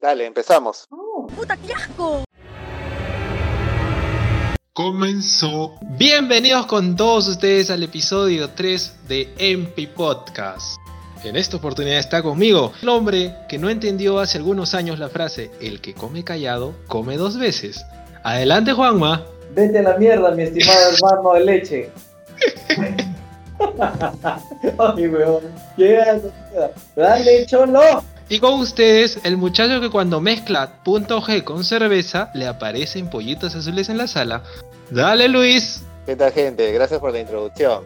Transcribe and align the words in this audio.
Dale, 0.00 0.24
empezamos. 0.24 0.88
¡Puta, 1.36 1.58
qué 1.58 1.74
asco! 1.74 2.24
Comenzó. 4.72 5.74
Bienvenidos 5.82 6.64
con 6.64 6.96
todos 6.96 7.28
ustedes 7.28 7.70
al 7.70 7.82
episodio 7.82 8.48
3 8.48 9.08
de 9.08 9.28
MP 9.36 9.88
Podcast. 9.88 10.78
En 11.22 11.36
esta 11.36 11.58
oportunidad 11.58 11.98
está 11.98 12.22
conmigo 12.22 12.72
el 12.80 12.88
hombre 12.88 13.34
que 13.46 13.58
no 13.58 13.68
entendió 13.68 14.20
hace 14.20 14.38
algunos 14.38 14.72
años 14.72 14.98
la 14.98 15.10
frase 15.10 15.50
el 15.60 15.82
que 15.82 15.92
come 15.92 16.24
callado 16.24 16.74
come 16.86 17.18
dos 17.18 17.38
veces. 17.38 17.84
Adelante 18.24 18.72
Juanma. 18.72 19.26
Vete 19.52 19.80
a 19.80 19.82
la 19.82 19.98
mierda, 19.98 20.30
mi 20.30 20.44
estimado 20.44 20.78
hermano 20.94 21.34
de 21.34 21.44
leche. 21.44 21.90
Ay, 24.78 25.08
weón. 25.08 25.42
Llega 25.76 26.18
Dale, 26.96 27.44
cholo. 27.44 28.02
Y 28.32 28.38
con 28.38 28.60
ustedes, 28.60 29.18
el 29.24 29.36
muchacho 29.36 29.80
que 29.80 29.90
cuando 29.90 30.20
mezcla 30.20 30.84
punto 30.84 31.20
G 31.20 31.42
con 31.42 31.64
cerveza, 31.64 32.30
le 32.32 32.46
aparecen 32.46 33.10
pollitos 33.10 33.56
azules 33.56 33.88
en 33.88 33.98
la 33.98 34.06
sala. 34.06 34.44
Dale 34.88 35.28
Luis. 35.28 35.82
¿Qué 36.06 36.14
tal 36.14 36.32
gente? 36.32 36.70
Gracias 36.70 37.00
por 37.00 37.12
la 37.12 37.18
introducción. 37.18 37.82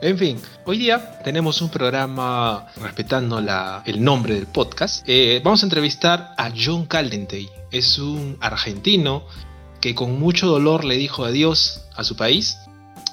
En 0.00 0.16
fin, 0.16 0.40
hoy 0.64 0.78
día 0.78 1.20
tenemos 1.24 1.60
un 1.60 1.70
programa 1.70 2.68
respetando 2.80 3.40
la, 3.40 3.82
el 3.84 4.00
nombre 4.04 4.34
del 4.34 4.46
podcast. 4.46 5.02
Eh, 5.08 5.40
vamos 5.42 5.64
a 5.64 5.66
entrevistar 5.66 6.34
a 6.38 6.52
John 6.56 6.86
Caldentey. 6.86 7.50
Es 7.72 7.98
un 7.98 8.38
argentino 8.40 9.24
que 9.80 9.96
con 9.96 10.20
mucho 10.20 10.46
dolor 10.46 10.84
le 10.84 10.98
dijo 10.98 11.24
adiós 11.24 11.84
a 11.96 12.04
su 12.04 12.14
país. 12.14 12.58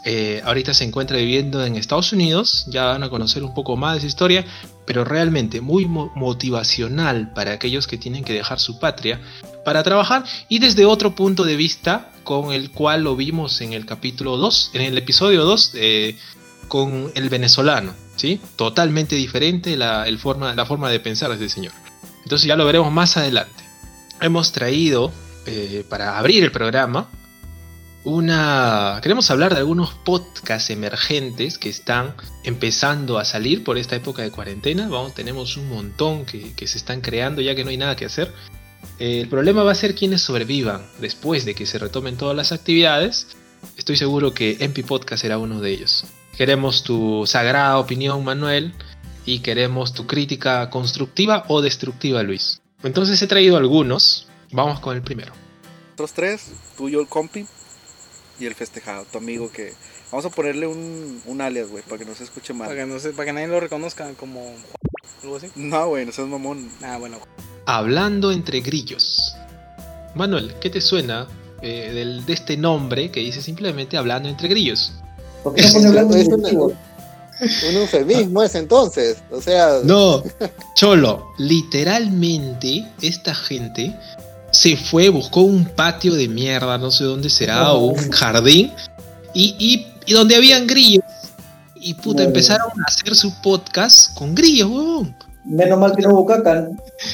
Eh, 0.05 0.41
ahorita 0.45 0.73
se 0.73 0.83
encuentra 0.85 1.17
viviendo 1.17 1.65
en 1.65 1.75
Estados 1.75 2.13
Unidos, 2.13 2.65
ya 2.69 2.85
van 2.85 3.03
a 3.03 3.09
conocer 3.09 3.43
un 3.43 3.53
poco 3.53 3.75
más 3.75 3.95
de 3.95 4.01
su 4.01 4.07
historia, 4.07 4.45
pero 4.85 5.03
realmente 5.03 5.59
muy 5.59 5.85
mo- 5.85 6.11
motivacional 6.15 7.33
para 7.33 7.51
aquellos 7.51 7.87
que 7.87 7.97
tienen 7.97 8.23
que 8.23 8.33
dejar 8.33 8.59
su 8.59 8.79
patria 8.79 9.19
para 9.65 9.83
trabajar 9.83 10.23
y 10.47 10.59
desde 10.59 10.85
otro 10.85 11.13
punto 11.13 11.43
de 11.43 11.55
vista 11.57 12.11
con 12.23 12.53
el 12.53 12.71
cual 12.71 13.03
lo 13.03 13.15
vimos 13.15 13.59
en 13.61 13.73
el 13.73 13.85
capítulo 13.85 14.37
2, 14.37 14.71
en 14.73 14.81
el 14.81 14.97
episodio 14.97 15.43
2 15.43 15.71
eh, 15.75 16.15
con 16.69 17.11
el 17.15 17.29
venezolano, 17.29 17.93
¿sí? 18.15 18.39
Totalmente 18.55 19.15
diferente 19.15 19.75
la, 19.77 20.05
forma, 20.17 20.53
la 20.55 20.65
forma 20.65 20.89
de 20.89 20.99
pensar 20.99 21.29
de 21.29 21.35
este 21.35 21.49
señor. 21.49 21.73
Entonces 22.23 22.47
ya 22.47 22.55
lo 22.55 22.65
veremos 22.65 22.91
más 22.91 23.17
adelante. 23.17 23.63
Hemos 24.21 24.51
traído 24.51 25.11
eh, 25.45 25.85
para 25.89 26.17
abrir 26.17 26.43
el 26.43 26.51
programa 26.51 27.09
una... 28.03 28.99
Queremos 29.01 29.29
hablar 29.31 29.53
de 29.53 29.59
algunos 29.59 29.93
podcasts 29.93 30.69
emergentes 30.69 31.57
que 31.57 31.69
están 31.69 32.15
empezando 32.43 33.17
a 33.17 33.25
salir 33.25 33.63
por 33.63 33.77
esta 33.77 33.95
época 33.95 34.21
de 34.21 34.31
cuarentena. 34.31 34.87
Vamos, 34.87 35.13
tenemos 35.13 35.57
un 35.57 35.69
montón 35.69 36.25
que, 36.25 36.53
que 36.53 36.67
se 36.67 36.77
están 36.77 37.01
creando 37.01 37.41
ya 37.41 37.55
que 37.55 37.63
no 37.63 37.69
hay 37.69 37.77
nada 37.77 37.95
que 37.95 38.05
hacer. 38.05 38.33
Eh, 38.99 39.21
el 39.21 39.29
problema 39.29 39.63
va 39.63 39.71
a 39.71 39.75
ser 39.75 39.95
quienes 39.95 40.21
sobrevivan 40.21 40.85
después 40.99 41.45
de 41.45 41.53
que 41.53 41.65
se 41.65 41.79
retomen 41.79 42.17
todas 42.17 42.35
las 42.35 42.51
actividades. 42.51 43.35
Estoy 43.77 43.97
seguro 43.97 44.33
que 44.33 44.57
MP 44.59 44.83
Podcast 44.83 45.21
será 45.21 45.37
uno 45.37 45.59
de 45.59 45.71
ellos. 45.71 46.05
Queremos 46.37 46.83
tu 46.83 47.25
sagrada 47.25 47.79
opinión, 47.79 48.23
Manuel, 48.23 48.73
y 49.25 49.39
queremos 49.39 49.93
tu 49.93 50.07
crítica 50.07 50.69
constructiva 50.69 51.45
o 51.47 51.61
destructiva, 51.61 52.23
Luis. 52.23 52.61
Entonces 52.83 53.21
he 53.21 53.27
traído 53.27 53.57
algunos. 53.57 54.27
Vamos 54.51 54.79
con 54.79 54.95
el 54.95 55.01
primero. 55.01 55.33
Nosotros 55.97 56.13
tres, 56.13 56.51
tú, 56.77 56.89
yo, 56.89 57.01
el 57.01 57.07
compi 57.07 57.45
y 58.39 58.45
el 58.45 58.55
festejado, 58.55 59.05
tu 59.11 59.17
amigo 59.17 59.51
que... 59.51 59.73
Vamos 60.11 60.25
a 60.25 60.29
ponerle 60.29 60.67
un, 60.67 61.21
un 61.25 61.41
alias, 61.41 61.67
güey, 61.69 61.83
para 61.83 61.97
que 61.99 62.05
no 62.05 62.15
se 62.15 62.23
escuche 62.23 62.53
Para 62.53 62.69
mal. 62.69 62.77
que, 62.77 62.85
no 62.85 62.99
se, 62.99 63.09
para 63.11 63.25
que 63.25 63.33
nadie 63.33 63.47
lo 63.47 63.59
reconozca 63.59 64.09
como 64.13 64.41
Juan, 64.41 64.55
algo 65.23 65.35
así. 65.37 65.47
No, 65.55 65.87
güey, 65.89 66.05
no 66.05 66.11
seas 66.11 66.27
mamón. 66.27 66.69
Ah, 66.81 66.97
bueno. 66.97 67.17
Hablando 67.65 68.31
entre 68.31 68.61
grillos. 68.61 69.35
Manuel, 70.15 70.55
¿qué 70.61 70.69
te 70.69 70.79
suena 70.79 71.27
eh, 71.61 71.91
del- 71.93 72.25
de 72.25 72.33
este 72.33 72.55
nombre 72.55 73.11
que 73.11 73.19
dice 73.19 73.41
simplemente 73.41 73.97
hablando 73.97 74.29
entre 74.29 74.47
grillos? 74.47 74.93
¿Por 75.43 75.53
qué 75.53 75.63
no 75.63 75.87
hablando 75.89 76.15
Es 76.15 76.29
de 76.29 76.35
un, 76.35 76.43
un 77.69 77.75
eufemismo 77.81 78.41
es 78.43 78.55
entonces. 78.55 79.17
O 79.29 79.41
sea, 79.41 79.79
No, 79.83 80.23
Cholo, 80.75 81.27
literalmente 81.37 82.87
esta 83.01 83.35
gente 83.35 83.93
se 84.57 84.75
fue, 84.75 85.09
buscó 85.09 85.41
un 85.41 85.65
patio 85.65 86.15
de 86.15 86.27
mierda, 86.27 86.77
no 86.79 86.89
sé 86.89 87.03
dónde 87.03 87.29
será, 87.29 87.73
o 87.73 87.85
un 87.87 88.09
jardín, 88.11 88.71
y, 89.33 89.55
y- 89.59 89.87
y 90.07 90.13
donde 90.13 90.35
habían 90.35 90.65
grillos. 90.65 91.03
Y 91.75 91.93
puta, 91.93 92.05
Muy 92.07 92.15
bien. 92.15 92.27
empezaron 92.29 92.69
a 92.81 92.85
hacer 92.87 93.13
su 93.15 93.31
podcast 93.41 94.15
con 94.15 94.33
grillos, 94.33 94.69
huevón. 94.71 95.15
Menos 95.45 95.77
mal 95.79 95.93
que 95.95 96.01
no 96.01 96.09
hubo. 96.09 96.33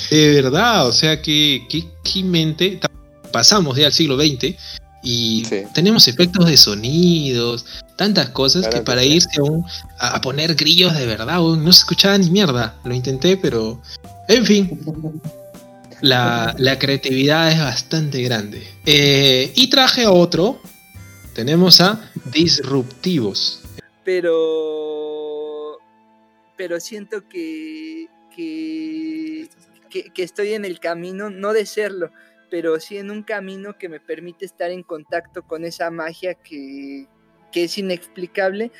De 0.09 0.41
verdad, 0.41 0.87
o 0.87 0.91
sea 0.93 1.21
que, 1.21 1.65
que, 1.69 1.83
que 2.03 2.23
mente. 2.23 2.79
Pasamos 3.31 3.75
ya 3.77 3.87
al 3.87 3.93
siglo 3.93 4.15
XX 4.17 4.55
y 5.03 5.43
Sí. 5.45 5.63
tenemos 5.73 6.07
efectos 6.07 6.45
de 6.45 6.55
sonidos, 6.55 7.65
tantas 7.97 8.29
cosas 8.29 8.61
Claro 8.61 8.71
que 8.73 8.79
que 8.79 8.85
para 8.85 9.01
sí. 9.01 9.07
irse 9.09 9.39
a, 9.39 9.43
un- 9.43 9.65
a, 9.99 10.21
poner 10.21 10.55
grillos 10.55 10.95
de 10.95 11.05
verdad, 11.07 11.39
no 11.41 11.73
se 11.73 11.79
escuchaba 11.79 12.17
ni 12.17 12.29
mierda. 12.29 12.75
Lo 12.85 12.93
intenté, 12.93 13.35
pero. 13.37 13.81
En 14.29 14.45
fin, 14.45 14.79
la, 16.03 16.53
la 16.57 16.77
creatividad 16.77 17.49
es 17.49 17.59
bastante 17.59 18.21
grande. 18.21 18.61
Eh, 18.85 19.53
y 19.55 19.69
traje 19.69 20.05
otro. 20.05 20.61
Tenemos 21.33 21.79
a 21.79 22.11
Disruptivos. 22.25 23.61
pero 24.03 25.77
pero 26.57 26.79
siento 26.79 27.27
que 27.27 28.07
que, 28.35 29.47
que 29.89 30.09
que 30.13 30.23
estoy 30.23 30.53
en 30.53 30.65
el 30.65 30.79
camino 30.79 31.29
no 31.29 31.53
de 31.53 31.65
serlo 31.65 32.11
pero 32.51 32.79
sí 32.79 32.97
en 32.97 33.09
un 33.09 33.23
camino 33.23 33.77
que 33.77 33.89
me 33.89 33.99
permite 33.99 34.45
estar 34.45 34.69
en 34.71 34.83
contacto 34.83 35.41
con 35.43 35.65
esa 35.65 35.89
magia 35.89 36.35
que, 36.35 37.07
que 37.51 37.63
es 37.63 37.77
inexplicable 37.77 38.71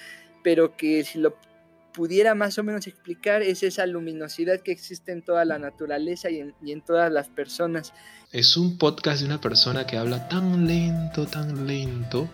pero 0.43 0.75
que 0.75 1.03
si 1.03 1.19
lo 1.19 1.35
pudiera 1.93 2.35
más 2.35 2.57
o 2.57 2.63
menos 2.63 2.87
explicar 2.87 3.41
es 3.41 3.63
esa 3.63 3.85
luminosidad 3.85 4.59
que 4.61 4.71
existe 4.71 5.11
en 5.11 5.21
toda 5.21 5.45
la 5.45 5.59
naturaleza 5.59 6.29
y 6.29 6.39
en, 6.39 6.53
y 6.61 6.71
en 6.71 6.81
todas 6.81 7.11
las 7.11 7.29
personas 7.29 7.93
Es 8.31 8.57
un 8.57 8.77
podcast 8.77 9.21
de 9.21 9.27
una 9.27 9.39
persona 9.39 9.85
que 9.85 9.97
habla 9.97 10.27
tan 10.27 10.67
lento, 10.67 11.25
tan 11.25 11.67
lento, 11.67 12.27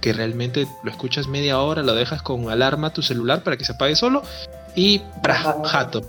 que 0.00 0.12
realmente 0.12 0.66
lo 0.82 0.90
escuchas 0.90 1.28
media 1.28 1.60
hora, 1.60 1.82
lo 1.82 1.94
dejas 1.94 2.22
con 2.22 2.50
alarma 2.50 2.88
a 2.88 2.92
tu 2.92 3.02
celular 3.02 3.42
para 3.42 3.56
que 3.56 3.64
se 3.64 3.72
apague 3.72 3.96
solo 3.96 4.22
y 4.74 5.00
¡pra! 5.22 5.34
Ajá. 5.34 5.64
jato 5.64 6.02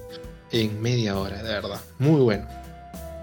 en 0.51 0.81
media 0.81 1.17
hora, 1.17 1.41
de 1.41 1.53
verdad. 1.53 1.79
Muy 1.99 2.21
bueno. 2.21 2.47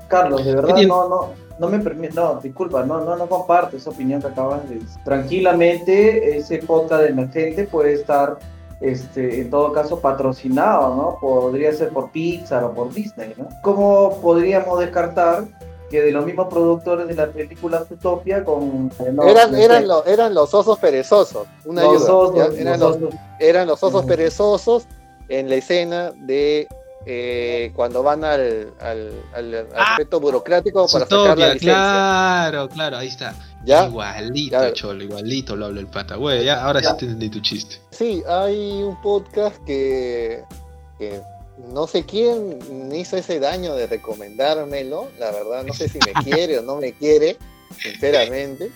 Carlos, 0.08 0.44
de 0.44 0.54
verdad, 0.54 0.76
no, 0.86 1.08
no, 1.08 1.34
no 1.58 1.68
me 1.68 1.78
permite, 1.80 2.14
no, 2.14 2.41
disculpa, 2.42 2.84
no, 2.84 3.04
no, 3.04 3.16
no 3.16 3.26
comparto 3.26 3.76
esa 3.76 3.91
opinión 3.91 4.20
que 4.22 4.28
acabas 4.28 4.66
de 4.68 4.76
decir. 4.76 5.02
Tranquilamente, 5.04 6.38
ese 6.38 6.58
podcast 6.58 7.02
de 7.02 7.08
emergente 7.10 7.64
puede 7.64 7.94
estar, 7.94 8.38
este, 8.81 9.41
en 9.41 9.50
todo 9.50 9.72
caso, 9.72 10.00
patrocinado, 10.00 10.94
¿no? 10.94 11.19
Podría 11.21 11.72
ser 11.72 11.89
por 11.91 12.11
Pixar 12.11 12.62
o 12.65 12.72
por 12.72 12.93
Disney, 12.93 13.34
¿no? 13.37 13.49
¿Cómo 13.62 14.21
podríamos 14.21 14.78
descartar 14.78 15.44
que 15.91 16.03
de 16.03 16.12
los 16.12 16.25
mismos 16.27 16.49
productores 16.49 17.09
de 17.09 17.15
la 17.15 17.28
película 17.28 17.84
Zootopia 17.89 18.44
con... 18.44 18.91
eh, 19.00 19.11
no, 19.12 19.22
eran, 19.25 19.53
no 19.53 19.56
eran, 19.59 19.89
lo- 19.89 20.05
eran 20.05 20.34
los 20.34 20.53
osos 20.53 20.78
perezosos. 20.78 21.47
Una 21.65 21.83
los 21.84 22.03
ayuda. 22.05 22.15
osos. 22.15 22.59
Eran, 22.59 22.81
los 22.81 22.99
eran 23.41 23.66
los 23.66 23.83
osos 23.83 24.05
perezosos 24.05 24.87
en 25.31 25.49
la 25.49 25.55
escena 25.56 26.12
de 26.15 26.69
eh, 27.10 27.72
cuando 27.74 28.02
van 28.02 28.22
al, 28.22 28.74
al, 28.80 29.12
al 29.32 29.66
Ah, 29.74 29.92
aspecto 29.92 30.20
burocrático 30.20 30.86
para 30.86 31.04
sacar 31.06 31.19
la 31.19 31.24
Zootopia, 31.24 31.46
licencia. 31.54 31.72
claro, 31.72 32.69
claro, 32.69 32.96
ahí 32.98 33.08
está. 33.08 33.34
¿Ya? 33.64 33.86
Igualito, 33.86 34.70
cholo, 34.72 35.02
igualito 35.04 35.56
lo 35.56 35.66
habla 35.66 35.80
el 35.80 35.86
pata. 35.86 36.16
Güey, 36.16 36.44
ya, 36.44 36.62
ahora 36.62 36.80
Ya. 36.82 36.91
sí 36.91 36.97
te 36.98 37.04
entendí 37.06 37.30
tu 37.30 37.41
chiste. 37.41 37.76
Sí, 37.91 38.22
hay 38.28 38.82
un 38.82 39.00
podcast 39.00 39.56
que, 39.64 40.44
que 40.98 41.20
no 41.72 41.86
sé 41.86 42.04
quién 42.04 42.58
hizo 42.94 43.16
ese 43.16 43.41
daño 43.41 43.74
de 43.74 43.86
recomendármelo, 43.86 45.08
la 45.18 45.30
verdad, 45.30 45.64
no 45.64 45.72
sé 45.72 45.88
si 45.88 45.98
me 46.00 46.12
quiere 46.22 46.59
o 46.59 46.62
no 46.62 46.77
me 46.77 46.92
quiere, 46.92 47.36
sinceramente, 47.83 48.71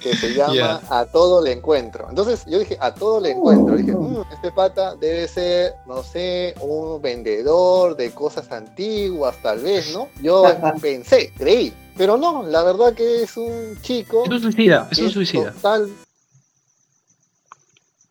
que 0.00 0.16
se 0.16 0.34
llama. 0.34 0.80
A 0.90 1.04
todo 1.04 1.42
le 1.42 1.52
encuentro. 1.52 2.06
Entonces 2.08 2.44
yo 2.46 2.58
dije, 2.58 2.76
a 2.80 2.92
todo 2.94 3.20
le 3.20 3.30
encuentro. 3.30 3.76
Dije, 3.76 3.92
"Mm, 3.92 4.22
este 4.32 4.50
pata 4.50 4.96
debe 4.96 5.28
ser, 5.28 5.74
no 5.86 6.02
sé, 6.02 6.54
un 6.60 7.00
vendedor 7.00 7.96
de 7.96 8.10
cosas 8.12 8.50
antiguas, 8.50 9.36
tal 9.42 9.60
vez, 9.60 9.92
¿no? 9.92 10.08
Yo 10.20 10.42
pensé, 10.82 11.32
creí, 11.36 11.72
pero 11.96 12.16
no, 12.16 12.42
la 12.42 12.62
verdad 12.64 12.94
que 12.94 13.22
es 13.22 13.36
un 13.36 13.78
chico. 13.82 14.24
Es 14.24 14.30
un 14.30 14.40
suicida, 14.42 14.88
es 14.90 14.98
un 14.98 15.10
suicida. 15.10 15.52
Total, 15.52 15.88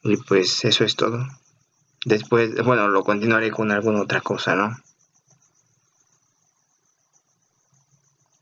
Y 0.03 0.15
pues 0.17 0.63
eso 0.63 0.85
es 0.85 0.95
todo. 0.95 1.19
Después, 2.05 2.55
bueno, 2.63 2.87
lo 2.87 3.03
continuaré 3.03 3.51
con 3.51 3.71
alguna 3.71 4.01
otra 4.01 4.21
cosa, 4.21 4.55
¿no? 4.55 4.77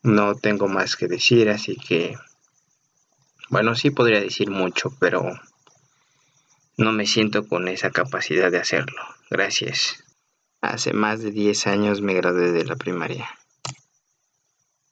No 0.03 0.35
tengo 0.35 0.67
más 0.67 0.95
que 0.95 1.07
decir, 1.07 1.49
así 1.49 1.75
que... 1.75 2.15
Bueno, 3.49 3.75
sí 3.75 3.91
podría 3.91 4.19
decir 4.19 4.49
mucho, 4.51 4.91
pero 4.99 5.23
no 6.77 6.91
me 6.91 7.07
siento 7.07 7.47
con 7.47 7.67
esa 7.67 7.91
capacidad 7.91 8.51
de 8.51 8.59
hacerlo. 8.59 9.01
Gracias. 9.29 10.03
Hace 10.61 10.93
más 10.93 11.21
de 11.21 11.31
10 11.31 11.67
años 11.67 12.01
me 12.01 12.13
gradué 12.13 12.51
de 12.51 12.65
la 12.65 12.75
primaria. 12.75 13.29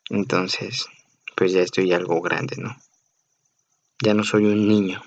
Entonces, 0.10 0.88
pues 1.36 1.52
ya 1.52 1.62
estoy 1.62 1.92
algo 1.94 2.22
grande, 2.22 2.56
¿no? 2.58 2.78
Ya 4.02 4.14
no 4.14 4.24
soy 4.24 4.46
un 4.46 4.68
niño. 4.68 5.02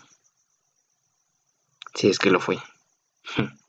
Si 1.94 2.08
es 2.08 2.18
que 2.18 2.30
lo 2.30 2.40
fui. 2.40 2.58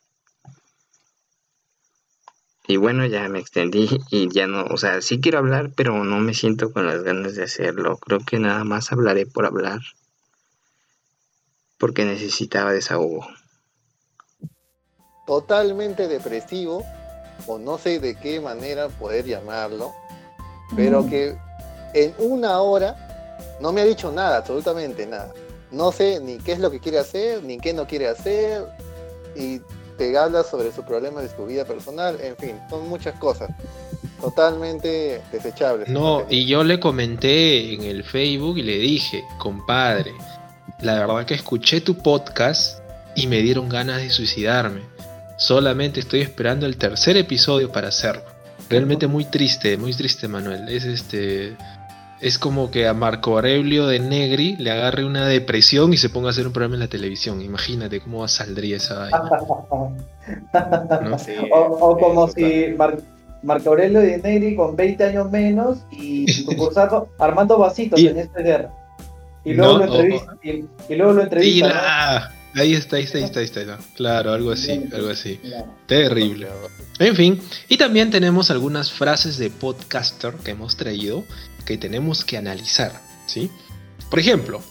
Y 2.69 2.77
bueno, 2.77 3.04
ya 3.07 3.27
me 3.30 3.39
extendí 3.39 3.89
y 4.12 4.30
ya 4.31 4.45
no, 4.45 4.63
o 4.66 4.77
sea, 4.77 5.01
sí 5.01 5.19
quiero 5.19 5.39
hablar, 5.39 5.71
pero 5.75 6.04
no 6.04 6.19
me 6.19 6.36
siento 6.36 6.71
con 6.71 6.86
las 6.86 7.01
ganas 7.01 7.33
de 7.33 7.44
hacerlo. 7.44 7.98
Creo 7.98 8.19
que 8.19 8.38
nada 8.38 8.63
más 8.63 8.92
hablaré 8.92 9.25
por 9.25 9.48
hablar. 9.48 9.80
Porque 11.80 12.06
necesitaba 12.06 12.71
desahogo. 12.71 13.25
Totalmente 15.25 16.07
depresivo, 16.07 16.86
o 17.48 17.57
no 17.57 17.80
sé 17.80 18.00
de 18.00 18.13
qué 18.13 18.39
manera 18.39 18.88
poder 18.88 19.25
llamarlo, 19.25 19.92
pero 20.75 21.07
que 21.07 21.36
en 21.95 22.13
una 22.19 22.62
hora 22.62 22.95
no 23.60 23.72
me 23.72 23.81
ha 23.81 23.86
dicho 23.86 24.12
nada, 24.12 24.38
absolutamente 24.38 25.07
nada. 25.07 25.33
No 25.72 25.92
sé 25.92 26.19
ni 26.19 26.38
qué 26.38 26.51
es 26.51 26.60
lo 26.60 26.69
que 26.69 26.80
quiere 26.80 27.00
hacer, 27.00 27.44
ni 27.44 27.57
qué 27.57 27.74
no 27.74 27.88
quiere 27.88 28.10
hacer, 28.10 28.68
y 29.36 29.60
te 30.00 30.18
habla 30.18 30.44
sobre 30.44 30.72
su 30.72 30.84
problema 30.84 31.22
de 31.22 31.28
su 31.28 31.46
vida 31.46 31.66
personal, 31.66 32.18
en 32.22 32.38
fin, 32.38 32.56
son 32.69 32.88
muchas 32.88 33.19
cosas. 33.19 33.50
Totalmente 34.22 35.22
desechables. 35.30 35.90
No, 35.90 36.25
y 36.30 36.46
yo 36.46 36.63
le 36.63 36.80
comenté 36.80 37.74
en 37.74 37.84
el 37.84 38.06
Facebook 38.06 38.57
y 38.57 38.63
le 38.63 38.78
dije, 38.78 39.25
compadre, 39.38 40.13
la 40.81 40.96
verdad 40.96 41.25
que 41.25 41.34
escuché 41.34 41.81
tu 41.81 41.98
podcast 41.98 42.80
y 43.13 43.28
me 43.28 43.42
dieron 43.42 43.68
ganas 43.68 44.01
de 44.01 44.10
suicidarme. 44.10 44.81
Solamente 45.38 46.00
estoy 46.00 46.22
esperando 46.22 46.66
el 46.66 46.78
tercer 46.78 47.18
episodio 47.18 47.69
para 47.69 47.90
hacerlo. 47.90 48.24
Realmente 48.69 49.07
muy 49.07 49.25
triste, 49.25 49.78
muy 49.78 49.94
triste, 49.94 50.30
Manuel. 50.30 50.69
Es 50.69 50.86
este. 50.86 51.57
Es 52.21 52.38
como 52.38 52.69
que 52.69 52.88
a 52.88 52.94
Marco 52.94 53.36
Aurelio 53.38 53.88
de 53.88 54.00
Negri 54.00 54.56
le 54.57 54.71
agarre 54.71 55.06
una 55.06 55.25
depresión 55.27 55.94
y 55.94 55.98
se 55.98 56.10
ponga 56.10 56.27
a 56.27 56.31
hacer 56.31 56.45
un 56.48 56.54
programa 56.54 56.75
en 56.75 56.81
la 56.81 56.88
televisión. 56.88 57.42
Imagínate 57.42 58.01
cómo 58.01 58.27
saldría 58.27 58.75
esa 58.77 59.00
vaina. 59.00 59.21
¿no? 61.04 61.18
Sí, 61.19 61.31
O, 61.51 61.60
o 61.60 61.98
como 61.98 62.27
si 62.27 62.68
Mar- 62.77 63.00
Marco 63.42 63.69
Aurelio 63.69 64.01
de 64.01 64.18
Negri 64.18 64.56
con 64.56 64.75
20 64.75 65.04
años 65.04 65.31
menos 65.31 65.77
y 65.92 66.44
concursando 66.45 67.10
Armando 67.19 67.57
Vasitos 67.57 68.00
Y- 68.00 68.07
en 68.07 68.19
esta 68.19 68.42
guerra. 68.42 68.69
Y 69.45 69.54
luego 69.54 69.74
No, 69.80 69.86
lo 69.86 69.86
entrevista. 69.86 70.36
Y, 70.44 70.50
y 70.94 70.95
luego 70.98 71.13
lo 71.13 71.22
entrevista. 71.24 72.31
Ahí 72.56 72.74
está, 72.74 72.98
ahí 72.98 73.04
está, 73.04 73.18
ahí 73.19 73.24
está, 73.24 73.39
ahí 73.39 73.45
está. 73.45 73.77
Claro, 73.95 74.33
algo 74.33 74.51
así, 74.51 74.83
algo 74.94 75.10
así. 75.10 75.39
Terrible. 75.86 76.48
En 77.00 77.15
fin, 77.15 77.39
y 77.69 77.77
también 77.77 78.12
tenemos 78.12 78.51
algunas 78.51 78.92
frases 78.92 79.38
de 79.38 79.50
podcaster 79.50 80.33
que 80.33 80.51
hemos 80.51 80.75
traído 80.75 81.24
que 81.66 81.78
tenemos 81.78 82.26
que 82.26 82.38
analizar, 82.38 83.02
¿sí? 83.26 83.52
Por 84.10 84.20
ejemplo, 84.20 84.62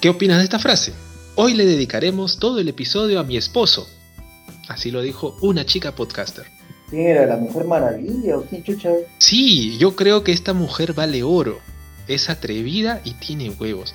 ¿qué 0.00 0.08
opinas 0.08 0.38
de 0.38 0.44
esta 0.44 0.58
frase? 0.58 0.92
Hoy 1.36 1.54
le 1.54 1.64
dedicaremos 1.64 2.38
todo 2.38 2.58
el 2.58 2.68
episodio 2.68 3.20
a 3.20 3.24
mi 3.24 3.36
esposo. 3.36 3.88
Así 4.68 4.90
lo 4.90 5.02
dijo 5.02 5.36
una 5.40 5.64
chica 5.64 5.94
podcaster. 5.94 6.46
¿Quién 6.90 7.06
era? 7.06 7.26
¿La 7.26 7.36
Mujer 7.36 7.64
Maravilla 7.64 8.38
o 8.38 8.42
quién 8.42 8.64
chucha? 8.64 8.90
Sí, 9.18 9.76
yo 9.78 9.94
creo 9.94 10.24
que 10.24 10.32
esta 10.32 10.54
mujer 10.54 10.94
vale 10.94 11.22
oro. 11.22 11.60
Es 12.06 12.30
atrevida 12.30 13.00
y 13.04 13.12
tiene 13.14 13.50
huevos. 13.50 13.94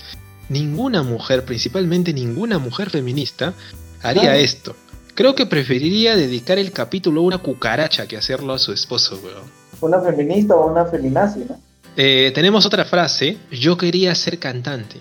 Ninguna 0.49 1.03
mujer, 1.03 1.45
principalmente 1.45 2.13
ninguna 2.13 2.59
mujer 2.59 2.89
feminista, 2.89 3.53
haría 4.01 4.35
esto. 4.37 4.75
Creo 5.15 5.35
que 5.35 5.45
preferiría 5.45 6.15
dedicar 6.15 6.57
el 6.57 6.71
capítulo 6.71 7.21
a 7.21 7.23
una 7.23 7.37
cucaracha 7.39 8.07
que 8.07 8.17
hacerlo 8.17 8.53
a 8.53 8.59
su 8.59 8.71
esposo, 8.71 9.19
weón. 9.23 9.43
¿Una 9.81 9.99
feminista 9.99 10.55
o 10.55 10.71
una 10.71 10.85
feminazi, 10.85 11.41
no? 11.47 11.59
Eh, 11.97 12.31
tenemos 12.33 12.65
otra 12.65 12.85
frase. 12.85 13.37
Yo 13.51 13.77
quería 13.77 14.13
ser 14.15 14.39
cantante, 14.39 14.97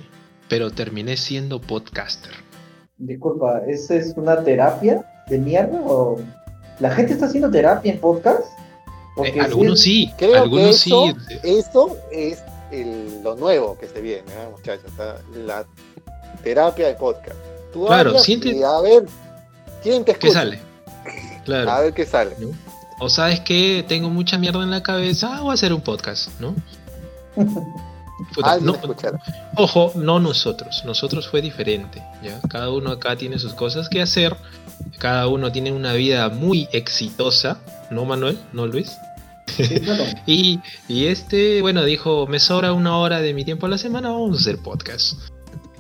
pero 0.49 0.71
terminé 0.71 1.17
siendo 1.17 1.61
podcaster. 1.61 2.33
Disculpa, 2.99 3.63
¿esa 3.67 3.95
es 3.97 4.13
una 4.17 4.43
terapia 4.45 5.05
de 5.29 5.39
mierda 5.39 5.81
o 5.81 6.21
la 6.79 6.91
gente 6.91 7.13
está 7.15 7.27
haciendo 7.27 7.51
terapia 7.51 7.93
en 7.93 7.99
podcast? 8.01 8.45
Eh, 9.25 9.41
algunos 9.41 9.81
sí, 9.81 10.11
Creo 10.17 10.33
que 10.33 10.39
algunos 10.39 10.87
eso, 10.87 11.07
sí. 11.29 11.37
eso 11.43 11.99
es 12.11 12.43
el- 12.71 13.23
lo 13.23 13.35
nuevo 13.37 13.77
que 13.79 13.87
se 13.89 14.01
viene, 14.01 14.23
¿eh, 14.33 14.49
muchachos. 14.51 14.91
La 15.45 15.67
terapia 16.43 16.89
de 16.89 16.95
podcast. 16.95 17.37
Tú 17.73 17.87
Claro, 17.87 18.19
siente- 18.19 18.49
y 18.51 18.63
a 18.63 18.81
ver 18.81 19.05
quién 19.83 20.05
te 20.05 20.15
¿Qué 20.15 20.31
sale? 20.31 20.61
Claro. 21.45 21.71
A 21.71 21.81
ver 21.81 21.93
qué 21.93 22.07
sale. 22.07 22.37
O 23.01 23.09
sabes 23.09 23.41
que 23.41 23.85
tengo 23.89 24.09
mucha 24.11 24.39
mierda 24.39 24.63
en 24.63 24.71
la 24.71 24.83
cabeza, 24.83 25.41
voy 25.41 25.51
a 25.51 25.55
hacer 25.55 25.73
un 25.73 25.81
podcast, 25.81 26.29
¿no? 26.41 26.55
Puta, 28.35 28.59
no- 28.61 28.73
ojo, 29.57 29.93
no 29.97 30.21
nosotros, 30.21 30.83
nosotros 30.85 31.27
fue 31.29 31.43
diferente, 31.43 32.03
¿ya? 32.23 32.41
Cada 32.49 32.71
uno 32.71 32.91
acá 32.91 33.17
tiene 33.17 33.39
sus 33.39 33.53
cosas 33.55 33.89
que 33.89 34.01
hacer, 34.01 34.37
cada 34.99 35.27
uno 35.27 35.51
tiene 35.51 35.73
una 35.73 35.93
vida 35.95 36.29
muy 36.29 36.69
exitosa, 36.73 37.59
¿no 37.91 38.05
Manuel? 38.05 38.39
¿No 38.53 38.67
Luis? 38.67 38.93
sí, 39.49 39.81
claro. 39.81 40.05
Y, 40.27 40.61
y 40.89 41.07
este, 41.07 41.63
bueno, 41.63 41.85
dijo, 41.85 42.27
me 42.29 42.39
sobra 42.39 42.73
una 42.73 42.97
hora 42.97 43.21
de 43.21 43.35
mi 43.35 43.45
tiempo 43.45 43.67
a 43.67 43.71
la 43.71 43.79
semana, 43.79 44.11
vamos 44.11 44.39
a 44.39 44.41
hacer 44.41 44.59
podcast. 44.59 45.15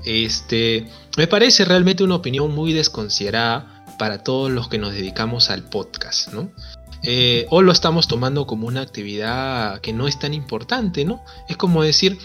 Este, 0.05 0.89
me 1.17 1.29
parece 1.29 1.65
realmente 1.65 2.03
una 2.03 2.17
opinión 2.17 2.53
muy 2.53 2.73
desconsiderada 2.73 3.85
para 3.99 4.25
todos 4.25 4.51
los 4.51 4.69
que 4.69 4.79
nos 4.79 4.93
dedicamos 4.95 5.49
al 5.51 5.63
podcast, 5.63 6.33
¿no? 6.33 6.51
Eh, 7.05 7.47
o 7.51 7.63
lo 7.63 7.73
estamos 7.73 8.07
tomando 8.09 8.47
como 8.47 8.67
una 8.69 8.81
actividad 8.81 9.81
que 9.81 9.93
no 9.93 10.07
es 10.07 10.19
tan 10.19 10.35
importante, 10.35 11.05
¿no? 11.05 11.23
Es 11.49 11.57
como 11.57 11.83
decir, 11.83 12.19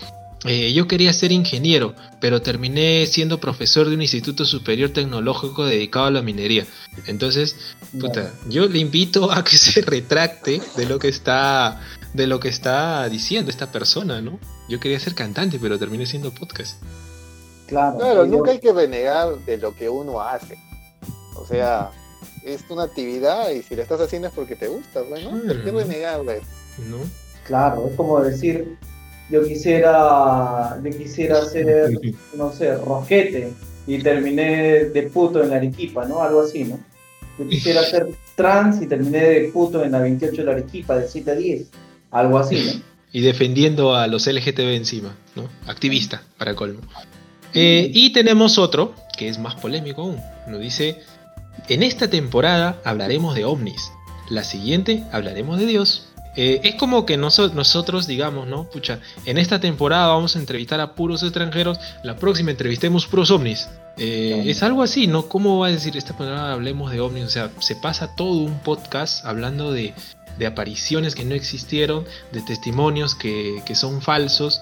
eh, 0.45 0.71
yo 0.71 0.87
quería 0.87 1.11
ser 1.13 1.31
ingeniero, 1.31 1.95
pero 2.21 2.43
terminé 2.43 3.05
siendo 3.07 3.39
profesor 3.39 3.89
de 3.89 3.95
un 3.95 4.03
instituto 4.03 4.45
superior 4.45 4.91
tecnológico 4.91 5.65
dedicado 5.65 6.05
a 6.05 6.11
la 6.11 6.21
minería. 6.21 6.67
Entonces, 7.07 7.55
Puta, 7.99 8.31
yo 8.47 8.67
le 8.67 8.77
invito 8.77 9.31
a 9.31 9.43
que 9.43 9.57
se 9.57 9.81
retracte 9.81 10.61
de 10.75 10.85
lo 10.85 10.99
que 10.99 11.07
está 11.07 11.81
de 12.13 12.25
lo 12.27 12.39
que 12.39 12.47
está 12.49 13.07
diciendo 13.09 13.51
esta 13.51 13.71
persona, 13.71 14.21
¿no? 14.21 14.39
Yo 14.69 14.79
quería 14.79 14.99
ser 14.99 15.13
cantante, 15.15 15.59
pero 15.59 15.77
terminé 15.77 16.05
siendo 16.05 16.31
podcast. 16.31 16.81
Claro, 17.67 17.97
Claro, 17.97 18.25
nunca 18.25 18.47
yo- 18.47 18.51
hay 18.53 18.59
que 18.59 18.71
renegar 18.73 19.37
de 19.45 19.57
lo 19.57 19.75
que 19.75 19.89
uno 19.89 20.21
hace. 20.21 20.57
O 21.35 21.45
sea, 21.45 21.89
es 22.43 22.63
una 22.69 22.83
actividad 22.83 23.49
y 23.51 23.61
si 23.61 23.75
la 23.75 23.83
estás 23.83 24.01
haciendo 24.01 24.27
es 24.27 24.33
porque 24.33 24.55
te 24.55 24.67
gusta, 24.67 25.01
bueno, 25.01 25.31
¿por 25.31 25.63
qué? 25.63 25.71
¿no? 25.71 26.97
Claro, 27.45 27.87
es 27.89 27.95
como 27.95 28.19
decir, 28.21 28.77
yo 29.29 29.43
quisiera, 29.43 30.79
yo 30.83 30.97
quisiera 30.97 31.45
ser, 31.45 31.99
no 32.35 32.51
sé, 32.51 32.75
roquete 32.77 33.53
y 33.85 33.99
terminé 33.99 34.85
de 34.85 35.03
puto 35.03 35.43
en 35.43 35.49
la 35.49 35.57
Arequipa, 35.57 36.05
¿no? 36.05 36.21
Algo 36.21 36.41
así, 36.41 36.63
¿no? 36.63 36.79
Yo 37.39 37.47
quisiera 37.47 37.83
ser 37.89 38.07
trans 38.35 38.81
y 38.81 38.87
terminé 38.87 39.23
de 39.23 39.49
puto 39.53 39.83
en 39.83 39.91
la 39.91 39.99
28 39.99 40.35
de 40.35 40.43
la 40.43 40.51
Arequipa, 40.51 40.97
de 40.97 41.07
7 41.07 41.31
a 41.31 41.35
10, 41.35 41.67
algo 42.11 42.37
así, 42.37 42.55
¿no? 42.55 42.81
Y 43.13 43.21
defendiendo 43.21 43.95
a 43.95 44.07
los 44.07 44.27
LGTB 44.27 44.75
encima, 44.75 45.15
¿no? 45.35 45.49
Activista, 45.65 46.23
para 46.37 46.55
colmo. 46.55 46.81
Eh, 47.53 47.89
y 47.93 48.11
tenemos 48.11 48.57
otro, 48.57 48.93
que 49.17 49.29
es 49.29 49.39
más 49.39 49.55
polémico 49.55 50.01
aún. 50.01 50.17
Nos 50.47 50.59
dice, 50.59 50.99
en 51.69 51.83
esta 51.83 52.09
temporada 52.09 52.79
hablaremos 52.83 53.35
de 53.35 53.45
ovnis. 53.45 53.91
La 54.29 54.43
siguiente 54.43 55.03
hablaremos 55.11 55.59
de 55.59 55.65
Dios. 55.65 56.07
Eh, 56.35 56.61
es 56.63 56.75
como 56.75 57.05
que 57.05 57.17
noso- 57.17 57.51
nosotros 57.53 58.05
digamos, 58.05 58.45
¿no? 58.47 58.65
Pucha, 58.69 58.99
en 59.25 59.37
esta 59.39 59.59
temporada 59.59 60.07
vamos 60.07 60.35
a 60.35 60.39
entrevistar 60.39 60.79
a 60.79 60.93
puros 60.93 61.23
extranjeros, 61.23 61.79
la 62.03 62.15
próxima 62.17 62.51
entrevistemos 62.51 63.07
puros 63.07 63.31
ovnis. 63.31 63.67
Eh. 63.97 64.43
Es 64.45 64.61
algo 64.61 64.83
así, 64.83 65.07
¿no? 65.07 65.27
¿Cómo 65.27 65.57
va 65.59 65.67
a 65.67 65.71
decir 65.71 65.97
esta 65.97 66.09
temporada 66.15 66.53
hablemos 66.53 66.91
de 66.91 66.99
ovnis? 66.99 67.25
O 67.25 67.29
sea, 67.29 67.49
se 67.59 67.75
pasa 67.75 68.15
todo 68.15 68.33
un 68.43 68.59
podcast 68.59 69.25
hablando 69.25 69.71
de, 69.71 69.95
de 70.37 70.45
apariciones 70.45 71.15
que 71.15 71.25
no 71.25 71.33
existieron, 71.33 72.05
de 72.31 72.41
testimonios 72.41 73.15
que, 73.15 73.63
que 73.65 73.73
son 73.73 74.03
falsos. 74.03 74.61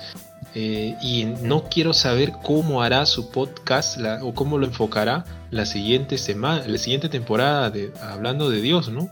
Eh, 0.56 0.96
y 1.02 1.26
no 1.42 1.66
quiero 1.66 1.94
saber 1.94 2.32
cómo 2.44 2.82
hará 2.82 3.06
su 3.06 3.30
podcast 3.30 3.98
la- 3.98 4.24
o 4.24 4.34
cómo 4.34 4.58
lo 4.58 4.66
enfocará 4.66 5.26
la 5.52 5.66
siguiente 5.66 6.18
semana, 6.18 6.64
la 6.68 6.78
siguiente 6.78 7.10
temporada 7.10 7.70
de, 7.70 7.92
hablando 8.02 8.50
de 8.50 8.62
Dios, 8.62 8.90
¿no? 8.90 9.10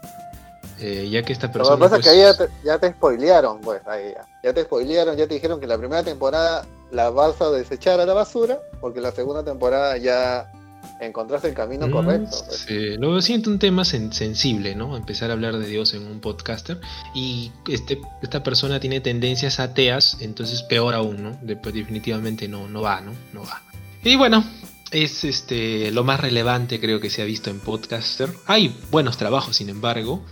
Eh, 0.80 1.08
ya 1.12 1.22
que 1.24 1.32
esta 1.34 1.48
Lo 1.48 1.54
persona. 1.54 1.76
que 1.78 1.82
pasa 1.82 1.96
pues, 1.96 2.08
es 2.08 2.12
que 2.14 2.18
ahí 2.18 2.22
ya 2.24 2.38
te, 2.38 2.50
ya 2.66 2.80
te 2.80 2.92
spoilearon, 2.92 3.62
pues, 3.62 3.82
ahí 3.88 4.12
ya. 4.16 4.26
Ya 4.44 4.54
te 4.54 4.64
spoilearon, 4.64 5.16
ya 5.16 5.28
te 5.28 5.34
dijeron 5.36 5.60
que 5.60 5.68
la 5.68 5.78
primera 5.78 6.04
temporada 6.04 6.66
la 6.92 7.10
vas 7.10 7.40
a 7.42 7.52
desechar 7.52 8.00
a 8.00 8.06
la 8.06 8.14
basura, 8.14 8.60
porque 8.82 9.00
la 9.00 9.12
segunda 9.12 9.44
temporada 9.44 9.98
ya 9.98 10.52
encontraste 11.00 11.50
el 11.50 11.54
camino 11.54 11.88
Mm, 11.88 11.92
correcto. 11.92 12.38
pues. 12.48 12.66
sí, 12.68 12.98
lo 12.98 13.22
siento 13.22 13.50
un 13.50 13.60
tema 13.60 13.84
sen- 13.84 14.12
sensible, 14.12 14.76
¿no? 14.76 14.96
Empezar 14.98 15.30
a 15.30 15.34
hablar 15.34 15.58
de 15.58 15.68
Dios 15.68 15.94
en 15.94 16.06
un 16.08 16.20
podcaster. 16.20 16.80
Y 17.14 17.52
este, 17.70 18.00
esta 18.22 18.44
persona 18.44 18.80
tiene 18.80 19.00
tendencias 19.02 19.60
ateas, 19.60 20.18
entonces 20.22 20.64
peor 20.64 20.94
aún, 20.94 21.24
¿no? 21.24 21.38
De- 21.42 21.56
pues, 21.56 21.74
definitivamente 21.76 22.48
no, 22.48 22.68
no 22.68 22.82
va, 22.82 23.02
¿no? 23.02 23.12
No 23.34 23.42
va. 23.44 23.62
Y 24.04 24.16
bueno, 24.16 24.44
es 24.92 25.24
este 25.24 25.92
lo 25.92 26.04
más 26.04 26.20
relevante 26.20 26.80
creo 26.80 27.00
que 27.00 27.10
se 27.10 27.22
ha 27.22 27.26
visto 27.26 27.50
en 27.50 27.60
podcaster. 27.60 28.30
Hay 28.48 28.76
buenos 28.92 29.18
trabajos, 29.18 29.56
sin 29.58 29.70
embargo. 29.70 30.24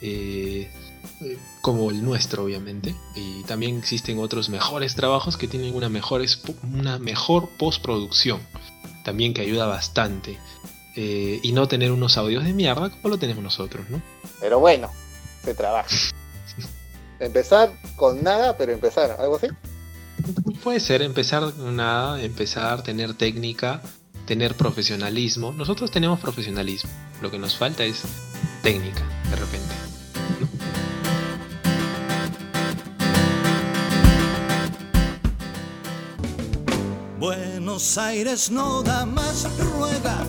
Eh, 0.00 0.70
eh, 1.22 1.38
como 1.60 1.90
el 1.90 2.02
nuestro, 2.04 2.44
obviamente. 2.44 2.94
Y 3.14 3.42
también 3.44 3.78
existen 3.78 4.18
otros 4.18 4.48
mejores 4.50 4.94
trabajos 4.94 5.36
que 5.36 5.48
tienen 5.48 5.74
una 5.74 5.88
mejor, 5.88 6.20
espo- 6.22 6.54
una 6.62 6.98
mejor 6.98 7.48
postproducción. 7.58 8.40
También 9.04 9.32
que 9.34 9.42
ayuda 9.42 9.66
bastante. 9.66 10.38
Eh, 10.96 11.40
y 11.42 11.52
no 11.52 11.68
tener 11.68 11.92
unos 11.92 12.16
audios 12.16 12.44
de 12.44 12.52
mierda 12.52 12.90
como 12.90 13.08
lo 13.08 13.18
tenemos 13.18 13.42
nosotros, 13.42 13.88
¿no? 13.90 14.00
Pero 14.40 14.58
bueno, 14.58 14.90
se 15.44 15.54
trabaja. 15.54 15.88
Empezar 17.20 17.72
con 17.96 18.22
nada, 18.22 18.56
pero 18.56 18.72
empezar, 18.72 19.16
algo 19.18 19.36
así. 19.36 19.48
Puede 20.62 20.80
ser 20.80 21.02
empezar 21.02 21.52
con 21.52 21.76
nada, 21.76 22.22
empezar, 22.22 22.82
tener 22.82 23.14
técnica, 23.14 23.82
tener 24.26 24.54
profesionalismo. 24.54 25.52
Nosotros 25.52 25.90
tenemos 25.90 26.20
profesionalismo. 26.20 26.90
Lo 27.20 27.30
que 27.30 27.38
nos 27.38 27.56
falta 27.56 27.84
es 27.84 28.02
técnica, 28.62 29.02
de 29.30 29.36
repente. 29.36 29.83
Buenos 37.24 37.96
Aires 37.96 38.50
no 38.50 38.82
da 38.82 39.06
más, 39.06 39.48
ruega, 39.58 40.26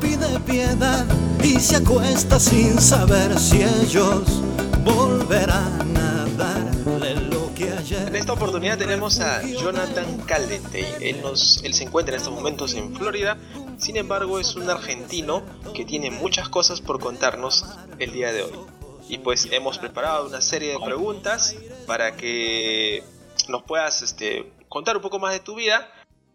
pide 0.00 0.40
piedad 0.40 1.04
y 1.44 1.60
se 1.60 1.76
acuesta 1.76 2.40
sin 2.40 2.80
saber 2.80 3.38
si 3.38 3.62
ellos 3.62 4.40
volverán 4.82 5.94
a 5.94 6.24
darle 6.38 7.16
lo 7.16 7.52
que 7.54 7.68
En 7.68 7.76
ayer. 7.76 8.16
esta 8.16 8.32
oportunidad 8.32 8.78
tenemos 8.78 9.20
a 9.20 9.42
Jonathan 9.42 10.22
Caldentey. 10.22 10.86
Él, 11.02 11.20
él 11.64 11.74
se 11.74 11.84
encuentra 11.84 12.14
en 12.14 12.20
estos 12.22 12.32
momentos 12.32 12.72
en 12.76 12.96
Florida. 12.96 13.36
Sin 13.76 13.98
embargo, 13.98 14.38
es 14.38 14.56
un 14.56 14.70
argentino 14.70 15.42
que 15.74 15.84
tiene 15.84 16.10
muchas 16.10 16.48
cosas 16.48 16.80
por 16.80 16.98
contarnos 16.98 17.66
el 17.98 18.10
día 18.10 18.32
de 18.32 18.44
hoy. 18.44 18.58
Y 19.06 19.18
pues 19.18 19.48
hemos 19.50 19.76
preparado 19.76 20.28
una 20.28 20.40
serie 20.40 20.70
de 20.72 20.78
preguntas 20.82 21.54
para 21.86 22.16
que 22.16 23.04
nos 23.48 23.64
puedas 23.64 24.00
este, 24.00 24.50
contar 24.70 24.96
un 24.96 25.02
poco 25.02 25.18
más 25.18 25.34
de 25.34 25.40
tu 25.40 25.56
vida. 25.56 25.86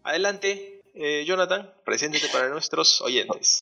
Adelante, 0.08 0.80
eh, 0.94 1.26
Jonathan, 1.26 1.70
preséntate 1.84 2.28
para 2.32 2.48
nuestros 2.48 3.02
oyentes. 3.02 3.60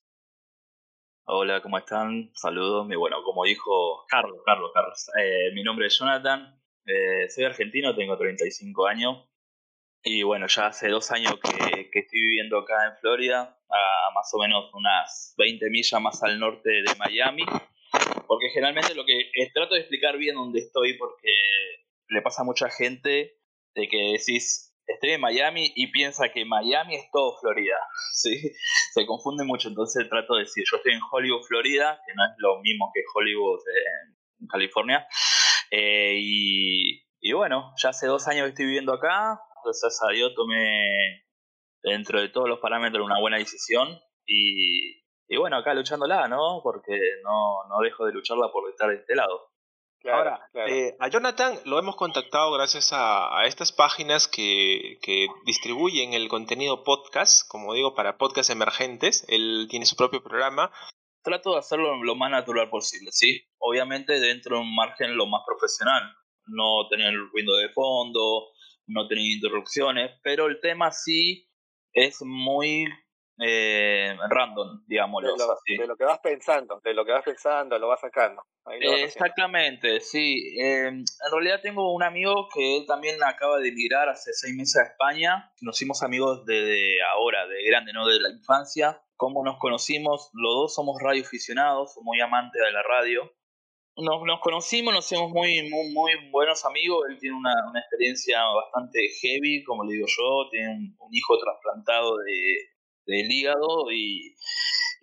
Hola, 1.24 1.60
¿cómo 1.60 1.76
están? 1.76 2.30
Saludos. 2.34 2.86
Bueno, 2.86 3.16
como 3.24 3.42
dijo 3.42 4.06
Carlos, 4.06 4.42
Carlos, 4.46 4.70
Carlos. 4.72 5.10
eh, 5.20 5.50
mi 5.54 5.64
nombre 5.64 5.88
es 5.88 5.98
Jonathan. 5.98 6.56
eh, 6.86 7.28
soy 7.30 7.42
argentino, 7.42 7.96
tengo 7.96 8.16
35 8.16 8.86
años. 8.86 9.28
Y 10.04 10.22
bueno, 10.22 10.46
ya 10.46 10.68
hace 10.68 10.88
dos 10.88 11.10
años 11.10 11.34
que, 11.42 11.90
estoy 11.92 12.20
viviendo 12.20 12.60
acá 12.60 12.90
en 12.90 12.96
Florida, 12.98 13.58
a 13.68 14.10
más 14.14 14.32
o 14.32 14.38
menos 14.38 14.72
unas 14.72 15.34
20 15.38 15.68
millas 15.68 16.00
más 16.00 16.22
al 16.22 16.38
norte 16.38 16.70
de 16.70 16.94
Miami. 16.96 17.42
Porque 18.28 18.50
generalmente 18.50 18.94
lo 18.94 19.04
que 19.04 19.32
trato 19.52 19.74
de 19.74 19.80
explicar 19.80 20.16
bien 20.16 20.36
dónde 20.36 20.60
estoy, 20.60 20.96
porque 20.96 21.28
le 22.06 22.22
pasa 22.22 22.42
a 22.42 22.44
mucha 22.44 22.70
gente 22.70 23.36
de 23.74 23.88
que 23.88 24.12
decís, 24.12 24.65
estoy 24.86 25.10
en 25.10 25.20
Miami 25.20 25.72
y 25.74 25.88
piensa 25.88 26.28
que 26.28 26.44
Miami 26.44 26.96
es 26.96 27.10
todo 27.10 27.36
Florida. 27.40 27.76
¿sí? 28.12 28.52
se 28.92 29.06
confunde 29.06 29.44
mucho, 29.44 29.68
entonces 29.68 30.08
trato 30.08 30.34
de 30.34 30.44
decir, 30.44 30.64
yo 30.70 30.76
estoy 30.78 30.94
en 30.94 31.00
Hollywood, 31.10 31.42
Florida, 31.46 32.00
que 32.06 32.14
no 32.14 32.24
es 32.24 32.30
lo 32.38 32.60
mismo 32.60 32.90
que 32.94 33.02
Hollywood 33.14 33.60
en 34.40 34.46
California, 34.48 35.06
Eh, 35.70 36.18
y, 36.20 37.02
y 37.20 37.32
bueno, 37.32 37.72
ya 37.82 37.88
hace 37.88 38.06
dos 38.06 38.28
años 38.28 38.44
que 38.44 38.50
estoy 38.50 38.66
viviendo 38.66 38.92
acá, 38.92 39.40
gracias 39.64 39.98
a 40.08 40.12
Dios 40.12 40.32
tomé 40.36 41.24
dentro 41.82 42.20
de 42.20 42.28
todos 42.28 42.48
los 42.48 42.60
parámetros 42.60 43.04
una 43.04 43.20
buena 43.20 43.38
decisión 43.38 44.00
y, 44.26 45.02
y 45.28 45.36
bueno, 45.36 45.56
acá 45.56 45.74
luchándola, 45.74 46.28
¿no? 46.28 46.60
Porque 46.62 46.98
no, 47.24 47.64
no 47.68 47.80
dejo 47.80 48.06
de 48.06 48.12
lucharla 48.12 48.50
por 48.52 48.70
estar 48.70 48.88
de 48.90 48.96
este 48.96 49.16
lado. 49.16 49.50
Ahora, 50.04 50.48
eh, 50.68 50.96
a 51.00 51.08
Jonathan 51.08 51.58
lo 51.64 51.78
hemos 51.78 51.96
contactado 51.96 52.52
gracias 52.52 52.92
a, 52.92 53.38
a 53.38 53.46
estas 53.46 53.72
páginas 53.72 54.28
que, 54.28 54.98
que 55.02 55.26
distribuyen 55.44 56.12
el 56.12 56.28
contenido 56.28 56.84
podcast, 56.84 57.48
como 57.48 57.74
digo, 57.74 57.94
para 57.94 58.18
podcast 58.18 58.50
emergentes. 58.50 59.24
Él 59.28 59.66
tiene 59.68 59.86
su 59.86 59.96
propio 59.96 60.22
programa. 60.22 60.70
Trato 61.22 61.52
de 61.52 61.58
hacerlo 61.58 62.02
lo 62.04 62.14
más 62.14 62.30
natural 62.30 62.70
posible, 62.70 63.10
¿sí? 63.10 63.48
Obviamente 63.58 64.20
dentro 64.20 64.56
de 64.56 64.62
un 64.62 64.74
margen 64.74 65.16
lo 65.16 65.26
más 65.26 65.42
profesional. 65.44 66.02
No 66.46 66.86
tener 66.88 67.12
ruido 67.32 67.56
de 67.56 67.70
fondo, 67.70 68.46
no 68.86 69.08
tener 69.08 69.24
interrupciones, 69.24 70.12
pero 70.22 70.46
el 70.46 70.60
tema 70.60 70.92
sí 70.92 71.50
es 71.92 72.22
muy 72.22 72.86
eh, 73.38 74.16
random, 74.30 74.78
De 74.80 74.84
digámoslo 74.86 75.36
lo, 75.36 75.52
así. 75.52 75.76
de 75.76 75.86
lo 75.86 75.96
que 75.96 76.04
vas 76.04 76.18
pensando, 76.20 76.80
de 76.82 76.94
lo 76.94 77.04
que 77.04 77.12
vas 77.12 77.24
pensando, 77.24 77.78
lo 77.78 77.88
vas 77.88 78.00
sacando. 78.00 78.42
Ahí 78.64 78.80
lo 78.80 78.90
vas 78.90 78.94
haciendo. 78.94 79.06
Exactamente, 79.06 80.00
sí. 80.00 80.56
Eh, 80.58 80.86
en 80.88 81.04
realidad 81.30 81.60
tengo 81.62 81.92
un 81.94 82.02
amigo 82.02 82.48
que 82.52 82.78
él 82.78 82.86
también 82.86 83.22
acaba 83.22 83.58
de 83.58 83.68
emigrar 83.68 84.08
hace 84.08 84.32
seis 84.32 84.54
meses 84.54 84.76
a 84.82 84.90
España. 84.90 85.52
Nos 85.60 85.76
hicimos 85.76 86.02
amigos 86.02 86.44
desde 86.46 86.96
ahora, 87.12 87.46
de 87.46 87.62
grande, 87.64 87.92
no 87.92 88.06
de 88.06 88.20
la 88.20 88.30
infancia. 88.30 89.02
¿Cómo 89.16 89.44
nos 89.44 89.58
conocimos? 89.58 90.30
Los 90.32 90.54
dos 90.54 90.74
somos 90.74 91.00
radioaficionados, 91.02 91.94
somos 91.94 92.06
muy 92.06 92.20
amantes 92.20 92.60
de 92.60 92.72
la 92.72 92.82
radio. 92.82 93.32
Nos, 93.98 94.22
nos 94.26 94.40
conocimos, 94.40 94.92
nos 94.92 95.10
hicimos 95.10 95.30
muy, 95.30 95.70
muy, 95.70 95.92
muy 95.92 96.30
buenos 96.30 96.64
amigos. 96.66 97.04
Él 97.08 97.18
tiene 97.18 97.36
una, 97.36 97.54
una 97.70 97.80
experiencia 97.80 98.42
bastante 98.44 99.08
heavy, 99.20 99.64
como 99.64 99.84
le 99.84 99.94
digo 99.94 100.06
yo. 100.06 100.50
Tiene 100.50 100.68
un, 100.68 100.96
un 100.98 101.14
hijo 101.14 101.38
trasplantado 101.38 102.18
de, 102.18 102.75
del 103.06 103.30
hígado 103.30 103.90
y, 103.92 104.34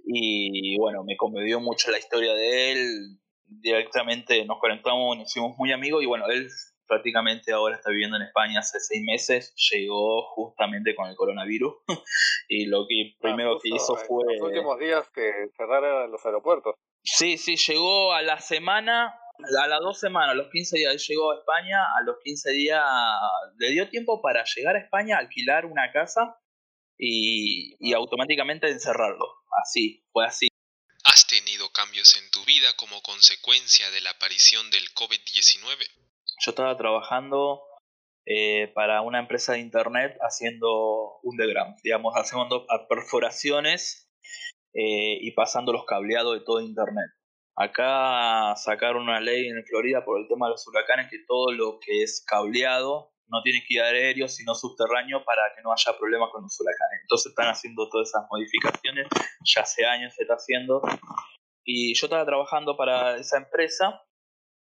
y 0.05 0.77
bueno, 0.77 1.03
me 1.03 1.17
conmovió 1.17 1.59
mucho 1.59 1.91
la 1.91 1.99
historia 1.99 2.33
de 2.33 2.71
él. 2.71 3.19
Directamente 3.45 4.43
nos 4.45 4.59
conectamos, 4.59 5.17
nos 5.17 5.29
hicimos 5.29 5.57
muy 5.57 5.71
amigos 5.71 6.03
y 6.03 6.05
bueno, 6.05 6.27
él 6.27 6.49
prácticamente 6.87 7.51
ahora 7.51 7.75
está 7.75 7.89
viviendo 7.89 8.17
en 8.17 8.23
España 8.23 8.59
hace 8.59 8.79
seis 8.79 9.01
meses, 9.03 9.53
llegó 9.71 10.23
justamente 10.33 10.95
con 10.95 11.09
el 11.09 11.15
coronavirus 11.15 11.73
y 12.47 12.65
lo 12.65 12.85
que 12.87 13.15
primero 13.19 13.55
Ah, 13.55 13.59
que 13.63 13.69
justo, 13.71 13.93
hizo 13.93 13.99
en 13.99 14.07
fue... 14.07 14.37
Los 14.37 14.49
últimos 14.49 14.79
días 14.79 15.09
que 15.13 15.31
cerraron 15.55 16.11
los 16.11 16.25
aeropuertos. 16.25 16.75
Sí, 17.03 17.37
sí, 17.37 17.55
llegó 17.55 18.13
a 18.13 18.21
la 18.21 18.39
semana, 18.39 19.19
a 19.61 19.67
las 19.67 19.79
dos 19.79 19.99
semanas, 19.99 20.31
a 20.31 20.35
los 20.35 20.49
15 20.49 20.77
días, 20.77 20.93
él 20.93 20.99
llegó 20.99 21.31
a 21.31 21.35
España, 21.35 21.83
a 21.97 22.03
los 22.03 22.17
15 22.23 22.51
días 22.51 22.83
le 23.57 23.71
dio 23.71 23.89
tiempo 23.89 24.21
para 24.21 24.43
llegar 24.43 24.75
a 24.75 24.79
España, 24.79 25.17
alquilar 25.17 25.65
una 25.65 25.91
casa 25.91 26.37
y, 27.05 27.75
y 27.79 27.93
automáticamente 27.93 28.69
encerrarlo. 28.69 29.25
Así, 29.61 30.05
fue 30.11 30.25
así. 30.25 30.47
¿Has 31.03 31.27
tenido 31.27 31.69
cambios 31.71 32.15
en 32.15 32.31
tu 32.31 32.43
vida 32.45 32.73
como 32.77 33.01
consecuencia 33.01 33.91
de 33.91 33.99
la 34.01 34.11
aparición 34.11 34.69
del 34.71 34.83
COVID-19? 34.93 35.85
Yo 36.39 36.51
estaba 36.51 36.77
trabajando 36.77 37.61
eh, 38.25 38.71
para 38.73 39.01
una 39.01 39.19
empresa 39.19 39.53
de 39.53 39.59
internet 39.59 40.17
haciendo 40.21 41.19
underground, 41.23 41.75
digamos, 41.83 42.13
haciendo 42.15 42.65
perforaciones 42.87 44.09
eh, 44.73 45.17
y 45.19 45.31
pasando 45.31 45.73
los 45.73 45.83
cableados 45.85 46.39
de 46.39 46.45
todo 46.45 46.61
internet. 46.61 47.11
Acá 47.55 48.55
sacaron 48.55 49.03
una 49.03 49.19
ley 49.19 49.47
en 49.47 49.63
Florida 49.65 50.05
por 50.05 50.19
el 50.19 50.27
tema 50.29 50.47
de 50.47 50.51
los 50.51 50.65
huracanes 50.67 51.09
que 51.11 51.19
todo 51.27 51.51
lo 51.51 51.79
que 51.79 52.01
es 52.01 52.23
cableado 52.25 53.12
no 53.27 53.41
tiene 53.41 53.63
que 53.67 53.75
ir 53.75 53.81
aéreo 53.81 54.27
sino 54.27 54.53
subterráneo 54.55 55.23
para 55.23 55.43
que 55.55 55.61
no 55.61 55.71
haya 55.71 55.97
problemas 55.97 56.29
con 56.31 56.43
los 56.43 56.59
huracanes. 56.59 57.01
Entonces 57.01 57.29
están 57.31 57.47
haciendo 57.47 57.89
todas 57.89 58.09
esas 58.09 58.23
modificaciones, 58.29 59.07
ya 59.43 59.61
hace 59.61 59.85
años 59.85 60.13
se 60.15 60.23
está 60.23 60.35
haciendo. 60.35 60.81
Y 61.65 61.95
yo 61.95 62.07
estaba 62.07 62.25
trabajando 62.25 62.75
para 62.75 63.17
esa 63.17 63.37
empresa 63.37 64.01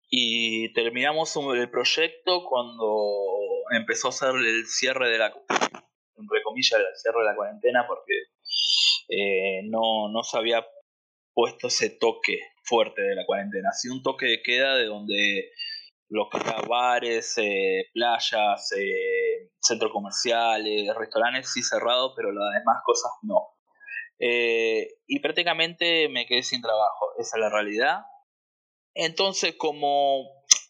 y 0.09 0.73
terminamos 0.75 1.35
el 1.37 1.71
proyecto 1.71 2.45
cuando 2.49 3.25
empezó 3.73 4.09
a 4.09 4.11
hacer 4.11 4.35
el 4.37 4.67
cierre 4.67 5.11
de 5.11 5.19
la 5.19 5.33
entre 6.17 6.43
comillas 6.45 6.79
el 6.79 6.97
cierre 6.97 7.21
de 7.21 7.25
la 7.25 7.35
cuarentena 7.35 7.85
porque 7.89 8.15
eh, 9.09 9.63
no, 9.65 10.09
no 10.13 10.23
se 10.23 10.39
había 10.39 10.65
puesto 11.33 11.67
ese 11.67 11.91
toque 11.91 12.39
fuerte 12.63 13.03
de 13.03 13.15
la 13.15 13.27
cuarentena, 13.27 13.71
así 13.71 13.89
un 13.89 14.03
toque 14.03 14.27
de 14.27 14.43
queda 14.43 14.77
de 14.77 14.87
donde 14.87 15.51
los 16.09 16.29
que 16.31 16.39
eran 16.39 16.69
bares, 16.69 17.39
eh, 17.39 17.91
playas, 17.93 18.73
eh, 18.77 19.51
centros 19.61 19.93
comerciales, 19.93 20.95
restaurantes 20.97 21.53
sí 21.53 21.63
cerrados, 21.63 22.13
pero 22.17 22.33
las 22.33 22.55
demás 22.55 22.83
cosas 22.85 23.11
no. 23.23 23.49
Eh, 24.19 24.89
y 25.07 25.21
prácticamente 25.21 26.09
me 26.09 26.27
quedé 26.27 26.43
sin 26.43 26.63
trabajo, 26.63 27.13
esa 27.19 27.37
es 27.37 27.41
la 27.41 27.51
realidad. 27.51 28.03
Entonces, 28.95 29.57
como 29.57 30.25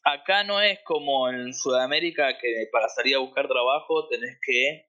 acá 0.05 0.45
no 0.45 0.61
es 0.61 0.79
como 0.85 1.29
en 1.29 1.53
Sudamérica 1.53 2.39
que 2.39 2.69
para 2.73 2.89
salir 2.89 3.17
a 3.17 3.21
buscar 3.21 3.49
trabajo 3.49 4.09
tenés 4.09 4.39
que 4.41 4.89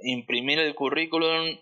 imprimir 0.00 0.58
el 0.58 0.74
currículum 0.74 1.58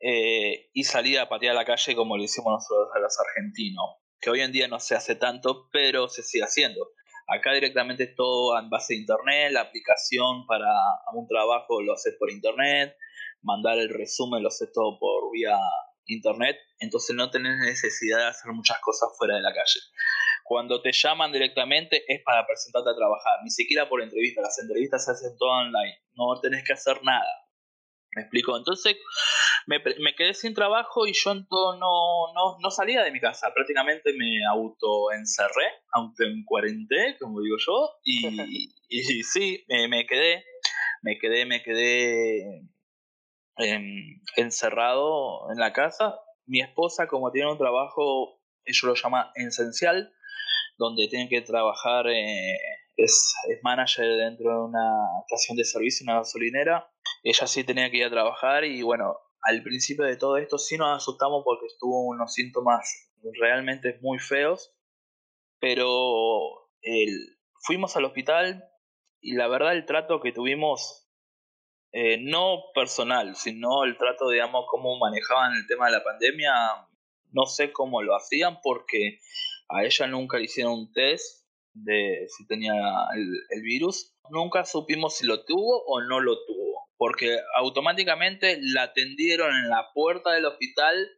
y 0.00 0.84
salir 0.84 1.20
a 1.20 1.28
patear 1.28 1.54
la 1.54 1.64
calle 1.64 1.94
como 1.94 2.16
lo 2.16 2.24
hicimos 2.24 2.52
nosotros 2.52 2.88
a 2.94 2.98
los 2.98 3.16
argentinos, 3.20 4.03
que 4.24 4.30
hoy 4.30 4.40
en 4.40 4.52
día 4.52 4.68
no 4.68 4.80
se 4.80 4.94
hace 4.94 5.16
tanto, 5.16 5.68
pero 5.70 6.08
se 6.08 6.22
sigue 6.22 6.44
haciendo. 6.44 6.88
Acá 7.28 7.52
directamente 7.52 8.04
es 8.04 8.14
todo 8.14 8.58
en 8.58 8.70
base 8.70 8.94
de 8.94 9.00
internet, 9.00 9.52
la 9.52 9.60
aplicación 9.60 10.46
para 10.46 10.66
un 11.12 11.28
trabajo 11.28 11.82
lo 11.82 11.92
haces 11.92 12.16
por 12.18 12.30
internet, 12.30 12.96
mandar 13.42 13.78
el 13.78 13.90
resumen 13.90 14.42
lo 14.42 14.48
haces 14.48 14.72
todo 14.72 14.98
por 14.98 15.30
vía 15.32 15.58
internet, 16.06 16.56
entonces 16.78 17.14
no 17.14 17.30
tenés 17.30 17.58
necesidad 17.60 18.18
de 18.18 18.26
hacer 18.26 18.52
muchas 18.52 18.78
cosas 18.80 19.10
fuera 19.18 19.36
de 19.36 19.42
la 19.42 19.52
calle. 19.52 19.80
Cuando 20.44 20.80
te 20.80 20.92
llaman 20.92 21.32
directamente 21.32 22.04
es 22.06 22.22
para 22.24 22.46
presentarte 22.46 22.90
a 22.90 22.96
trabajar, 22.96 23.38
ni 23.42 23.50
siquiera 23.50 23.88
por 23.88 24.02
entrevista, 24.02 24.42
las 24.42 24.58
entrevistas 24.58 25.04
se 25.04 25.12
hacen 25.12 25.36
todo 25.38 25.50
online, 25.50 25.98
no 26.14 26.40
tenés 26.40 26.64
que 26.64 26.72
hacer 26.72 27.02
nada. 27.02 27.44
¿Me 28.16 28.22
explico? 28.22 28.56
Entonces 28.56 28.96
me, 29.66 29.78
me 30.00 30.14
quedé 30.14 30.34
sin 30.34 30.54
trabajo 30.54 31.06
y 31.06 31.12
yo 31.12 31.34
no, 31.34 31.42
no, 31.78 32.58
no 32.60 32.70
salía 32.70 33.02
de 33.02 33.10
mi 33.10 33.20
casa. 33.20 33.52
Prácticamente 33.54 34.12
me 34.12 34.44
autoencerré, 34.50 35.64
cuarentena, 36.46 37.16
como 37.18 37.40
digo 37.40 37.56
yo. 37.58 37.90
Y, 38.04 38.26
y 38.88 39.22
sí, 39.22 39.64
me, 39.68 39.88
me, 39.88 40.06
quedé, 40.06 40.44
me 41.02 41.18
quedé, 41.18 41.46
me 41.46 41.62
quedé 41.62 42.68
em, 43.56 44.20
encerrado 44.36 45.50
en 45.52 45.58
la 45.58 45.72
casa. 45.72 46.18
Mi 46.46 46.60
esposa, 46.60 47.06
como 47.06 47.30
tiene 47.30 47.50
un 47.50 47.58
trabajo, 47.58 48.40
ellos 48.64 48.82
lo 48.82 48.94
llama 48.94 49.32
esencial, 49.34 50.12
donde 50.76 51.08
tienen 51.08 51.28
que 51.28 51.40
trabajar, 51.40 52.06
eh, 52.08 52.58
es, 52.96 53.34
es 53.48 53.58
manager 53.62 54.06
dentro 54.16 54.50
de 54.50 54.64
una 54.66 55.06
estación 55.26 55.56
de 55.56 55.64
servicio, 55.64 56.04
una 56.04 56.18
gasolinera 56.18 56.90
ella 57.24 57.46
sí 57.46 57.64
tenía 57.64 57.90
que 57.90 57.96
ir 57.96 58.04
a 58.04 58.10
trabajar 58.10 58.64
y 58.64 58.82
bueno, 58.82 59.16
al 59.44 59.62
principio 59.62 60.04
de 60.04 60.16
todo 60.16 60.38
esto 60.38 60.58
sí 60.58 60.76
nos 60.78 60.96
asustamos 60.96 61.42
porque 61.44 61.66
estuvo 61.66 62.06
unos 62.06 62.32
síntomas 62.32 63.10
realmente 63.38 63.98
muy 64.00 64.18
feos, 64.18 64.74
pero 65.60 66.70
el, 66.82 67.36
fuimos 67.60 67.96
al 67.96 68.06
hospital 68.06 68.64
y 69.20 69.34
la 69.34 69.46
verdad 69.48 69.74
el 69.74 69.84
trato 69.84 70.20
que 70.20 70.32
tuvimos, 70.32 71.08
eh, 71.92 72.18
no 72.20 72.64
personal, 72.74 73.36
sino 73.36 73.84
el 73.84 73.96
trato, 73.98 74.30
digamos, 74.30 74.64
cómo 74.68 74.98
manejaban 74.98 75.52
el 75.54 75.66
tema 75.66 75.86
de 75.86 75.92
la 75.92 76.04
pandemia, 76.04 76.52
no 77.32 77.46
sé 77.46 77.70
cómo 77.72 78.02
lo 78.02 78.16
hacían 78.16 78.60
porque 78.62 79.20
a 79.68 79.84
ella 79.84 80.06
nunca 80.06 80.38
le 80.38 80.44
hicieron 80.44 80.72
un 80.72 80.92
test 80.92 81.44
de 81.74 82.26
si 82.28 82.46
tenía 82.46 82.74
el 83.14 83.62
virus, 83.62 84.16
nunca 84.30 84.64
supimos 84.64 85.16
si 85.16 85.26
lo 85.26 85.44
tuvo 85.44 85.84
o 85.86 86.00
no 86.02 86.20
lo 86.20 86.44
tuvo 86.46 86.63
porque 86.96 87.38
automáticamente 87.56 88.58
la 88.60 88.84
atendieron 88.84 89.54
en 89.54 89.68
la 89.68 89.90
puerta 89.92 90.32
del 90.32 90.46
hospital, 90.46 91.10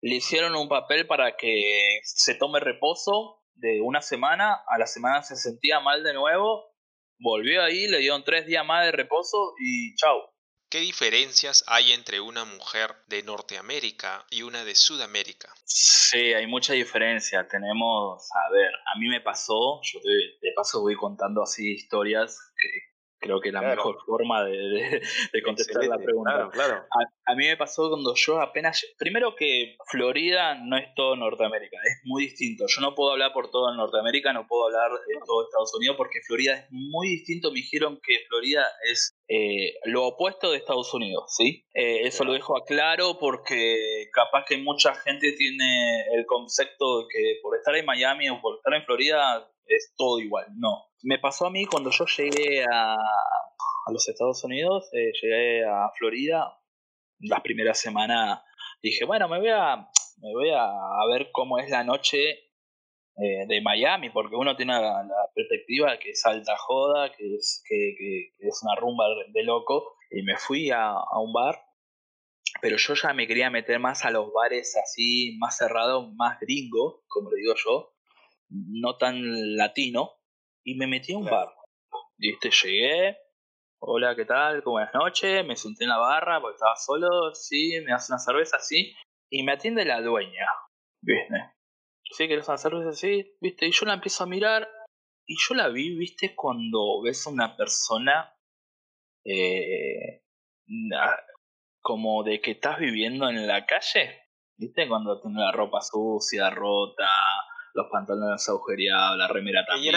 le 0.00 0.16
hicieron 0.16 0.54
un 0.56 0.68
papel 0.68 1.06
para 1.06 1.36
que 1.36 2.00
se 2.04 2.34
tome 2.34 2.60
reposo 2.60 3.42
de 3.54 3.80
una 3.80 4.02
semana, 4.02 4.62
a 4.68 4.78
la 4.78 4.86
semana 4.86 5.22
se 5.22 5.36
sentía 5.36 5.80
mal 5.80 6.04
de 6.04 6.14
nuevo, 6.14 6.72
volvió 7.18 7.62
ahí, 7.62 7.88
le 7.88 7.98
dieron 7.98 8.24
tres 8.24 8.46
días 8.46 8.64
más 8.64 8.84
de 8.84 8.92
reposo 8.92 9.54
y 9.58 9.94
chao. 9.96 10.32
¿Qué 10.70 10.80
diferencias 10.80 11.64
hay 11.66 11.92
entre 11.92 12.20
una 12.20 12.44
mujer 12.44 12.94
de 13.06 13.22
Norteamérica 13.22 14.26
y 14.30 14.42
una 14.42 14.64
de 14.64 14.74
Sudamérica? 14.74 15.48
Sí, 15.64 16.34
hay 16.34 16.46
mucha 16.46 16.74
diferencia. 16.74 17.48
Tenemos, 17.48 18.28
a 18.32 18.52
ver, 18.52 18.70
a 18.94 18.98
mí 18.98 19.08
me 19.08 19.22
pasó, 19.22 19.80
yo 19.82 20.00
de 20.04 20.52
paso 20.54 20.82
voy 20.82 20.94
contando 20.94 21.42
así 21.42 21.72
historias 21.72 22.47
Creo 23.20 23.40
que 23.40 23.50
la 23.50 23.62
mejor 23.62 23.98
forma 24.06 24.44
de, 24.44 25.00
de, 25.32 25.42
contestar 25.42 25.84
la 25.84 25.98
pregunta. 25.98 26.48
Claro, 26.52 26.86
A, 27.26 27.34
mí 27.34 27.46
me 27.46 27.56
pasó 27.56 27.88
cuando 27.88 28.14
yo 28.14 28.40
apenas. 28.40 28.86
Primero 28.96 29.34
que 29.34 29.76
Florida 29.86 30.54
no 30.54 30.76
es 30.76 30.94
todo 30.94 31.16
Norteamérica, 31.16 31.76
es 31.84 32.00
muy 32.04 32.24
distinto. 32.24 32.66
Yo 32.68 32.80
no 32.80 32.94
puedo 32.94 33.12
hablar 33.12 33.32
por 33.32 33.50
todo 33.50 33.74
Norteamérica, 33.74 34.32
no 34.32 34.46
puedo 34.46 34.66
hablar 34.66 34.92
de 34.92 35.18
todo 35.26 35.44
Estados 35.44 35.74
Unidos 35.74 35.96
porque 35.96 36.20
Florida 36.26 36.54
es 36.54 36.66
muy 36.70 37.08
distinto. 37.08 37.50
Me 37.50 37.56
dijeron 37.56 38.00
que 38.02 38.20
Florida 38.28 38.64
es 38.90 39.16
eh, 39.28 39.74
lo 39.84 40.06
opuesto 40.06 40.50
de 40.50 40.58
Estados 40.58 40.94
Unidos, 40.94 41.34
¿sí? 41.36 41.66
Eh, 41.74 42.06
eso 42.06 42.24
lo 42.24 42.32
dejo 42.32 42.56
a 42.56 42.64
claro 42.64 43.18
porque 43.18 44.08
capaz 44.12 44.44
que 44.46 44.58
mucha 44.58 44.94
gente 44.94 45.32
tiene 45.32 46.04
el 46.14 46.24
concepto 46.24 47.00
de 47.00 47.06
que 47.08 47.38
por 47.42 47.56
estar 47.56 47.74
en 47.74 47.84
Miami 47.84 48.30
o 48.30 48.40
por 48.40 48.56
estar 48.56 48.72
en 48.74 48.84
Florida 48.84 49.50
es 49.68 49.94
todo 49.96 50.20
igual. 50.20 50.46
No. 50.56 50.86
Me 51.02 51.18
pasó 51.18 51.46
a 51.46 51.50
mí 51.50 51.64
cuando 51.66 51.90
yo 51.90 52.04
llegué 52.06 52.64
a, 52.64 52.94
a 52.94 53.92
los 53.92 54.08
Estados 54.08 54.42
Unidos, 54.44 54.88
eh, 54.92 55.12
llegué 55.20 55.64
a 55.64 55.90
Florida, 55.96 56.58
las 57.20 57.40
primeras 57.40 57.78
semanas 57.78 58.40
dije, 58.82 59.04
bueno, 59.04 59.28
me 59.28 59.38
voy 59.38 59.50
a, 59.50 59.76
me 59.76 60.32
voy 60.32 60.50
a, 60.50 60.70
ver 61.10 61.30
cómo 61.32 61.58
es 61.58 61.70
la 61.70 61.84
noche 61.84 62.30
eh, 62.30 63.46
de 63.46 63.60
Miami, 63.62 64.10
porque 64.10 64.36
uno 64.36 64.56
tiene 64.56 64.74
la, 64.74 65.04
perspectiva 65.34 65.92
de 65.92 65.98
que 65.98 66.10
es 66.10 66.24
alta 66.26 66.56
joda, 66.56 67.12
que 67.12 67.34
es, 67.34 67.62
que, 67.68 68.32
es 68.38 68.60
una 68.62 68.74
rumba 68.76 69.04
de 69.32 69.42
loco, 69.42 69.94
y 70.10 70.22
me 70.22 70.36
fui 70.36 70.70
a, 70.70 70.90
a 70.90 71.20
un 71.20 71.32
bar 71.32 71.60
pero 72.60 72.76
yo 72.76 72.94
ya 72.94 73.12
me 73.12 73.26
quería 73.26 73.50
meter 73.50 73.78
más 73.78 74.04
a 74.04 74.10
los 74.10 74.32
bares 74.32 74.76
así, 74.82 75.36
más 75.38 75.56
cerrados, 75.56 76.12
más 76.14 76.38
gringo, 76.40 77.02
como 77.06 77.30
le 77.30 77.40
digo 77.40 77.54
yo, 77.56 77.92
no 78.48 78.96
tan 78.96 79.56
latino, 79.56 80.18
y 80.64 80.74
me 80.74 80.86
metí 80.86 81.12
a 81.12 81.18
un 81.18 81.24
bar. 81.24 81.48
¿Viste? 82.16 82.50
Llegué, 82.50 83.16
hola, 83.80 84.16
¿qué 84.16 84.24
tal? 84.24 84.62
Buenas 84.62 84.92
noches, 84.92 85.46
me 85.46 85.56
senté 85.56 85.84
en 85.84 85.90
la 85.90 85.98
barra 85.98 86.40
porque 86.40 86.56
estaba 86.56 86.76
solo, 86.76 87.34
sí, 87.34 87.80
me 87.84 87.92
hace 87.92 88.12
una 88.12 88.18
cerveza, 88.18 88.58
sí, 88.58 88.94
y 89.30 89.42
me 89.44 89.52
atiende 89.52 89.84
la 89.84 90.00
dueña, 90.00 90.46
¿viste? 91.00 91.54
Sí, 92.10 92.26
¿querés 92.26 92.48
una 92.48 92.58
cerveza? 92.58 92.92
Sí, 92.92 93.36
¿viste? 93.40 93.66
Y 93.66 93.72
yo 93.72 93.86
la 93.86 93.94
empiezo 93.94 94.24
a 94.24 94.26
mirar, 94.26 94.68
y 95.26 95.36
yo 95.36 95.54
la 95.54 95.68
vi, 95.68 95.96
¿viste? 95.96 96.34
Cuando 96.34 97.02
ves 97.02 97.26
a 97.26 97.30
una 97.30 97.56
persona 97.56 98.34
eh, 99.24 100.22
como 101.80 102.22
de 102.24 102.40
que 102.40 102.52
estás 102.52 102.78
viviendo 102.78 103.28
en 103.28 103.46
la 103.46 103.64
calle, 103.66 104.22
¿viste? 104.58 104.88
Cuando 104.88 105.20
tiene 105.20 105.40
la 105.40 105.52
ropa 105.52 105.80
sucia, 105.82 106.50
rota, 106.50 107.08
los 107.74 107.86
pantalones 107.90 108.48
agujereados, 108.48 109.18
la 109.18 109.28
remera 109.28 109.64
también. 109.66 109.96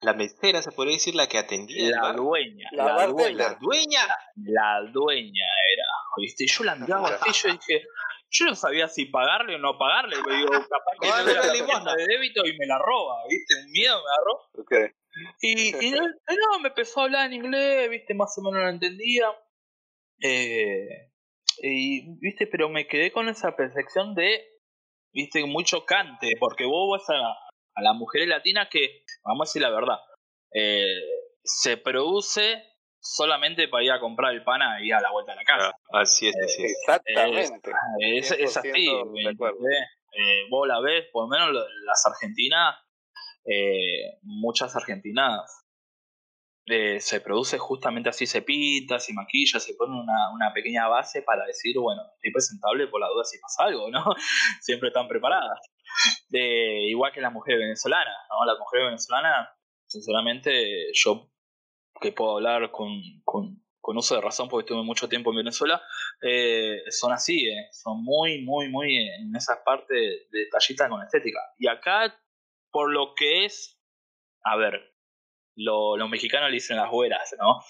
la 0.00 0.12
mesera, 0.14 0.62
se 0.62 0.72
podría 0.72 0.94
decir, 0.94 1.14
la 1.14 1.26
que 1.26 1.38
atendía. 1.38 2.00
La 2.02 2.12
dueña. 2.12 2.68
La, 2.72 3.06
dueña. 3.06 3.36
La 3.36 3.54
dueña. 3.60 4.00
La 4.36 4.82
dueña 4.92 5.46
era. 5.72 5.84
¿Viste? 6.18 6.46
Yo 6.46 6.64
la 6.64 6.76
miraba 6.76 7.08
así, 7.08 7.48
yo 7.48 7.52
dije, 7.52 7.82
yo 8.30 8.46
no 8.46 8.54
sabía 8.54 8.88
si 8.88 9.06
pagarle 9.06 9.56
o 9.56 9.58
no 9.58 9.78
pagarle. 9.78 10.16
Me 10.26 10.36
digo, 10.36 10.50
capaz 10.50 10.92
que 11.00 11.08
no 11.08 11.30
era 11.30 11.84
la 11.84 11.94
de 11.94 12.06
débito 12.06 12.44
y 12.46 12.56
me 12.56 12.66
la 12.66 12.78
roba, 12.78 13.22
¿viste? 13.28 13.54
Un 13.54 13.70
miedo 13.72 13.98
me 14.02 14.10
agarró. 14.10 14.64
Okay. 14.64 14.90
Y, 15.40 15.86
y 15.86 15.90
no, 15.92 16.06
no, 16.06 16.60
me 16.60 16.68
empezó 16.68 17.00
a 17.00 17.04
hablar 17.04 17.26
en 17.26 17.44
inglés, 17.44 17.90
¿viste? 17.90 18.14
Más 18.14 18.36
o 18.38 18.42
menos 18.42 18.62
lo 18.62 18.68
entendía. 18.68 19.26
Eh, 20.20 21.10
y, 21.62 22.18
¿viste? 22.18 22.46
Pero 22.46 22.68
me 22.68 22.86
quedé 22.86 23.12
con 23.12 23.28
esa 23.28 23.56
percepción 23.56 24.14
de 24.14 24.44
viste, 25.16 25.44
muy 25.46 25.64
chocante, 25.64 26.34
porque 26.38 26.66
vos 26.66 26.98
vas 26.98 27.08
a, 27.10 27.30
a 27.74 27.82
las 27.82 27.94
mujeres 27.96 28.28
latinas 28.28 28.68
que, 28.70 29.02
vamos 29.24 29.48
a 29.48 29.48
decir 29.48 29.62
la 29.62 29.70
verdad, 29.70 29.98
eh, 30.52 31.00
se 31.42 31.78
produce 31.78 32.62
solamente 33.00 33.68
para 33.68 33.84
ir 33.84 33.92
a 33.92 34.00
comprar 34.00 34.34
el 34.34 34.44
pan 34.44 34.60
y 34.82 34.92
a 34.92 35.00
la 35.00 35.10
vuelta 35.10 35.32
de 35.32 35.36
la 35.36 35.44
casa. 35.44 35.70
Ah, 35.92 36.00
así 36.02 36.28
es, 36.28 36.36
así 36.36 36.64
es. 36.64 36.72
Exactamente. 36.72 37.70
Es, 38.00 38.30
es, 38.32 38.56
así. 38.56 38.88
Eh, 40.18 40.46
vos 40.50 40.68
la 40.68 40.80
ves, 40.80 41.06
por 41.12 41.24
lo 41.24 41.28
menos 41.28 41.50
las 41.84 42.06
argentinas, 42.06 42.76
eh, 43.44 44.18
muchas 44.22 44.74
argentinas 44.76 45.65
se 46.66 47.20
produce 47.20 47.58
justamente 47.58 48.08
así, 48.08 48.26
se 48.26 48.42
pinta, 48.42 48.98
se 48.98 49.12
maquilla, 49.12 49.60
se 49.60 49.74
pone 49.74 50.00
una, 50.00 50.32
una, 50.32 50.52
pequeña 50.52 50.88
base 50.88 51.22
para 51.22 51.44
decir, 51.46 51.78
bueno, 51.78 52.02
estoy 52.14 52.32
presentable 52.32 52.88
por 52.88 53.00
la 53.00 53.08
duda 53.08 53.24
si 53.24 53.38
pasa 53.38 53.64
algo, 53.64 53.88
¿no? 53.90 54.04
Siempre 54.60 54.88
están 54.88 55.06
preparadas. 55.06 55.60
Igual 56.30 57.12
que 57.12 57.20
las 57.20 57.32
mujeres 57.32 57.60
venezolanas, 57.60 58.16
¿no? 58.30 58.44
Las 58.44 58.58
mujeres 58.58 58.86
venezolanas, 58.86 59.48
sinceramente, 59.86 60.92
yo 60.92 61.30
que 62.00 62.12
puedo 62.12 62.36
hablar 62.36 62.70
con, 62.70 63.00
con, 63.24 63.62
uso 63.96 64.16
de 64.16 64.20
razón 64.20 64.48
porque 64.48 64.64
estuve 64.64 64.82
mucho 64.82 65.08
tiempo 65.08 65.30
en 65.30 65.36
Venezuela, 65.36 65.80
eh, 66.20 66.82
son 66.90 67.12
así, 67.12 67.48
eh, 67.48 67.68
son 67.70 68.02
muy, 68.02 68.42
muy, 68.42 68.68
muy 68.68 68.96
en 68.96 69.34
esa 69.36 69.62
parte 69.64 69.94
de 69.94 70.26
detallistas 70.32 70.90
con 70.90 71.02
estética. 71.02 71.38
Y 71.56 71.68
acá, 71.68 72.12
por 72.72 72.92
lo 72.92 73.14
que 73.14 73.44
es, 73.44 73.80
a 74.42 74.56
ver, 74.56 74.95
los 75.56 76.08
mexicanos 76.08 76.50
le 76.50 76.54
dicen 76.54 76.76
las 76.76 76.90
güeras, 76.90 77.34
¿no? 77.38 77.62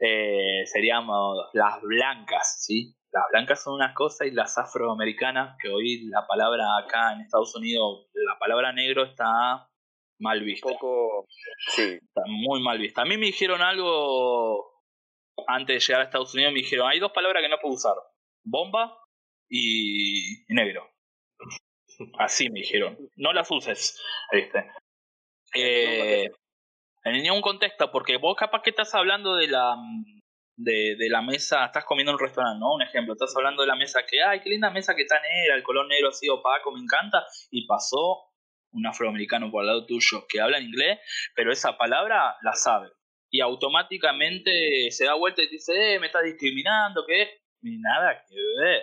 Eh, 0.00 0.64
seríamos 0.66 1.38
las 1.52 1.80
blancas, 1.80 2.64
¿sí? 2.64 2.94
Las 3.12 3.24
blancas 3.30 3.62
son 3.62 3.74
unas 3.74 3.94
cosas 3.94 4.28
y 4.28 4.30
las 4.30 4.56
afroamericanas, 4.58 5.56
que 5.60 5.68
hoy 5.68 6.04
la 6.08 6.26
palabra 6.26 6.64
acá 6.78 7.12
en 7.12 7.20
Estados 7.20 7.54
Unidos, 7.54 8.06
la 8.14 8.38
palabra 8.38 8.72
negro 8.72 9.04
está 9.04 9.68
mal 10.18 10.40
vista. 10.42 10.68
Un 10.68 10.74
poco, 10.74 11.26
sí. 11.74 11.98
Está 12.00 12.22
muy 12.26 12.62
mal 12.62 12.78
vista. 12.78 13.02
A 13.02 13.04
mí 13.04 13.16
me 13.16 13.26
dijeron 13.26 13.60
algo 13.60 14.72
antes 15.46 15.74
de 15.76 15.80
llegar 15.80 16.02
a 16.02 16.04
Estados 16.04 16.34
Unidos, 16.34 16.52
me 16.52 16.60
dijeron, 16.60 16.88
hay 16.88 17.00
dos 17.00 17.12
palabras 17.12 17.42
que 17.42 17.48
no 17.48 17.58
puedo 17.58 17.74
usar, 17.74 17.94
bomba 18.44 18.98
y 19.48 20.44
negro. 20.48 20.90
Así 22.18 22.48
me 22.50 22.60
dijeron, 22.60 22.96
no 23.16 23.32
las 23.32 23.50
uses, 23.50 24.00
¿viste? 24.32 24.70
Eh, 25.54 26.30
en 27.04 27.22
ningún 27.22 27.42
contexto, 27.42 27.90
porque 27.90 28.16
vos 28.16 28.36
capaz 28.36 28.62
que 28.62 28.70
estás 28.70 28.94
hablando 28.94 29.36
de 29.36 29.48
la 29.48 29.76
de, 30.56 30.96
de, 30.96 31.08
la 31.08 31.22
mesa, 31.22 31.64
estás 31.64 31.84
comiendo 31.84 32.12
en 32.12 32.14
un 32.14 32.20
restaurante, 32.20 32.60
¿no? 32.60 32.74
Un 32.74 32.82
ejemplo, 32.82 33.14
estás 33.14 33.34
hablando 33.36 33.62
de 33.62 33.68
la 33.68 33.74
mesa 33.74 34.00
que, 34.08 34.22
ay, 34.22 34.40
qué 34.40 34.50
linda 34.50 34.70
mesa 34.70 34.94
que 34.94 35.02
está 35.02 35.20
negra, 35.20 35.56
el 35.56 35.62
color 35.62 35.88
negro 35.88 36.10
así 36.10 36.28
opaco, 36.28 36.72
me 36.72 36.80
encanta, 36.80 37.26
y 37.50 37.66
pasó 37.66 38.32
un 38.72 38.86
afroamericano 38.86 39.50
por 39.50 39.62
al 39.62 39.68
lado 39.68 39.86
tuyo 39.86 40.26
que 40.28 40.40
habla 40.40 40.60
inglés, 40.60 41.00
pero 41.34 41.52
esa 41.52 41.76
palabra 41.76 42.36
la 42.42 42.52
sabe. 42.54 42.88
Y 43.30 43.40
automáticamente 43.40 44.90
se 44.90 45.04
da 45.06 45.14
vuelta 45.14 45.42
y 45.42 45.48
dice, 45.48 45.94
eh, 45.94 45.98
me 45.98 46.06
estás 46.06 46.24
discriminando, 46.24 47.04
¿qué? 47.06 47.40
Ni 47.62 47.78
nada 47.78 48.22
que 48.28 48.34
ver, 48.60 48.82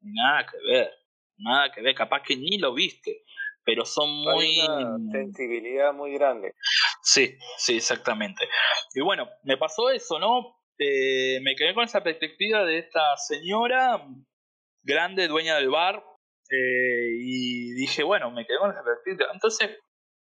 ni 0.00 0.12
nada 0.12 0.46
que 0.46 0.56
ver, 0.58 0.90
nada 1.38 1.72
que 1.72 1.82
ver, 1.82 1.94
capaz 1.94 2.22
que 2.22 2.36
ni 2.36 2.58
lo 2.58 2.72
viste, 2.72 3.24
pero 3.70 3.84
son 3.84 4.10
muy... 4.22 4.60
Hay 4.60 4.84
una 4.84 5.12
sensibilidad 5.12 5.92
muy 5.92 6.12
grande. 6.14 6.54
Sí, 7.02 7.36
sí, 7.56 7.76
exactamente. 7.76 8.48
Y 8.94 9.00
bueno, 9.00 9.28
me 9.44 9.56
pasó 9.56 9.90
eso, 9.90 10.18
¿no? 10.18 10.56
Eh, 10.76 11.38
me 11.42 11.54
quedé 11.54 11.72
con 11.72 11.84
esa 11.84 12.02
perspectiva 12.02 12.64
de 12.64 12.78
esta 12.78 13.16
señora 13.16 14.04
grande, 14.82 15.28
dueña 15.28 15.54
del 15.54 15.68
bar, 15.68 16.02
eh, 16.50 17.10
y 17.20 17.72
dije, 17.74 18.02
bueno, 18.02 18.32
me 18.32 18.44
quedé 18.44 18.58
con 18.58 18.72
esa 18.72 18.82
perspectiva. 18.82 19.30
Entonces 19.32 19.78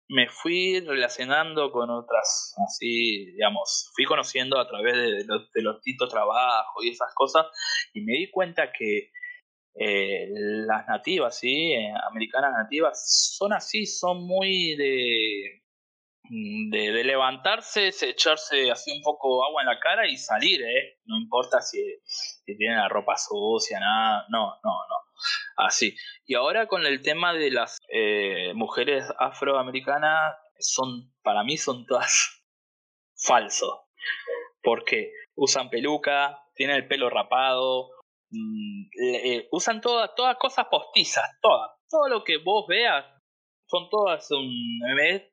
me 0.08 0.28
fui 0.28 0.80
relacionando 0.80 1.72
con 1.72 1.90
otras, 1.90 2.54
así, 2.64 3.32
digamos, 3.32 3.90
fui 3.96 4.04
conociendo 4.04 4.60
a 4.60 4.68
través 4.68 4.94
de, 4.94 5.24
los, 5.24 5.50
de 5.50 5.62
los 5.62 5.76
distintos 5.76 6.10
trabajos 6.10 6.84
y 6.84 6.90
esas 6.90 7.12
cosas, 7.14 7.46
y 7.94 8.02
me 8.02 8.12
di 8.12 8.30
cuenta 8.30 8.70
que 8.70 9.10
eh, 9.74 10.26
las 10.30 10.86
nativas, 10.86 11.38
¿sí? 11.38 11.72
Eh, 11.72 11.92
americanas 12.08 12.52
nativas, 12.52 13.34
son 13.36 13.52
así, 13.52 13.86
son 13.86 14.26
muy 14.26 14.76
de, 14.76 15.62
de, 16.70 16.92
de, 16.92 17.04
levantarse, 17.04 17.88
echarse 17.88 18.70
así 18.70 18.92
un 18.92 19.02
poco 19.02 19.44
agua 19.44 19.62
en 19.62 19.68
la 19.68 19.80
cara 19.80 20.06
y 20.06 20.16
salir, 20.16 20.62
¿eh? 20.62 21.00
No 21.06 21.16
importa 21.18 21.60
si, 21.60 21.82
si 22.04 22.56
tienen 22.56 22.78
la 22.78 22.88
ropa 22.88 23.16
sucia, 23.16 23.80
nada, 23.80 24.26
no, 24.28 24.46
no, 24.62 24.70
no. 24.70 24.96
Así. 25.56 25.96
Y 26.26 26.34
ahora 26.34 26.66
con 26.66 26.86
el 26.86 27.02
tema 27.02 27.32
de 27.32 27.50
las 27.50 27.78
mujeres 28.54 29.06
afroamericanas, 29.18 30.34
son, 30.58 31.12
para 31.22 31.44
mí 31.44 31.56
son 31.56 31.86
todas 31.86 32.42
falsos. 33.16 33.80
Porque 34.62 35.12
usan 35.34 35.70
peluca, 35.70 36.38
tienen 36.54 36.76
el 36.76 36.88
pelo 36.88 37.10
rapado, 37.10 37.90
eh, 39.00 39.48
usan 39.52 39.80
todas, 39.80 40.14
todas 40.14 40.36
cosas 40.38 40.66
postizas, 40.70 41.24
todas. 41.40 41.70
Todo 41.88 42.08
lo 42.08 42.24
que 42.24 42.38
vos 42.38 42.66
veas 42.66 43.04
son 43.66 43.88
todas 43.88 44.30
un 44.30 44.80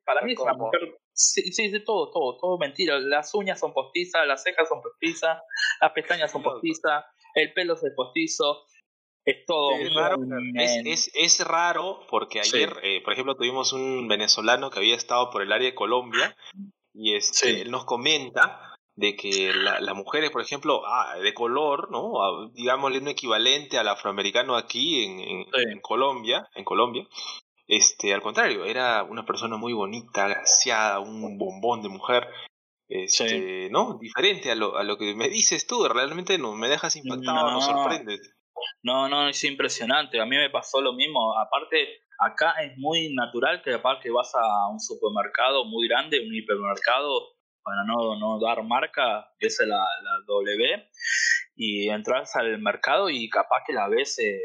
para 0.04 0.22
mí 0.22 0.32
es 0.32 0.38
una 0.38 0.54
mujer 0.54 0.96
sí, 1.12 1.52
sí, 1.52 1.70
sí, 1.70 1.84
todo, 1.84 2.10
todo, 2.10 2.38
todo 2.38 2.58
mentira. 2.58 2.98
Las 2.98 3.34
uñas 3.34 3.60
son 3.60 3.72
postizas, 3.72 4.26
las 4.26 4.42
cejas 4.42 4.68
son 4.68 4.80
postizas, 4.82 5.38
las 5.80 5.92
pestañas 5.92 6.30
son 6.30 6.42
postizas, 6.42 7.04
el 7.34 7.52
pelo 7.52 7.74
es 7.74 7.92
postizo, 7.94 8.64
es 9.24 9.44
todo 9.46 9.72
es 9.72 9.94
raro, 9.94 10.16
es, 10.54 10.82
es, 10.84 11.10
es, 11.14 11.46
raro 11.46 12.00
porque 12.10 12.40
ayer, 12.40 12.70
sí. 12.70 12.80
eh, 12.82 13.00
por 13.02 13.12
ejemplo, 13.12 13.36
tuvimos 13.36 13.72
un 13.72 14.08
venezolano 14.08 14.70
que 14.70 14.78
había 14.78 14.96
estado 14.96 15.30
por 15.30 15.42
el 15.42 15.52
área 15.52 15.68
de 15.68 15.74
Colombia 15.74 16.36
y 16.94 17.14
este, 17.14 17.48
sí. 17.48 17.60
él 17.60 17.70
nos 17.70 17.84
comenta 17.84 18.71
de 18.94 19.16
que 19.16 19.52
la, 19.54 19.80
las 19.80 19.94
mujeres, 19.94 20.30
por 20.30 20.42
ejemplo, 20.42 20.82
ah, 20.86 21.16
de 21.18 21.32
color, 21.34 21.90
¿no? 21.90 22.22
Ah, 22.22 22.50
digámosle 22.52 22.98
un 22.98 23.08
equivalente 23.08 23.78
al 23.78 23.88
afroamericano 23.88 24.56
aquí 24.56 25.04
en, 25.04 25.20
en, 25.20 25.44
sí. 25.44 25.50
en 25.70 25.80
Colombia, 25.80 26.48
en 26.54 26.64
Colombia, 26.64 27.06
este, 27.66 28.12
al 28.12 28.20
contrario, 28.20 28.64
era 28.64 29.02
una 29.02 29.24
persona 29.24 29.56
muy 29.56 29.72
bonita, 29.72 30.28
graciada, 30.28 31.00
un 31.00 31.38
bombón 31.38 31.82
de 31.82 31.88
mujer, 31.88 32.28
este, 32.88 33.28
sí. 33.28 33.70
¿no? 33.70 33.98
Diferente 33.98 34.50
a 34.50 34.54
lo, 34.54 34.76
a 34.76 34.82
lo 34.82 34.98
que 34.98 35.14
me 35.14 35.28
dices 35.28 35.66
tú, 35.66 35.88
realmente 35.88 36.36
no 36.36 36.52
me 36.54 36.68
dejas 36.68 36.96
impactado, 36.96 37.50
no, 37.50 37.60
sorprendes. 37.62 38.34
No, 38.82 39.08
no, 39.08 39.28
es 39.28 39.42
impresionante, 39.44 40.20
a 40.20 40.26
mí 40.26 40.36
me 40.36 40.50
pasó 40.50 40.82
lo 40.82 40.92
mismo, 40.92 41.38
aparte 41.38 42.02
acá 42.18 42.52
es 42.62 42.76
muy 42.76 43.12
natural 43.14 43.62
que 43.62 43.74
aparte 43.74 44.04
que 44.04 44.10
vas 44.10 44.32
a 44.34 44.68
un 44.68 44.78
supermercado 44.78 45.64
muy 45.64 45.88
grande, 45.88 46.20
un 46.20 46.34
hipermercado, 46.34 47.32
para 47.62 47.84
no, 47.84 48.18
no 48.18 48.40
dar 48.40 48.62
marca, 48.64 49.32
que 49.38 49.46
es 49.46 49.58
la, 49.60 49.76
la 49.76 50.20
W, 50.26 50.88
y 51.56 51.88
entras 51.88 52.34
al 52.36 52.58
mercado 52.58 53.10
y 53.10 53.28
capaz 53.28 53.62
que 53.66 53.72
la 53.72 53.88
ves 53.88 54.18
eh, 54.18 54.40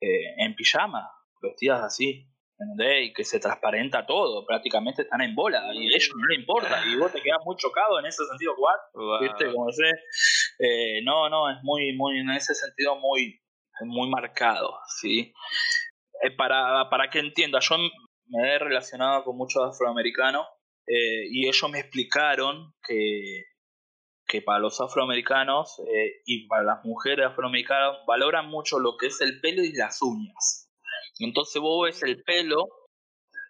eh, 0.00 0.34
en 0.38 0.54
pijama, 0.54 1.10
vestidas 1.42 1.82
así, 1.82 2.28
¿entendés? 2.58 3.06
Y 3.06 3.12
que 3.12 3.24
se 3.24 3.40
transparenta 3.40 4.06
todo, 4.06 4.44
prácticamente 4.46 5.02
están 5.02 5.20
en 5.20 5.34
bola 5.34 5.72
y 5.72 5.92
a 5.92 5.96
ellos 5.96 6.12
no 6.16 6.26
les 6.26 6.38
importa 6.38 6.82
y 6.86 6.96
vos 6.96 7.12
te 7.12 7.22
quedas 7.22 7.40
muy 7.44 7.56
chocado 7.56 7.98
en 8.00 8.06
ese 8.06 8.24
sentido, 8.24 8.54
¿what? 8.58 8.78
Wow. 8.94 9.20
¿Viste? 9.20 9.52
Como 9.52 9.68
eh, 9.70 11.02
no, 11.04 11.28
no, 11.28 11.50
es 11.50 11.58
muy, 11.62 11.92
muy, 11.96 12.18
en 12.18 12.30
ese 12.30 12.54
sentido 12.54 12.96
muy, 12.96 13.40
muy 13.82 14.08
marcado, 14.08 14.78
¿sí? 15.00 15.32
Eh, 16.22 16.30
para, 16.36 16.88
para 16.90 17.10
que 17.10 17.20
entienda, 17.20 17.60
yo 17.60 17.76
me 18.26 18.54
he 18.54 18.58
relacionado 18.58 19.24
con 19.24 19.36
muchos 19.36 19.62
afroamericanos 19.62 20.46
eh, 20.88 21.28
y 21.30 21.46
ellos 21.46 21.70
me 21.70 21.80
explicaron 21.80 22.74
que, 22.82 23.44
que 24.26 24.42
para 24.42 24.58
los 24.58 24.80
afroamericanos 24.80 25.80
eh, 25.80 26.22
y 26.24 26.46
para 26.48 26.62
las 26.62 26.84
mujeres 26.84 27.26
afroamericanas 27.26 27.98
valoran 28.06 28.48
mucho 28.48 28.78
lo 28.78 28.96
que 28.96 29.06
es 29.08 29.20
el 29.20 29.40
pelo 29.40 29.62
y 29.62 29.72
las 29.72 30.00
uñas. 30.02 30.70
Entonces 31.18 31.60
vos 31.60 31.86
ves 31.86 32.02
el 32.02 32.22
pelo, 32.22 32.68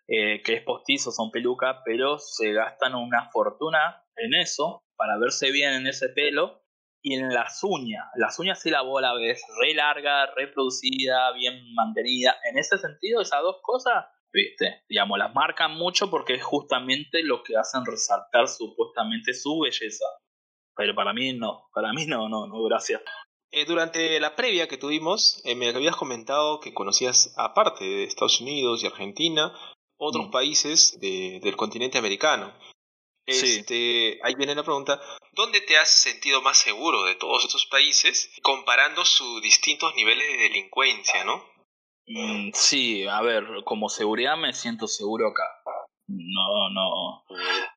eh, 0.08 0.42
que 0.42 0.54
es 0.54 0.62
postizo, 0.62 1.12
son 1.12 1.30
pelucas, 1.30 1.76
pero 1.84 2.18
se 2.18 2.52
gastan 2.52 2.94
una 2.94 3.30
fortuna 3.30 4.04
en 4.16 4.34
eso, 4.34 4.82
para 4.96 5.18
verse 5.18 5.52
bien 5.52 5.74
en 5.74 5.86
ese 5.86 6.08
pelo, 6.08 6.62
y 7.02 7.14
en 7.14 7.28
las 7.28 7.62
uñas. 7.62 8.04
Las 8.16 8.38
uñas 8.38 8.60
sí 8.60 8.70
la 8.70 8.82
vos 8.82 9.00
la 9.00 9.14
ves 9.14 9.40
re 9.60 9.74
larga, 9.74 10.26
reproducida, 10.34 11.32
bien 11.32 11.74
mantenida. 11.74 12.36
En 12.50 12.58
ese 12.58 12.78
sentido, 12.78 13.20
esas 13.20 13.42
dos 13.42 13.58
cosas, 13.62 14.06
viste, 14.32 14.82
digamos, 14.88 15.18
las 15.18 15.34
marcan 15.34 15.74
mucho 15.74 16.10
porque 16.10 16.34
es 16.34 16.42
justamente 16.42 17.22
lo 17.22 17.42
que 17.42 17.56
hacen 17.56 17.84
resaltar 17.84 18.48
supuestamente 18.48 19.34
su 19.34 19.60
belleza. 19.60 20.04
Pero 20.76 20.94
para 20.94 21.12
mí 21.12 21.32
no, 21.32 21.68
para 21.72 21.92
mí 21.92 22.06
no, 22.06 22.28
no, 22.28 22.46
no, 22.46 22.62
gracias. 22.64 23.02
Eh, 23.50 23.64
durante 23.64 24.20
la 24.20 24.36
previa 24.36 24.68
que 24.68 24.76
tuvimos, 24.76 25.40
eh, 25.44 25.54
me 25.54 25.68
habías 25.68 25.96
comentado 25.96 26.60
que 26.60 26.74
conocías, 26.74 27.34
aparte 27.36 27.84
de 27.84 28.04
Estados 28.04 28.40
Unidos 28.40 28.82
y 28.82 28.86
Argentina, 28.86 29.52
otros 29.96 30.28
mm. 30.28 30.30
países 30.30 30.98
de, 31.00 31.40
del 31.42 31.56
continente 31.56 31.98
americano. 31.98 32.54
Este, 33.26 33.62
sí. 33.62 34.18
Ahí 34.22 34.34
viene 34.36 34.54
la 34.54 34.62
pregunta, 34.62 35.00
¿dónde 35.32 35.60
te 35.60 35.76
has 35.76 35.90
sentido 35.90 36.40
más 36.40 36.58
seguro 36.58 37.04
de 37.04 37.14
todos 37.14 37.44
estos 37.44 37.66
países 37.66 38.30
comparando 38.42 39.04
sus 39.04 39.42
distintos 39.42 39.94
niveles 39.96 40.26
de 40.28 40.44
delincuencia, 40.44 41.24
no? 41.24 41.44
Mm, 42.08 42.50
sí, 42.54 43.06
a 43.06 43.20
ver, 43.20 43.44
como 43.64 43.90
seguridad 43.90 44.36
me 44.36 44.54
siento 44.54 44.86
seguro 44.88 45.28
acá. 45.28 45.44
No, 46.06 46.70
no, 46.70 47.24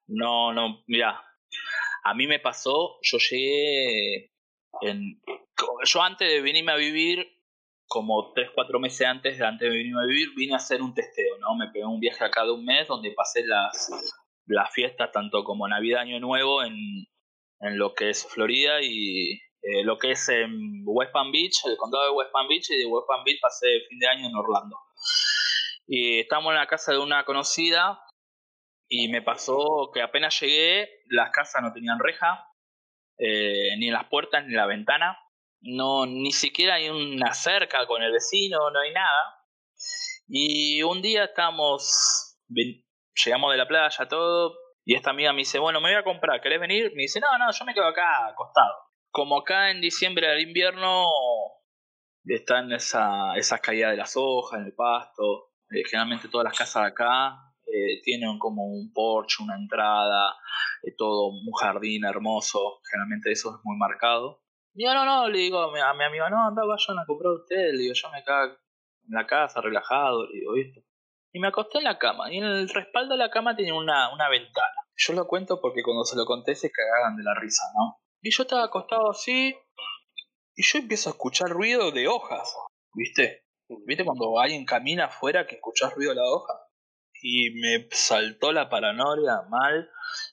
no, 0.07 0.53
no, 0.53 0.83
mira, 0.87 1.21
a 2.05 2.13
mí 2.13 2.27
me 2.27 2.39
pasó, 2.39 2.97
yo 3.01 3.17
llegué 3.17 4.31
en, 4.81 5.21
yo 5.83 6.01
antes 6.01 6.29
de 6.29 6.41
venirme 6.41 6.71
a 6.71 6.77
vivir, 6.77 7.27
como 7.87 8.31
3, 8.31 8.51
4 8.55 8.79
meses 8.79 9.05
antes, 9.05 9.41
antes 9.41 9.69
de 9.69 9.77
venirme 9.77 10.01
a 10.01 10.05
vivir, 10.05 10.29
vine 10.33 10.53
a 10.53 10.57
hacer 10.57 10.81
un 10.81 10.93
testeo, 10.93 11.37
¿no? 11.39 11.55
Me 11.55 11.67
pegué 11.67 11.85
un 11.85 11.99
viaje 11.99 12.23
acá 12.23 12.45
de 12.45 12.51
un 12.51 12.63
mes 12.63 12.87
donde 12.87 13.11
pasé 13.11 13.45
las, 13.45 13.89
las 14.45 14.73
fiestas, 14.73 15.11
tanto 15.11 15.43
como 15.43 15.67
Navidad, 15.67 16.01
Año 16.03 16.21
Nuevo, 16.21 16.63
en, 16.63 16.73
en 17.59 17.77
lo 17.77 17.93
que 17.93 18.09
es 18.11 18.25
Florida 18.25 18.81
y 18.81 19.41
eh, 19.61 19.83
lo 19.83 19.97
que 19.97 20.11
es 20.11 20.29
en 20.29 20.83
West 20.85 21.11
Palm 21.11 21.31
Beach, 21.31 21.65
el 21.65 21.77
condado 21.77 22.05
de 22.05 22.11
West 22.11 22.31
Palm 22.31 22.47
Beach, 22.47 22.69
y 22.69 22.77
de 22.77 22.85
West 22.85 23.07
Palm 23.07 23.23
Beach 23.23 23.39
pasé 23.41 23.67
fin 23.87 23.99
de 23.99 24.07
año 24.07 24.27
en 24.27 24.35
Orlando. 24.35 24.77
Y 25.87 26.21
estábamos 26.21 26.51
en 26.51 26.59
la 26.59 26.67
casa 26.67 26.91
de 26.91 26.99
una 26.99 27.25
conocida 27.25 28.03
y 28.87 29.07
me 29.09 29.21
pasó 29.21 29.91
que 29.93 30.01
apenas 30.01 30.39
llegué, 30.39 30.89
las 31.07 31.31
casas 31.31 31.61
no 31.61 31.73
tenían 31.73 31.99
reja, 31.99 32.47
eh, 33.17 33.75
ni 33.77 33.89
las 33.89 34.05
puertas 34.05 34.45
ni 34.45 34.53
la 34.53 34.65
ventana 34.65 35.17
no 35.61 36.05
ni 36.05 36.31
siquiera 36.31 36.75
hay 36.75 36.89
una 36.89 37.33
cerca 37.33 37.85
con 37.85 38.01
el 38.01 38.11
vecino, 38.11 38.69
no 38.71 38.79
hay 38.79 38.91
nada. 38.93 39.37
Y 40.27 40.81
un 40.83 41.01
día 41.01 41.25
estamos, 41.25 42.37
llegamos 42.47 43.51
de 43.51 43.57
la 43.57 43.67
playa, 43.67 44.07
todo, 44.07 44.57
y 44.85 44.95
esta 44.95 45.11
amiga 45.11 45.33
me 45.33 45.39
dice, 45.39 45.59
bueno, 45.59 45.81
me 45.81 45.89
voy 45.89 45.99
a 45.99 46.03
comprar, 46.03 46.41
¿querés 46.41 46.59
venir? 46.59 46.91
Me 46.95 47.03
dice, 47.03 47.19
no, 47.19 47.37
no, 47.37 47.51
yo 47.51 47.65
me 47.65 47.73
quedo 47.73 47.87
acá 47.87 48.27
acostado. 48.27 48.73
Como 49.11 49.37
acá 49.37 49.71
en 49.71 49.81
diciembre 49.81 50.27
del 50.27 50.41
invierno 50.41 51.05
están 52.25 52.71
esa, 52.71 53.35
esas 53.35 53.59
caídas 53.59 53.91
de 53.91 53.97
las 53.97 54.13
hojas 54.15 54.61
en 54.61 54.67
el 54.67 54.73
pasto, 54.73 55.51
eh, 55.69 55.83
generalmente 55.85 56.29
todas 56.29 56.45
las 56.45 56.57
casas 56.57 56.83
de 56.83 56.87
acá 56.89 57.35
eh, 57.65 58.01
tienen 58.03 58.39
como 58.39 58.63
un 58.63 58.91
porche, 58.93 59.43
una 59.43 59.55
entrada, 59.55 60.33
eh, 60.83 60.93
todo 60.97 61.27
un 61.27 61.51
jardín 61.59 62.05
hermoso, 62.05 62.79
generalmente 62.89 63.31
eso 63.31 63.49
es 63.49 63.55
muy 63.63 63.77
marcado. 63.77 64.43
Y 64.73 64.85
yo 64.85 64.93
no, 64.93 65.03
no, 65.03 65.27
le 65.27 65.39
digo 65.39 65.59
a 65.59 65.73
mi, 65.73 65.79
a 65.81 65.93
mi 65.93 66.05
amigo, 66.05 66.29
no, 66.29 66.47
anda, 66.47 66.63
vayan 66.65 66.99
a 66.99 67.05
comprar 67.05 67.33
ustedes, 67.33 67.73
le 67.73 67.79
digo, 67.79 67.93
yo 67.93 68.09
me 68.11 68.23
cago 68.23 68.53
en 68.53 69.13
la 69.13 69.27
casa, 69.27 69.59
relajado, 69.59 70.25
le 70.27 70.39
digo, 70.39 70.53
¿viste? 70.53 70.85
Y 71.33 71.39
me 71.39 71.47
acosté 71.47 71.79
en 71.79 71.85
la 71.85 71.97
cama, 71.97 72.31
y 72.31 72.37
en 72.37 72.45
el 72.45 72.69
respaldo 72.69 73.15
de 73.15 73.19
la 73.19 73.29
cama 73.29 73.55
tenía 73.55 73.73
una, 73.73 74.13
una 74.13 74.29
ventana. 74.29 74.75
Yo 74.95 75.13
lo 75.13 75.27
cuento 75.27 75.59
porque 75.59 75.83
cuando 75.83 76.05
se 76.05 76.15
lo 76.15 76.25
conté 76.25 76.55
se 76.55 76.71
cagaban 76.71 77.17
de 77.17 77.23
la 77.23 77.33
risa, 77.37 77.63
¿no? 77.75 78.01
Y 78.21 78.31
yo 78.31 78.43
estaba 78.43 78.65
acostado 78.65 79.09
así, 79.09 79.55
y 80.55 80.63
yo 80.63 80.79
empiezo 80.79 81.09
a 81.09 81.13
escuchar 81.13 81.49
ruido 81.49 81.91
de 81.91 82.07
hojas, 82.07 82.55
¿viste? 82.93 83.45
¿Viste 83.85 84.03
cuando 84.05 84.39
alguien 84.39 84.65
camina 84.65 85.05
afuera 85.05 85.47
que 85.47 85.55
escuchás 85.55 85.95
ruido 85.95 86.11
de 86.11 86.17
la 86.17 86.29
hoja? 86.29 86.53
y 87.21 87.51
me 87.51 87.87
saltó 87.91 88.51
la 88.51 88.69
paranoia 88.69 89.43
mal 89.49 89.89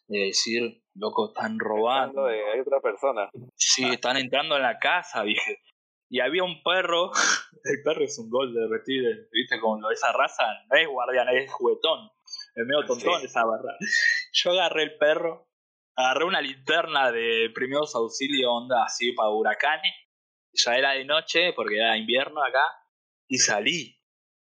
de 0.07 0.19
decir, 0.27 0.83
loco, 0.95 1.29
están 1.29 1.59
robando. 1.59 2.25
De 2.25 2.41
hay 2.51 2.61
otra 2.61 2.81
persona. 2.81 3.29
Sí, 3.55 3.85
están 3.85 4.17
entrando 4.17 4.57
en 4.57 4.63
la 4.63 4.79
casa, 4.79 5.23
dije. 5.23 5.61
Y 6.09 6.21
había 6.21 6.43
un 6.45 6.63
perro, 6.63 7.11
el 7.65 7.83
perro 7.85 8.05
es 8.05 8.19
un 8.19 8.31
gol 8.31 8.55
de 8.55 8.67
retrieve, 8.67 9.29
viste, 9.31 9.57
de 9.57 9.95
esa 9.95 10.13
raza, 10.13 10.45
no 10.71 10.79
es 10.79 10.89
guardián, 10.89 11.29
es 11.29 11.53
juguetón, 11.53 12.11
es 12.55 12.65
medio 12.67 12.87
tontón 12.87 13.21
Sí. 13.21 13.27
esa 13.27 13.45
barra. 13.45 13.77
Yo 14.33 14.53
agarré 14.53 14.85
el 14.85 14.97
perro, 14.97 15.48
agarré 15.99 16.25
una 16.25 16.41
linterna 16.41 17.11
de 17.11 17.51
primeros 17.53 17.93
auxilios 17.97 18.49
onda 18.49 18.85
así 18.85 19.13
para 19.13 19.31
huracanes, 19.31 19.93
ya 20.53 20.77
era 20.77 20.93
de 20.93 21.05
noche 21.05 21.53
porque 21.55 21.77
era 21.77 21.97
invierno 21.97 22.41
acá, 22.41 22.63
y 23.27 23.39
salí, 23.39 24.01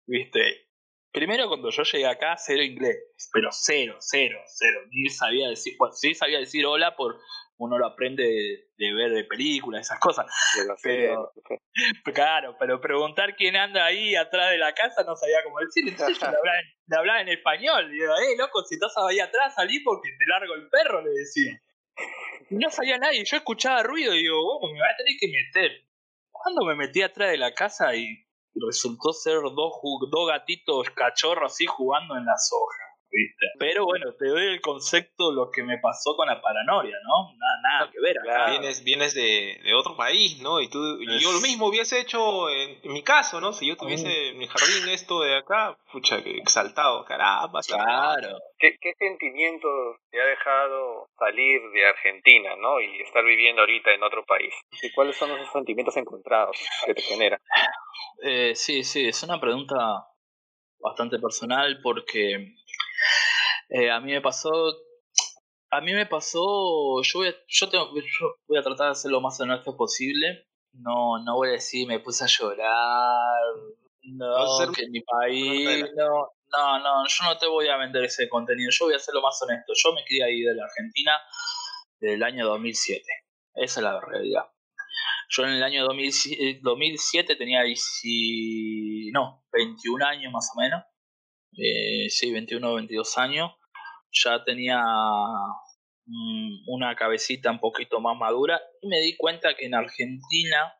viste. 0.07 0.69
Primero 1.11 1.49
cuando 1.49 1.69
yo 1.69 1.83
llegué 1.83 2.07
acá, 2.07 2.37
cero 2.37 2.63
inglés, 2.63 2.97
pero 3.33 3.49
cero, 3.51 3.97
cero, 3.99 4.39
cero. 4.47 4.79
Ni 4.89 5.09
sabía 5.09 5.49
decir, 5.49 5.75
bueno, 5.77 5.93
sí 5.93 6.15
sabía 6.15 6.39
decir 6.39 6.65
hola 6.65 6.95
por 6.95 7.19
uno 7.63 7.77
lo 7.77 7.85
aprende 7.87 8.23
de, 8.23 8.67
de 8.77 8.93
ver 8.93 9.11
de 9.11 9.23
películas, 9.23 9.81
esas 9.81 9.99
cosas. 9.99 10.25
Pero, 10.83 11.31
claro, 12.13 12.55
pero 12.59 12.79
preguntar 12.81 13.35
quién 13.35 13.55
anda 13.55 13.85
ahí 13.85 14.15
atrás 14.15 14.51
de 14.51 14.57
la 14.57 14.73
casa 14.73 15.03
no 15.03 15.15
sabía 15.15 15.43
cómo 15.43 15.59
decir. 15.59 15.87
Entonces 15.87 16.19
yo 16.19 16.27
le 16.31 16.37
hablaba, 16.37 16.59
en- 16.59 16.73
le 16.87 16.97
hablaba 16.97 17.21
en 17.21 17.29
español. 17.29 17.87
Le 17.89 17.93
digo, 17.93 18.13
eh, 18.15 18.35
loco, 18.37 18.63
si 18.63 18.75
estás 18.75 18.93
ahí 18.97 19.19
atrás, 19.19 19.55
salí 19.55 19.79
porque 19.81 20.09
te 20.17 20.25
largo 20.27 20.53
el 20.55 20.69
perro, 20.69 21.01
le 21.01 21.11
decía. 21.11 21.61
Y 22.49 22.55
no 22.55 22.69
sabía 22.69 22.97
nadie. 22.97 23.23
Yo 23.25 23.37
escuchaba 23.37 23.83
ruido 23.83 24.13
y 24.13 24.19
digo, 24.23 24.37
oh, 24.39 24.71
me 24.71 24.79
va 24.79 24.87
a 24.87 24.95
tener 24.97 25.13
que 25.19 25.27
meter. 25.27 25.71
Cuando 26.31 26.65
me 26.65 26.75
metí 26.75 27.01
atrás 27.01 27.31
de 27.31 27.37
la 27.37 27.53
casa 27.53 27.95
y 27.95 28.25
resultó 28.55 29.13
ser 29.13 29.35
dos, 29.41 29.73
dos 30.11 30.27
gatitos 30.27 30.89
cachorros 30.91 31.51
así 31.53 31.65
jugando 31.65 32.17
en 32.17 32.25
las 32.25 32.51
hojas. 32.53 32.82
¿Viste? 33.15 33.45
Pero 33.59 33.85
bueno, 33.85 34.11
te 34.17 34.25
doy 34.27 34.47
el 34.47 34.59
concepto 34.59 35.29
de 35.29 35.35
lo 35.35 35.51
que 35.51 35.61
me 35.61 35.77
pasó 35.77 36.15
con 36.15 36.27
la 36.27 36.41
paranoia, 36.41 36.97
¿no? 37.03 37.31
Nada, 37.37 37.61
nada 37.61 37.91
que 37.91 37.99
ver 38.01 38.17
acá. 38.17 38.49
Vienes, 38.49 38.83
vienes 38.83 39.13
de, 39.13 39.59
de 39.63 39.73
otro 39.75 39.95
país, 39.95 40.41
¿no? 40.41 40.59
Y 40.59 40.67
tú, 40.67 40.79
y 40.99 41.19
yo 41.19 41.31
lo 41.31 41.39
mismo 41.39 41.67
hubiese 41.67 41.99
hecho 41.99 42.49
en, 42.49 42.79
en 42.81 42.91
mi 42.91 43.03
caso, 43.03 43.39
¿no? 43.39 43.53
Si 43.53 43.67
yo 43.67 43.77
tuviese 43.77 44.29
en 44.29 44.39
mi 44.39 44.47
jardín 44.47 44.89
esto 44.89 45.21
de 45.21 45.37
acá, 45.37 45.77
pucha, 45.91 46.23
que 46.23 46.37
exaltado, 46.37 47.05
caramba. 47.05 47.61
Claro. 47.61 48.39
¿Qué, 48.57 48.77
¿Qué 48.81 48.93
sentimientos 48.97 49.97
te 50.09 50.19
ha 50.19 50.25
dejado 50.25 51.09
salir 51.19 51.61
de 51.71 51.85
Argentina, 51.85 52.55
¿no? 52.55 52.81
Y 52.81 52.99
estar 53.01 53.23
viviendo 53.23 53.61
ahorita 53.61 53.93
en 53.93 54.01
otro 54.01 54.25
país? 54.25 54.55
¿Y 54.81 54.91
cuáles 54.91 55.15
son 55.17 55.29
esos 55.33 55.51
sentimientos 55.51 55.95
encontrados 55.97 56.57
que 56.83 56.95
te 56.95 57.01
genera? 57.03 57.39
Eh, 58.23 58.55
sí, 58.55 58.83
sí, 58.83 59.07
es 59.07 59.21
una 59.21 59.39
pregunta 59.39 60.07
bastante 60.79 61.17
personal 61.17 61.79
porque 61.81 62.55
eh, 63.69 63.89
a 63.91 63.99
mí 63.99 64.11
me 64.11 64.21
pasó, 64.21 64.49
a 65.71 65.81
mí 65.81 65.93
me 65.93 66.05
pasó, 66.05 67.01
yo 67.01 67.19
voy 67.19 67.27
a, 67.29 67.35
yo 67.47 67.69
tengo, 67.69 67.93
yo 67.95 68.35
voy 68.47 68.57
a 68.57 68.63
tratar 68.63 68.89
de 68.89 68.95
ser 68.95 69.11
lo 69.11 69.21
más 69.21 69.39
honesto 69.39 69.75
posible. 69.75 70.47
No, 70.73 71.23
no 71.23 71.35
voy 71.35 71.49
a 71.49 71.51
decir 71.53 71.87
me 71.87 71.99
puse 71.99 72.23
a 72.23 72.27
llorar, 72.27 73.41
no, 74.03 74.57
ser- 74.57 74.69
que 74.71 74.83
en 74.83 74.91
mi 74.91 75.01
país, 75.01 75.85
no, 75.95 76.27
no, 76.51 76.79
no, 76.79 77.03
yo 77.07 77.23
no 77.25 77.37
te 77.37 77.47
voy 77.47 77.67
a 77.67 77.77
vender 77.77 78.03
ese 78.03 78.27
contenido. 78.27 78.69
Yo 78.71 78.85
voy 78.85 78.95
a 78.95 78.99
ser 78.99 79.13
lo 79.13 79.21
más 79.21 79.39
honesto. 79.41 79.73
Yo 79.75 79.93
me 79.93 80.03
quería 80.05 80.29
ir 80.29 80.47
de 80.47 80.55
la 80.55 80.65
Argentina 80.65 81.11
del 81.99 82.23
año 82.23 82.45
2007. 82.47 83.03
Esa 83.55 83.79
es 83.79 83.83
la 83.83 83.99
realidad. 84.01 84.45
Yo 85.29 85.43
en 85.43 85.51
el 85.53 85.63
año 85.63 85.83
2007, 85.85 86.59
2007 86.61 87.35
tenía 87.35 87.63
10 87.63 88.01
no, 89.13 89.43
21 89.51 90.05
años 90.05 90.31
más 90.31 90.51
o 90.55 90.59
menos. 90.59 90.83
Eh, 91.57 92.09
sí, 92.09 92.31
21 92.31 92.71
o 92.71 92.75
22 92.75 93.17
años. 93.17 93.51
Ya 94.11 94.43
tenía 94.43 94.81
mm, 96.05 96.69
una 96.69 96.95
cabecita 96.95 97.51
un 97.51 97.59
poquito 97.59 97.99
más 97.99 98.17
madura 98.17 98.61
y 98.81 98.87
me 98.87 98.99
di 98.99 99.15
cuenta 99.17 99.55
que 99.55 99.65
en 99.65 99.75
Argentina, 99.75 100.73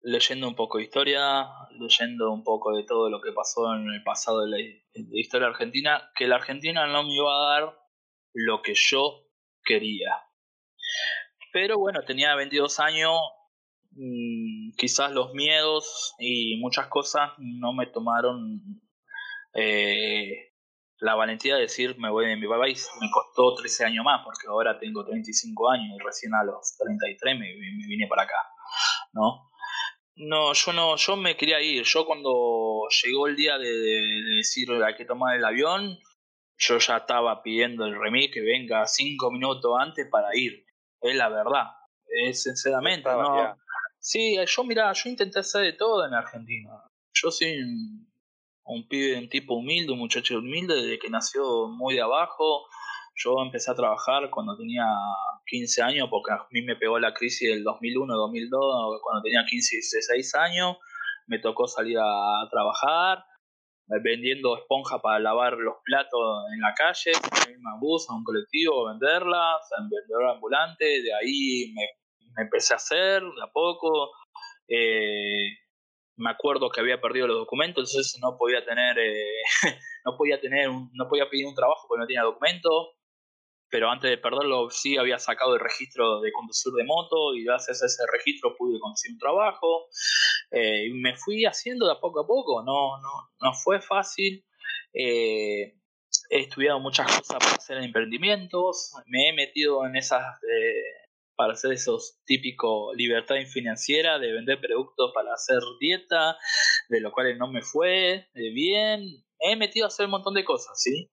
leyendo 0.00 0.48
un 0.48 0.54
poco 0.54 0.78
de 0.78 0.84
historia, 0.84 1.46
leyendo 1.78 2.32
un 2.32 2.44
poco 2.44 2.74
de 2.76 2.84
todo 2.84 3.08
lo 3.08 3.20
que 3.20 3.32
pasó 3.32 3.74
en 3.74 3.88
el 3.88 4.02
pasado 4.02 4.42
de 4.42 4.50
la, 4.50 4.56
de 4.56 4.80
la 4.94 5.20
historia 5.20 5.48
argentina, 5.48 6.10
que 6.14 6.26
la 6.26 6.36
Argentina 6.36 6.86
no 6.86 7.04
me 7.04 7.14
iba 7.14 7.32
a 7.32 7.60
dar 7.60 7.78
lo 8.34 8.62
que 8.62 8.74
yo 8.74 9.26
quería. 9.64 10.10
Pero 11.52 11.78
bueno, 11.78 12.02
tenía 12.04 12.34
22 12.34 12.80
años, 12.80 13.12
mm, 13.92 14.72
quizás 14.76 15.12
los 15.12 15.34
miedos 15.34 16.14
y 16.18 16.56
muchas 16.58 16.86
cosas 16.88 17.32
no 17.38 17.72
me 17.74 17.86
tomaron 17.86 18.62
eh, 19.54 20.52
la 20.98 21.14
valentía 21.14 21.56
de 21.56 21.62
decir 21.62 21.98
me 21.98 22.10
voy 22.10 22.26
de 22.28 22.36
mi 22.36 22.46
país. 22.46 22.88
Me 23.00 23.10
costó 23.10 23.54
13 23.54 23.84
años 23.84 24.04
más 24.04 24.22
porque 24.24 24.46
ahora 24.48 24.78
tengo 24.78 25.04
35 25.04 25.70
años 25.70 25.96
y 25.98 26.02
recién 26.04 26.34
a 26.34 26.44
los 26.44 26.76
33 26.78 27.34
me, 27.38 27.46
me 27.46 27.86
vine 27.86 28.06
para 28.08 28.22
acá, 28.22 28.36
¿no? 29.12 29.50
No, 30.14 30.52
yo 30.52 30.72
no, 30.72 30.96
yo 30.96 31.16
me 31.16 31.36
quería 31.36 31.60
ir. 31.60 31.84
Yo 31.84 32.04
cuando 32.06 32.82
llegó 33.02 33.26
el 33.26 33.34
día 33.36 33.56
de, 33.58 33.66
de- 33.68 34.22
de 34.22 34.36
decir 34.36 34.70
hay 34.70 34.94
que 34.94 35.04
tomar 35.06 35.36
el 35.36 35.44
avión, 35.44 35.98
yo 36.58 36.78
ya 36.78 36.98
estaba 36.98 37.42
pidiendo 37.42 37.84
el 37.86 37.98
remix 37.98 38.32
que 38.34 38.42
venga 38.42 38.86
cinco 38.86 39.30
minutos 39.30 39.72
antes 39.80 40.06
para 40.10 40.28
ir. 40.36 40.64
Es 41.00 41.14
la 41.16 41.28
verdad. 41.30 41.64
Es 42.06 42.42
sinceramente, 42.42 43.08
no. 43.10 43.36
ya. 43.36 43.56
Sí, 43.98 44.36
yo 44.46 44.64
mira, 44.64 44.92
yo 44.92 45.08
intenté 45.08 45.38
hacer 45.40 45.62
de 45.62 45.72
todo 45.72 46.06
en 46.06 46.12
Argentina. 46.14 46.70
Yo 47.14 47.30
soy 47.30 47.56
un, 48.64 48.86
pibe, 48.88 49.18
un 49.18 49.28
tipo 49.28 49.54
humilde, 49.54 49.92
un 49.92 49.98
muchacho 49.98 50.38
humilde 50.38 50.74
desde 50.74 50.98
que 50.98 51.10
nació 51.10 51.68
muy 51.68 51.94
de 51.94 52.02
abajo. 52.02 52.66
Yo 53.14 53.42
empecé 53.42 53.70
a 53.70 53.74
trabajar 53.74 54.30
cuando 54.30 54.56
tenía 54.56 54.86
15 55.46 55.82
años, 55.82 56.08
porque 56.10 56.32
a 56.32 56.46
mí 56.50 56.62
me 56.62 56.76
pegó 56.76 56.98
la 56.98 57.12
crisis 57.12 57.48
del 57.50 57.64
2001-2002, 57.64 59.00
cuando 59.02 59.22
tenía 59.22 59.44
15 59.44 59.76
y 59.76 59.78
16 59.78 60.34
años. 60.36 60.76
Me 61.26 61.38
tocó 61.38 61.66
salir 61.68 61.98
a 61.98 62.48
trabajar, 62.50 63.24
eh, 63.88 64.00
vendiendo 64.02 64.56
esponja 64.56 65.00
para 65.00 65.18
lavar 65.18 65.54
los 65.54 65.76
platos 65.84 66.44
en 66.54 66.60
la 66.60 66.74
calle, 66.74 67.12
en 67.48 67.80
bus, 67.80 68.08
a 68.08 68.14
un 68.14 68.24
colectivo, 68.24 68.86
venderlas, 68.86 69.60
en 69.78 69.88
vendedor 69.88 70.30
ambulante. 70.30 70.84
De 70.84 71.14
ahí 71.14 71.72
me, 71.74 71.82
me 72.36 72.44
empecé 72.44 72.74
a 72.74 72.76
hacer 72.76 73.22
de 73.22 73.42
a 73.42 73.52
poco. 73.52 74.10
Eh, 74.68 75.61
me 76.16 76.30
acuerdo 76.30 76.70
que 76.70 76.80
había 76.80 77.00
perdido 77.00 77.26
los 77.26 77.38
documentos, 77.38 77.90
entonces 77.90 78.18
no 78.22 78.36
podía 78.38 78.64
tener, 78.64 78.98
eh, 78.98 79.42
no 80.04 80.16
podía 80.16 80.40
tener, 80.40 80.68
un- 80.68 80.90
no 80.94 81.08
podía 81.08 81.28
pedir 81.30 81.46
un 81.46 81.54
trabajo 81.54 81.86
porque 81.88 82.00
no 82.00 82.06
tenía 82.06 82.22
documentos. 82.22 82.90
Pero 83.70 83.90
antes 83.90 84.10
de 84.10 84.18
perderlo 84.18 84.68
sí 84.70 84.98
había 84.98 85.18
sacado 85.18 85.54
el 85.54 85.60
registro 85.60 86.20
de 86.20 86.30
conducir 86.32 86.72
de 86.74 86.84
moto 86.84 87.34
y 87.34 87.42
gracias 87.44 87.82
a 87.82 87.86
ese 87.86 88.02
registro 88.12 88.54
pude 88.56 88.78
conseguir 88.78 89.14
un 89.14 89.18
trabajo. 89.20 89.86
Eh, 90.50 90.86
y 90.88 90.90
me 90.92 91.16
fui 91.16 91.46
haciendo 91.46 91.88
de 91.88 91.96
poco 92.00 92.20
a 92.20 92.26
poco, 92.26 92.62
no, 92.62 93.00
no, 93.00 93.10
no 93.40 93.54
fue 93.54 93.80
fácil. 93.80 94.44
Eh, 94.92 95.74
he 96.28 96.38
estudiado 96.40 96.80
muchas 96.80 97.06
cosas 97.06 97.38
para 97.38 97.52
hacer 97.56 97.78
emprendimientos, 97.78 98.92
me 99.06 99.30
he 99.30 99.32
metido 99.32 99.86
en 99.86 99.96
esas, 99.96 100.22
eh, 100.44 101.01
para 101.42 101.54
hacer 101.54 101.72
esos 101.72 102.20
típicos 102.24 102.94
libertad 102.94 103.34
financiera 103.52 104.20
de 104.20 104.32
vender 104.32 104.60
productos 104.60 105.10
para 105.12 105.34
hacer 105.34 105.58
dieta, 105.80 106.36
de 106.88 107.00
lo 107.00 107.10
cual 107.10 107.36
no 107.36 107.50
me 107.50 107.62
fue 107.62 108.28
eh, 108.32 108.52
bien. 108.54 109.02
He 109.40 109.56
metido 109.56 109.86
a 109.86 109.88
hacer 109.88 110.06
un 110.06 110.12
montón 110.12 110.34
de 110.34 110.44
cosas, 110.44 110.80
¿sí? 110.80 111.10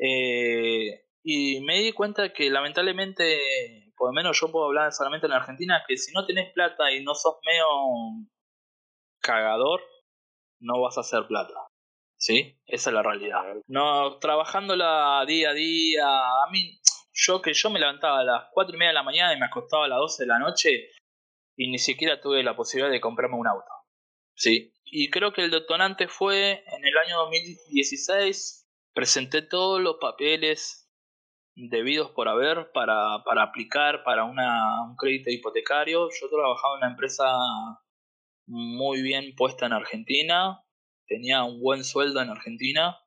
Eh, 0.00 1.04
y 1.22 1.60
me 1.60 1.78
di 1.78 1.92
cuenta 1.92 2.32
que 2.32 2.50
lamentablemente, 2.50 3.92
por 3.96 4.08
lo 4.08 4.14
menos 4.14 4.40
yo 4.40 4.50
puedo 4.50 4.66
hablar 4.66 4.92
solamente 4.92 5.28
en 5.28 5.32
Argentina, 5.32 5.84
que 5.86 5.96
si 5.96 6.12
no 6.12 6.26
tenés 6.26 6.52
plata 6.52 6.90
y 6.90 7.04
no 7.04 7.14
sos 7.14 7.36
medio 7.46 7.64
cagador, 9.20 9.80
no 10.58 10.80
vas 10.80 10.98
a 10.98 11.02
hacer 11.02 11.28
plata. 11.28 11.54
¿Sí? 12.16 12.60
Esa 12.66 12.90
es 12.90 12.94
la 12.94 13.02
realidad. 13.04 13.42
No, 13.68 14.18
trabajándola 14.18 15.24
día 15.24 15.50
a 15.50 15.54
día, 15.54 16.06
a 16.06 16.50
mí, 16.50 16.80
yo 17.12 17.42
que 17.42 17.52
yo 17.52 17.70
me 17.70 17.78
levantaba 17.78 18.20
a 18.20 18.24
las 18.24 18.44
4 18.52 18.74
y 18.74 18.78
media 18.78 18.90
de 18.90 18.94
la 18.94 19.02
mañana 19.02 19.34
y 19.34 19.38
me 19.38 19.46
acostaba 19.46 19.84
a 19.84 19.88
las 19.88 19.98
12 19.98 20.22
de 20.22 20.26
la 20.26 20.38
noche 20.38 20.90
y 21.56 21.70
ni 21.70 21.78
siquiera 21.78 22.20
tuve 22.20 22.42
la 22.42 22.56
posibilidad 22.56 22.90
de 22.90 23.00
comprarme 23.00 23.36
un 23.36 23.46
auto. 23.46 23.70
Sí. 24.34 24.72
Y 24.84 25.10
creo 25.10 25.32
que 25.32 25.42
el 25.42 25.50
detonante 25.50 26.08
fue 26.08 26.64
en 26.66 26.84
el 26.84 26.96
año 26.98 27.18
2016, 27.18 28.68
presenté 28.94 29.42
todos 29.42 29.80
los 29.80 29.96
papeles 30.00 30.90
debidos 31.54 32.10
por 32.10 32.28
haber 32.28 32.70
para, 32.72 33.22
para 33.24 33.42
aplicar 33.42 34.02
para 34.04 34.24
una, 34.24 34.82
un 34.84 34.96
crédito 34.96 35.30
hipotecario. 35.30 36.08
Yo 36.20 36.28
trabajaba 36.28 36.74
en 36.74 36.78
una 36.78 36.90
empresa 36.90 37.26
muy 38.46 39.02
bien 39.02 39.34
puesta 39.36 39.66
en 39.66 39.72
Argentina, 39.72 40.62
tenía 41.06 41.44
un 41.44 41.60
buen 41.60 41.84
sueldo 41.84 42.20
en 42.20 42.30
Argentina. 42.30 42.98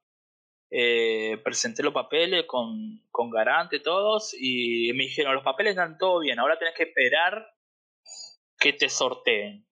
Eh, 0.71 1.37
presenté 1.43 1.83
los 1.83 1.93
papeles 1.93 2.45
con, 2.47 3.01
con 3.11 3.29
garante 3.29 3.79
todos 3.79 4.35
y 4.37 4.91
me 4.93 5.03
dijeron 5.03 5.35
los 5.35 5.43
papeles 5.43 5.71
están 5.71 5.97
todo 5.97 6.19
bien, 6.19 6.39
ahora 6.39 6.57
tenés 6.57 6.73
que 6.75 6.83
esperar 6.83 7.47
que 8.57 8.73
te 8.73 8.89
sorteen. 8.89 9.65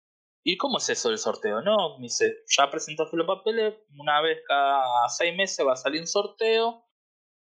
¿y 0.43 0.57
cómo 0.57 0.77
es 0.77 0.89
eso 0.89 1.09
del 1.09 1.17
sorteo? 1.17 1.61
No, 1.61 1.97
me 1.97 2.03
dice, 2.03 2.43
ya 2.55 2.69
presentaste 2.69 3.15
los 3.17 3.27
papeles, 3.27 3.75
una 3.97 4.21
vez 4.21 4.39
cada 4.47 5.07
seis 5.09 5.35
meses 5.35 5.65
va 5.65 5.73
a 5.73 5.77
salir 5.77 6.01
un 6.01 6.07
sorteo 6.07 6.85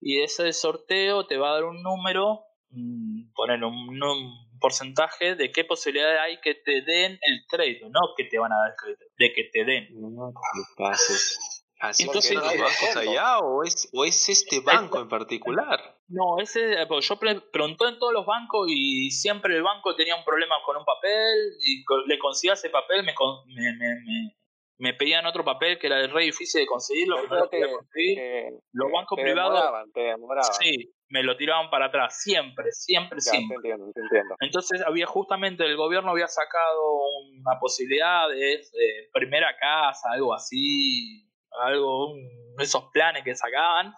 y 0.00 0.22
ese 0.22 0.52
sorteo 0.52 1.26
te 1.26 1.36
va 1.36 1.50
a 1.50 1.54
dar 1.54 1.64
un 1.64 1.82
número, 1.82 2.44
mm, 2.70 3.32
poner 3.34 3.62
un, 3.64 4.52
porcentaje 4.60 5.34
de 5.34 5.50
qué 5.50 5.64
posibilidades 5.64 6.20
hay 6.20 6.40
que 6.40 6.54
te 6.54 6.82
den 6.82 7.18
el 7.20 7.44
crédito, 7.48 7.88
no 7.88 7.98
que 8.16 8.26
te 8.26 8.38
van 8.38 8.52
a 8.52 8.56
dar 8.58 8.70
el 8.70 8.76
crédito, 8.76 9.04
de 9.18 9.32
que 9.32 9.50
te 9.52 9.64
den. 9.64 9.88
No 9.90 10.32
pases. 10.76 11.51
¿Así 11.82 12.04
Entonces, 12.04 12.36
los 12.36 12.54
eh, 12.54 12.58
bancos 12.58 12.96
allá 12.96 13.38
o 13.40 13.64
es, 13.64 13.90
o 13.92 14.04
es 14.04 14.28
este 14.28 14.60
banco 14.60 15.00
en 15.00 15.08
particular? 15.08 15.96
No, 16.06 16.38
ese, 16.40 16.80
eh, 16.80 16.86
pues 16.86 17.08
yo 17.08 17.16
pre- 17.18 17.40
pregunté 17.40 17.86
en 17.88 17.98
todos 17.98 18.12
los 18.12 18.24
bancos 18.24 18.68
y 18.70 19.10
siempre 19.10 19.56
el 19.56 19.64
banco 19.64 19.96
tenía 19.96 20.14
un 20.14 20.24
problema 20.24 20.54
con 20.64 20.76
un 20.76 20.84
papel 20.84 21.56
y 21.60 21.82
co- 21.84 22.06
le 22.06 22.20
conseguía 22.20 22.52
ese 22.52 22.70
papel, 22.70 23.02
me, 23.02 23.14
con- 23.16 23.44
me, 23.48 23.72
me, 23.72 23.88
me, 24.06 24.36
me 24.78 24.94
pedían 24.94 25.26
otro 25.26 25.44
papel 25.44 25.76
que 25.80 25.88
era 25.88 26.06
re 26.06 26.22
difícil 26.22 26.60
de 26.60 26.66
conseguirlo, 26.68 27.20
que 27.22 27.28
no 27.28 27.34
lo 27.36 27.50
podía 27.50 27.72
conseguir. 27.72 28.18
Eh, 28.20 28.50
Los 28.72 28.86
te- 28.88 28.92
bancos 28.92 29.16
te 29.16 29.22
privados, 29.24 29.52
demoraban, 29.54 29.92
te 29.92 30.00
demoraban. 30.02 30.52
sí, 30.60 30.94
me 31.08 31.24
lo 31.24 31.36
tiraban 31.36 31.68
para 31.68 31.86
atrás, 31.86 32.22
siempre, 32.22 32.70
siempre, 32.70 33.18
Ya, 33.18 33.32
te 33.32 33.36
siempre. 33.38 33.56
entiendo, 33.56 33.90
te 33.92 34.00
entiendo. 34.02 34.36
Entonces 34.38 34.82
había 34.86 35.06
justamente 35.06 35.64
el 35.64 35.76
gobierno 35.76 36.12
había 36.12 36.28
sacado 36.28 36.92
una 37.40 37.58
posibilidad 37.58 38.28
de, 38.28 38.36
de 38.36 39.08
primera 39.12 39.56
casa, 39.58 40.10
algo 40.12 40.32
así, 40.32 41.28
algo, 41.60 42.14
esos 42.58 42.84
planes 42.92 43.24
que 43.24 43.34
sacaban. 43.34 43.94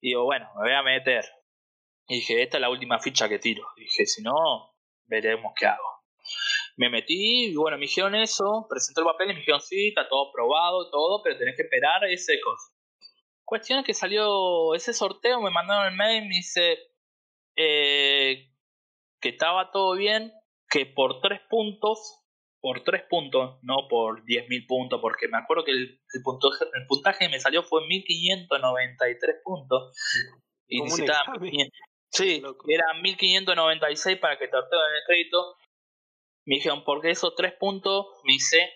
Y 0.00 0.08
digo, 0.08 0.24
bueno, 0.24 0.48
me 0.56 0.62
voy 0.62 0.72
a 0.72 0.82
meter. 0.82 1.24
Y 2.06 2.16
dije, 2.16 2.42
esta 2.42 2.56
es 2.56 2.60
la 2.60 2.70
última 2.70 2.98
ficha 2.98 3.28
que 3.28 3.38
tiro. 3.38 3.64
Dije, 3.76 4.06
si 4.06 4.22
no, 4.22 4.74
veremos 5.04 5.52
qué 5.56 5.66
hago. 5.66 6.00
Me 6.76 6.88
metí 6.88 7.46
y 7.46 7.54
bueno, 7.56 7.76
me 7.76 7.82
dijeron 7.82 8.14
eso, 8.14 8.66
presenté 8.68 9.00
el 9.00 9.06
papel 9.06 9.30
y 9.30 9.34
me 9.34 9.40
dijeron, 9.40 9.60
sí, 9.60 9.88
está 9.88 10.08
todo 10.08 10.32
probado, 10.32 10.90
todo, 10.90 11.22
pero 11.22 11.36
tenés 11.36 11.56
que 11.56 11.62
esperar 11.62 12.04
ese 12.04 12.40
cosa. 12.40 12.72
Cuestión 13.44 13.80
es 13.80 13.84
que 13.84 13.94
salió 13.94 14.74
ese 14.74 14.92
sorteo, 14.92 15.40
me 15.40 15.50
mandaron 15.50 15.88
el 15.88 15.96
mail 15.96 16.22
me 16.22 16.36
dice 16.36 16.78
eh, 17.56 18.48
que 19.20 19.28
estaba 19.30 19.70
todo 19.72 19.94
bien, 19.94 20.32
que 20.70 20.86
por 20.86 21.20
tres 21.20 21.40
puntos, 21.50 22.19
por 22.60 22.82
tres 22.82 23.02
puntos, 23.08 23.58
no 23.62 23.88
por 23.88 24.24
10.000 24.24 24.66
puntos, 24.66 25.00
porque 25.00 25.28
me 25.28 25.38
acuerdo 25.38 25.64
que 25.64 25.72
el, 25.72 26.00
el, 26.12 26.22
puntaje, 26.22 26.64
el 26.74 26.86
puntaje 26.86 27.26
que 27.26 27.30
me 27.30 27.40
salió 27.40 27.62
fue 27.62 27.82
1.593 27.82 29.42
puntos. 29.42 29.96
Y 30.68 30.82
necesitaba 30.82 31.20
examen. 31.20 31.52
1.500 31.52 31.70
Sí, 32.12 32.42
era 32.66 32.92
1596 33.00 34.18
para 34.18 34.36
que 34.36 34.48
te 34.48 34.56
obtengan 34.56 34.94
el 34.96 35.02
crédito. 35.06 35.56
Me 36.44 36.56
dijeron, 36.56 36.82
porque 36.84 37.10
esos 37.10 37.36
tres 37.36 37.52
puntos, 37.52 38.06
me 38.24 38.32
dice, 38.32 38.68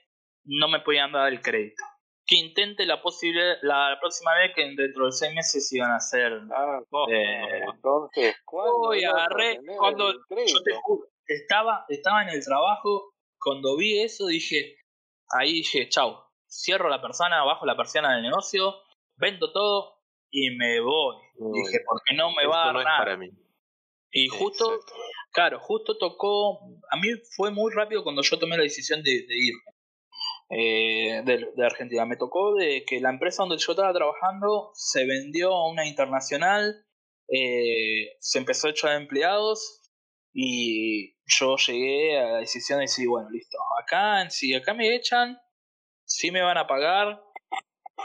no 0.45 0.69
me 0.69 0.81
podían 0.81 1.11
dar 1.11 1.33
el 1.33 1.43
crédito. 1.43 1.83
Que 2.27 2.37
intente 2.37 2.87
la 2.87 3.03
posibilidad, 3.03 3.57
la 3.63 3.99
próxima 4.01 4.35
vez 4.37 4.53
que 4.55 4.63
dentro 4.77 5.07
de 5.07 5.13
seis 5.13 5.35
meses 5.35 5.71
iban 5.73 5.91
a 5.91 5.97
hacer. 5.97 6.33
Ah, 6.57 6.81
eh, 7.11 7.61
entonces, 7.75 8.37
¿cuándo 8.45 8.93
a 8.93 9.11
agarré, 9.11 9.59
cuando 9.77 10.13
yo 10.13 10.63
te 10.63 10.75
juro, 10.81 11.09
estaba, 11.27 11.85
estaba 11.89 12.23
en 12.23 12.29
el 12.31 12.45
trabajo, 12.45 13.14
cuando 13.45 13.77
vi 13.77 14.01
eso 14.01 14.27
dije, 14.27 14.77
ahí 15.39 15.53
dije, 15.53 15.89
chau, 15.89 16.17
cierro 16.49 16.89
la 16.89 17.03
persona, 17.03 17.45
bajo 17.45 17.67
la 17.67 17.77
persiana 17.77 18.15
del 18.15 18.23
negocio, 18.23 18.75
vendo 19.17 19.53
todo 19.53 20.01
y 20.31 20.51
me 20.57 20.81
voy. 20.81 21.17
Uy, 21.37 21.61
dije, 21.63 21.81
porque 21.87 22.15
no 22.17 22.33
me 22.33 22.47
va 22.47 22.63
a 22.63 22.67
dar 22.67 22.75
no 22.75 22.81
es 22.81 22.87
nada. 22.87 22.99
para 22.99 23.17
mí. 23.17 23.29
Y 24.11 24.29
justo, 24.29 24.73
Exacto. 24.73 24.95
claro, 25.33 25.59
justo 25.61 25.99
tocó, 25.99 26.61
a 26.91 26.97
mí 26.97 27.09
fue 27.37 27.51
muy 27.51 27.73
rápido 27.73 28.03
cuando 28.03 28.23
yo 28.23 28.39
tomé 28.39 28.57
la 28.57 28.63
decisión 28.63 29.03
de, 29.03 29.11
de 29.11 29.37
irme 29.37 29.75
eh, 30.51 31.23
de, 31.25 31.49
de 31.55 31.67
Argentina. 31.67 32.07
Me 32.07 32.17
tocó 32.17 32.55
de 32.55 32.85
que 32.87 33.01
la 33.01 33.11
empresa 33.11 33.43
donde 33.43 33.59
yo 33.59 33.73
estaba 33.73 33.93
trabajando 33.93 34.71
se 34.75 35.05
vendió 35.05 35.53
a 35.53 35.71
una 35.71 35.87
internacional, 35.87 36.87
eh, 37.29 38.17
se 38.21 38.39
empezó 38.39 38.69
a 38.69 38.71
echar 38.71 39.01
empleados 39.01 39.84
y 40.35 41.15
yo 41.27 41.57
llegué 41.57 42.19
a 42.19 42.33
la 42.33 42.39
decisión 42.39 42.81
de 42.81 42.85
decir, 42.85 43.09
bueno, 43.09 43.31
listo, 43.31 43.57
acá, 43.81 44.29
si 44.29 44.53
acá 44.53 44.75
me 44.75 44.95
echan, 44.97 45.39
sí 46.05 46.33
me 46.33 46.43
van 46.43 46.59
a 46.59 46.67
pagar, 46.67 47.23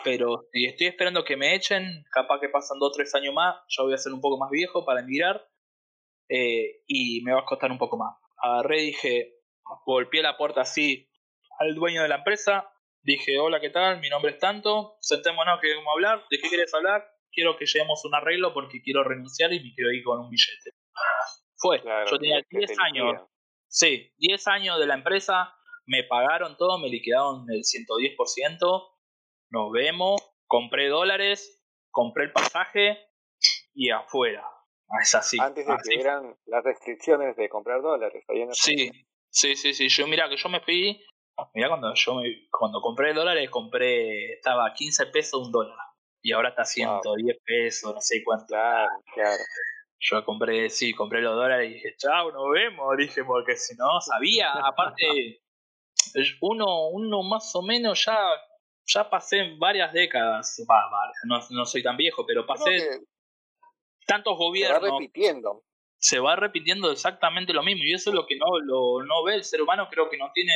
pero 0.04 0.48
estoy 0.54 0.88
esperando 0.88 1.24
que 1.24 1.36
me 1.36 1.56
echen, 1.56 2.06
capaz 2.12 2.40
que 2.40 2.50
pasan 2.50 2.78
dos 2.78 2.92
o 2.92 2.96
tres 2.96 3.14
años 3.16 3.34
más, 3.34 3.56
yo 3.68 3.84
voy 3.84 3.96
a 3.96 3.98
ser 3.98 4.14
un 4.14 4.22
poco 4.22 4.38
más 4.38 4.52
viejo 4.52 4.86
para 4.86 5.02
emigrar 5.02 5.44
eh, 6.30 6.84
y 6.86 7.22
me 7.24 7.34
va 7.34 7.40
a 7.40 7.46
costar 7.46 7.72
un 7.72 7.80
poco 7.80 7.98
más. 7.98 8.16
Agarré 8.38 8.82
dije, 8.82 9.34
golpeé 9.86 10.22
la 10.22 10.38
puerta 10.38 10.62
así 10.62 11.10
al 11.58 11.74
dueño 11.74 12.04
de 12.04 12.10
la 12.10 12.18
empresa, 12.18 12.72
dije, 13.02 13.40
hola, 13.40 13.60
¿qué 13.60 13.72
tal? 13.72 14.00
Mi 14.02 14.10
nombre 14.10 14.34
es 14.34 14.38
tanto, 14.38 14.98
sentémonos 15.02 15.60
que 15.60 15.74
vamos 15.74 15.90
a 15.90 15.94
hablar, 15.94 16.26
¿de 16.30 16.38
qué 16.38 16.48
quieres 16.48 16.72
hablar? 16.76 17.04
Quiero 17.32 17.58
que 17.58 17.66
lleguemos 17.66 18.06
a 18.06 18.08
un 18.08 18.16
arreglo 18.16 18.54
porque 18.54 18.84
quiero 18.84 19.04
renunciar 19.04 19.52
y 19.52 19.60
me 19.62 19.74
quiero 19.74 19.92
ir 19.92 20.04
con 20.04 20.20
un 20.20 20.30
billete. 20.30 20.78
Fue, 21.60 21.82
Claro, 21.82 22.10
yo 22.10 22.18
tenía 22.18 22.42
que- 22.42 22.48
que 22.50 22.66
te 22.68 22.74
10 22.74 22.80
años, 22.80 23.22
sí, 23.68 24.14
10 24.18 24.48
años 24.48 24.80
de 24.80 24.88
la 24.88 24.94
empresa, 24.96 25.54
me 25.86 26.04
pagaron 26.04 26.56
todo, 26.58 26.78
me 26.80 26.88
liquidaron 26.90 27.46
el 27.52 27.64
110%, 27.64 28.90
nos 29.52 29.72
vemos, 29.72 30.22
compré 30.48 30.88
dólares, 30.88 31.64
compré 31.92 32.26
el 32.26 32.32
pasaje 32.32 32.98
y 33.74 33.90
afuera. 33.90 34.46
Es 35.02 35.14
así. 35.16 35.38
Antes 35.40 35.68
de 35.68 35.74
así 35.74 35.90
que 35.90 35.96
hubieran 35.98 36.36
las 36.46 36.64
restricciones 36.64 37.36
de 37.36 37.50
comprar 37.50 37.82
dólares. 37.82 38.24
ahí 38.28 38.42
en 38.42 38.54
Sí, 38.54 38.90
sí, 39.30 39.56
sí, 39.56 39.74
sí. 39.74 39.88
Yo 39.90 40.08
mira 40.08 40.30
que 40.30 40.38
yo 40.38 40.50
me 40.50 40.62
fui, 40.62 41.04
mira 41.54 41.68
cuando 41.70 41.94
yo 41.94 42.16
me, 42.16 42.48
cuando 42.50 42.82
compré 42.82 43.14
dólares 43.14 43.50
compré 43.50 44.34
estaba 44.34 44.68
a 44.68 44.74
15 44.74 45.06
pesos 45.08 45.46
un 45.48 45.52
dólar 45.52 45.78
y 46.22 46.32
ahora 46.32 46.50
está 46.50 46.64
a 46.64 46.66
110 46.66 47.38
pesos, 47.46 47.94
no 47.94 48.02
sé 48.02 48.24
cuánto. 48.24 48.48
Claro, 48.48 48.90
claro. 49.14 49.44
Yo 50.02 50.24
compré, 50.24 50.70
sí, 50.70 50.94
compré 50.94 51.22
los 51.22 51.36
dólares 51.36 51.70
y 51.70 51.74
dije, 51.74 51.96
chao, 51.98 52.32
nos 52.32 52.50
vemos, 52.52 52.96
dije, 52.98 53.24
porque 53.26 53.58
si 53.58 53.76
no 53.76 54.00
sabía, 54.00 54.54
aparte 54.54 55.42
uno 56.42 56.88
uno 56.90 57.22
más 57.24 57.54
o 57.56 57.62
menos 57.62 58.06
ya 58.06 58.18
ya 58.92 59.10
pasé 59.10 59.56
varias 59.58 59.94
décadas, 59.94 60.66
va, 60.70 60.90
va, 60.90 61.12
no, 61.26 61.40
no 61.52 61.66
soy 61.66 61.84
tan 61.84 61.96
viejo, 61.98 62.26
pero 62.26 62.46
pasé 62.46 63.02
tantos 64.08 64.38
se 64.38 64.40
va 64.40 64.48
gobiernos 64.48 64.92
repitiendo. 65.00 65.64
se 65.98 66.20
va 66.20 66.36
repitiendo 66.36 66.92
exactamente 66.92 67.54
lo 67.54 67.62
mismo 67.62 67.84
y 67.84 67.94
eso 67.94 68.10
es 68.10 68.16
lo 68.16 68.26
que 68.26 68.38
no 68.38 68.58
lo 68.60 69.04
no 69.04 69.24
ve 69.24 69.36
el 69.36 69.44
ser 69.44 69.62
humano 69.62 69.88
creo 69.92 70.10
que 70.10 70.18
no 70.18 70.32
tiene 70.34 70.54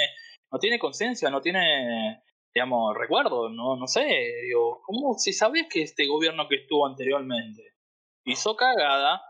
no 0.52 0.58
tiene 0.58 0.80
conciencia 0.80 1.30
no 1.30 1.40
tiene 1.40 2.24
digamos 2.52 2.96
recuerdo 2.98 3.50
no 3.50 3.76
no 3.76 3.86
sé 3.86 4.04
digo 4.44 4.82
cómo 4.84 5.14
si 5.20 5.34
sabes 5.34 5.68
que 5.70 5.84
este 5.84 6.08
gobierno 6.08 6.48
que 6.48 6.56
estuvo 6.56 6.88
anteriormente 6.88 7.76
hizo 8.26 8.56
cagada 8.56 9.22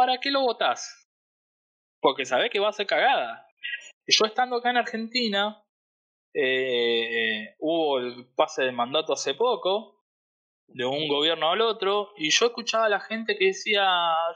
para 0.00 0.18
qué 0.18 0.30
lo 0.30 0.40
votás 0.40 1.00
porque 2.00 2.24
sabés 2.24 2.50
que 2.50 2.60
va 2.60 2.70
a 2.70 2.72
ser 2.72 2.86
cagada. 2.86 3.46
Yo 4.06 4.24
estando 4.24 4.56
acá 4.56 4.70
en 4.70 4.78
Argentina 4.78 5.62
eh, 6.34 7.54
hubo 7.58 7.98
el 7.98 8.32
pase 8.34 8.62
de 8.64 8.72
mandato 8.72 9.12
hace 9.12 9.34
poco 9.34 10.02
de 10.68 10.86
un 10.86 11.06
gobierno 11.08 11.50
al 11.50 11.60
otro 11.60 12.12
y 12.16 12.30
yo 12.30 12.46
escuchaba 12.46 12.86
a 12.86 12.88
la 12.88 13.00
gente 13.00 13.36
que 13.36 13.46
decía 13.46 13.84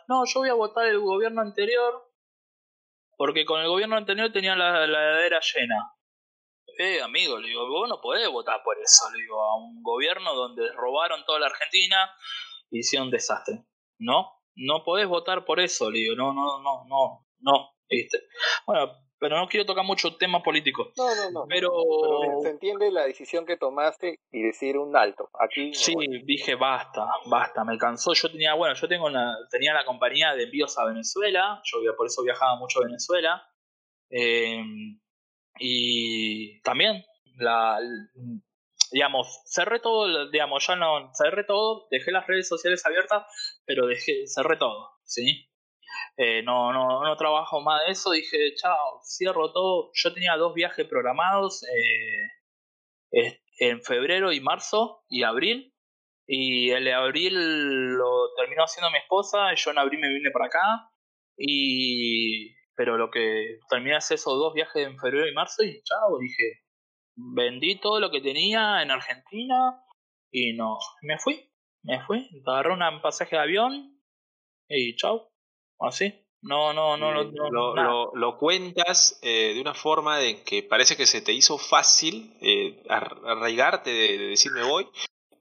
no 0.09 0.25
yo 0.27 0.41
voy 0.41 0.49
a 0.49 0.55
votar 0.55 0.87
el 0.87 0.99
gobierno 0.99 1.41
anterior 1.41 2.13
porque 3.17 3.45
con 3.45 3.61
el 3.61 3.69
gobierno 3.69 3.97
anterior 3.97 4.33
tenía 4.33 4.57
la, 4.57 4.85
la 4.89 5.41
llena 5.55 5.93
eh 6.77 7.01
amigo 7.01 7.39
le 7.39 7.47
digo 7.47 7.69
vos 7.69 7.89
no 7.89 8.01
podés 8.01 8.29
votar 8.29 8.61
por 8.65 8.77
eso 8.81 9.09
le 9.13 9.23
digo 9.23 9.41
a 9.41 9.57
un 9.59 9.81
gobierno 9.81 10.35
donde 10.35 10.73
robaron 10.73 11.25
toda 11.25 11.39
la 11.39 11.47
Argentina 11.47 12.11
y 12.73 12.81
hicieron 12.81 13.07
un 13.07 13.13
desastre 13.13 13.65
no 14.01 14.44
no 14.57 14.85
podés 14.85 15.09
votar 15.09 15.45
por 15.45 15.61
eso 15.61 15.91
le 15.91 16.01
digo 16.01 16.15
no 16.15 16.33
no 16.33 16.63
no 16.63 16.85
no 16.87 17.27
no 17.41 17.71
¿viste? 17.89 18.19
bueno 18.67 18.93
pero 19.19 19.39
no 19.39 19.49
quiero 19.49 19.65
tocar 19.65 19.85
mucho 19.85 20.17
temas 20.17 20.43
políticos 20.43 20.89
No, 20.99 21.15
no, 21.15 21.31
no. 21.31 21.47
pero 21.49 21.71
Pero 22.21 22.41
se 22.43 22.51
entiende 22.51 22.91
la 22.91 23.07
decisión 23.07 23.47
que 23.47 23.57
tomaste 23.57 24.19
y 24.31 24.43
decir 24.43 24.77
un 24.77 24.95
alto. 24.95 25.31
Aquí 25.41 25.73
Sí, 25.73 25.95
dije 26.25 26.57
basta, 26.57 27.07
basta, 27.27 27.65
me 27.65 27.79
cansó. 27.79 28.13
Yo 28.13 28.31
tenía, 28.31 28.53
bueno, 28.53 28.75
yo 28.75 28.87
tengo 28.87 29.07
una, 29.07 29.35
tenía 29.51 29.73
la 29.73 29.87
compañía 29.87 30.35
de 30.35 30.43
envíos 30.43 30.77
a 30.79 30.85
Venezuela, 30.85 31.63
yo 31.65 31.79
por 31.97 32.07
eso 32.07 32.23
viajaba 32.23 32.57
mucho 32.59 32.81
a 32.81 32.85
Venezuela. 32.85 33.43
Eh, 34.11 34.63
y 35.59 36.61
también, 36.61 37.03
la, 37.37 37.79
digamos, 38.93 39.43
cerré 39.47 39.81
todo, 39.81 40.31
digamos, 40.31 40.67
ya 40.67 40.77
no, 40.77 41.11
cerré 41.15 41.45
todo, 41.45 41.87
dejé 41.91 42.11
las 42.13 42.27
redes 42.27 42.49
sociales 42.49 42.85
abiertas, 42.87 43.25
pero 43.67 43.87
dejé, 43.87 44.27
cerré 44.27 44.57
todo, 44.57 44.91
¿sí? 45.05 45.49
Eh, 46.17 46.43
no, 46.43 46.73
no, 46.73 47.05
no 47.05 47.17
trabajo 47.17 47.61
más 47.63 47.83
de 47.87 47.93
eso, 47.93 48.13
dije, 48.13 48.55
chao, 48.57 49.01
cierro 49.05 49.53
todo. 49.53 49.91
Yo 49.95 50.13
tenía 50.15 50.37
dos 50.37 50.55
viajes 50.55 50.87
programados. 50.89 51.63
Eh, 51.65 52.29
es- 53.11 53.41
en 53.61 53.83
febrero 53.83 54.33
y 54.33 54.41
marzo 54.41 55.05
y 55.09 55.23
abril. 55.23 55.73
Y 56.27 56.71
el 56.71 56.85
de 56.85 56.95
abril 56.95 57.35
lo 57.97 58.35
terminó 58.37 58.65
haciendo 58.65 58.91
mi 58.91 58.99
esposa. 58.99 59.55
Yo 59.55 59.71
en 59.73 59.79
abril 59.79 60.01
me 60.01 60.09
vine 60.11 60.31
para 60.33 60.47
acá. 60.47 60.91
Y 61.37 62.55
Pero 62.77 62.97
lo 62.99 63.11
que 63.11 63.59
terminé 63.71 63.97
hacer 63.97 64.17
esos 64.17 64.35
dos 64.39 64.55
viajes 64.55 64.87
en 64.87 64.99
febrero 64.99 65.29
y 65.29 65.35
marzo 65.35 65.63
y 65.65 65.83
chao, 65.85 66.19
dije, 66.21 66.64
vendí 67.17 67.79
todo 67.81 68.01
lo 68.01 68.11
que 68.11 68.21
tenía 68.21 68.83
en 68.83 68.91
Argentina 68.91 69.83
y 70.31 70.53
no, 70.55 70.79
me 71.03 71.19
fui, 71.19 71.49
me 71.83 72.01
fui, 72.05 72.29
agarré 72.47 72.73
un 72.73 73.01
pasaje 73.03 73.37
de 73.37 73.43
avión 73.43 74.01
y 74.69 74.97
chao, 74.97 75.31
así. 75.81 76.13
No, 76.47 76.75
no, 76.75 76.97
no, 76.99 77.15
no, 77.15 77.25
no, 77.25 77.51
lo, 77.51 77.75
lo- 77.75 78.15
lo 78.15 78.37
cuentas 78.37 79.19
eh, 79.23 79.55
de 79.55 79.61
una 79.63 79.73
forma 79.73 80.19
de 80.19 80.43
que 80.43 80.63
parece 80.63 80.95
que 80.95 81.07
se 81.07 81.23
te 81.23 81.33
hizo 81.33 81.57
fácil 81.57 82.37
eh, 82.43 82.83
ar- 82.91 83.19
arraigarte 83.25 83.89
de, 83.91 84.19
de 84.19 84.27
decir 84.27 84.53
me 84.53 84.63
voy 84.63 84.87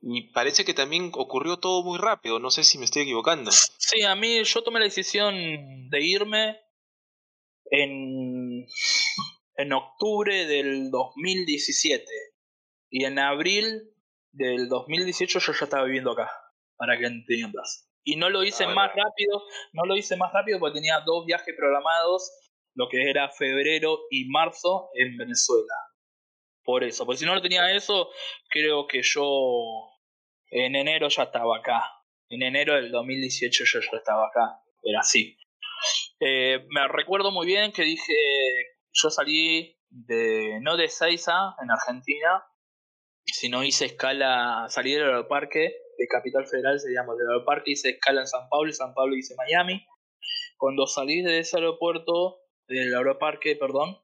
y 0.02 0.32
parece 0.32 0.64
que 0.64 0.74
también 0.74 1.12
ocurrió 1.14 1.58
todo 1.58 1.84
muy 1.84 1.98
rápido, 1.98 2.40
no 2.40 2.52
sé 2.52 2.64
si 2.64 2.78
me 2.78 2.86
estoy 2.86 3.02
equivocando. 3.02 3.52
Sí, 3.52 4.04
a 4.04 4.16
mí 4.16 4.42
yo 4.46 4.64
tomé 4.64 4.80
la 4.80 4.86
decisión 4.86 5.36
de 5.90 6.02
irme 6.06 6.58
en, 7.72 8.66
en 9.56 9.74
octubre 9.74 10.46
del 10.46 10.90
2017 10.92 12.06
y 12.90 13.06
en 13.06 13.20
abril 13.20 13.90
del 14.32 14.68
2018 14.70 15.40
yo 15.40 15.54
ya 15.54 15.64
estaba 15.66 15.86
viviendo 15.86 16.12
acá, 16.12 16.32
para 16.76 16.98
que 16.98 17.06
entiendas. 17.06 17.90
Y 18.04 18.16
no 18.18 18.30
lo 18.30 18.44
hice 18.44 18.66
Ah, 18.66 18.74
más 18.74 18.92
bueno. 18.94 19.08
rápido, 19.10 19.44
no 19.74 19.86
lo 19.86 19.96
hice 19.96 20.18
más 20.18 20.34
rápido 20.34 20.60
porque 20.60 20.76
tenía 20.76 21.00
dos 21.06 21.26
viajes 21.26 21.56
programados, 21.56 22.32
lo 22.76 22.90
que 22.90 23.10
era 23.10 23.30
febrero 23.30 24.00
y 24.10 24.26
marzo 24.30 24.90
en 24.96 25.16
Venezuela. 25.18 25.74
Por 26.64 26.84
eso, 26.84 27.06
porque 27.06 27.20
si 27.20 27.26
no 27.26 27.36
lo 27.36 27.42
tenía 27.42 27.72
eso, 27.76 28.10
creo 28.50 28.88
que 28.88 29.02
yo 29.04 29.90
en 30.50 30.76
enero 30.76 31.10
ya 31.10 31.24
estaba 31.24 31.58
acá. 31.58 31.84
En 32.30 32.42
enero 32.42 32.76
del 32.76 32.90
2018 32.92 33.64
yo 33.66 33.80
ya 33.82 33.98
estaba 33.98 34.28
acá. 34.28 34.60
Era 34.82 35.00
así. 35.02 35.38
Eh, 36.20 36.66
me 36.70 36.88
recuerdo 36.88 37.32
muy 37.32 37.46
bien 37.46 37.72
que 37.72 37.84
dije, 37.84 38.14
yo 38.94 39.10
salí 39.10 39.78
de, 39.90 40.60
no 40.62 40.78
de 40.78 40.88
Seiza, 40.88 41.56
en 41.62 41.72
Argentina, 41.72 42.46
sino 43.26 43.64
hice 43.64 43.86
escala, 43.86 44.68
salí 44.70 44.94
del 44.94 45.04
aeroparque 45.04 45.76
de 45.98 46.08
Capital 46.08 46.48
Federal, 46.48 46.80
se 46.80 46.92
llama 46.92 47.14
del 47.16 47.28
aeroparque, 47.30 47.72
hice 47.72 47.90
escala 47.92 48.22
en 48.22 48.28
San 48.28 48.48
Pablo, 48.50 48.70
y 48.70 48.74
San 48.74 48.94
Pablo 48.94 49.16
hice 49.16 49.36
Miami. 49.36 49.86
Cuando 50.58 50.88
salí 50.88 51.22
de 51.22 51.40
ese 51.40 51.58
aeropuerto, 51.58 52.40
del 52.68 52.96
aeroparque, 52.96 53.56
perdón, 53.56 53.98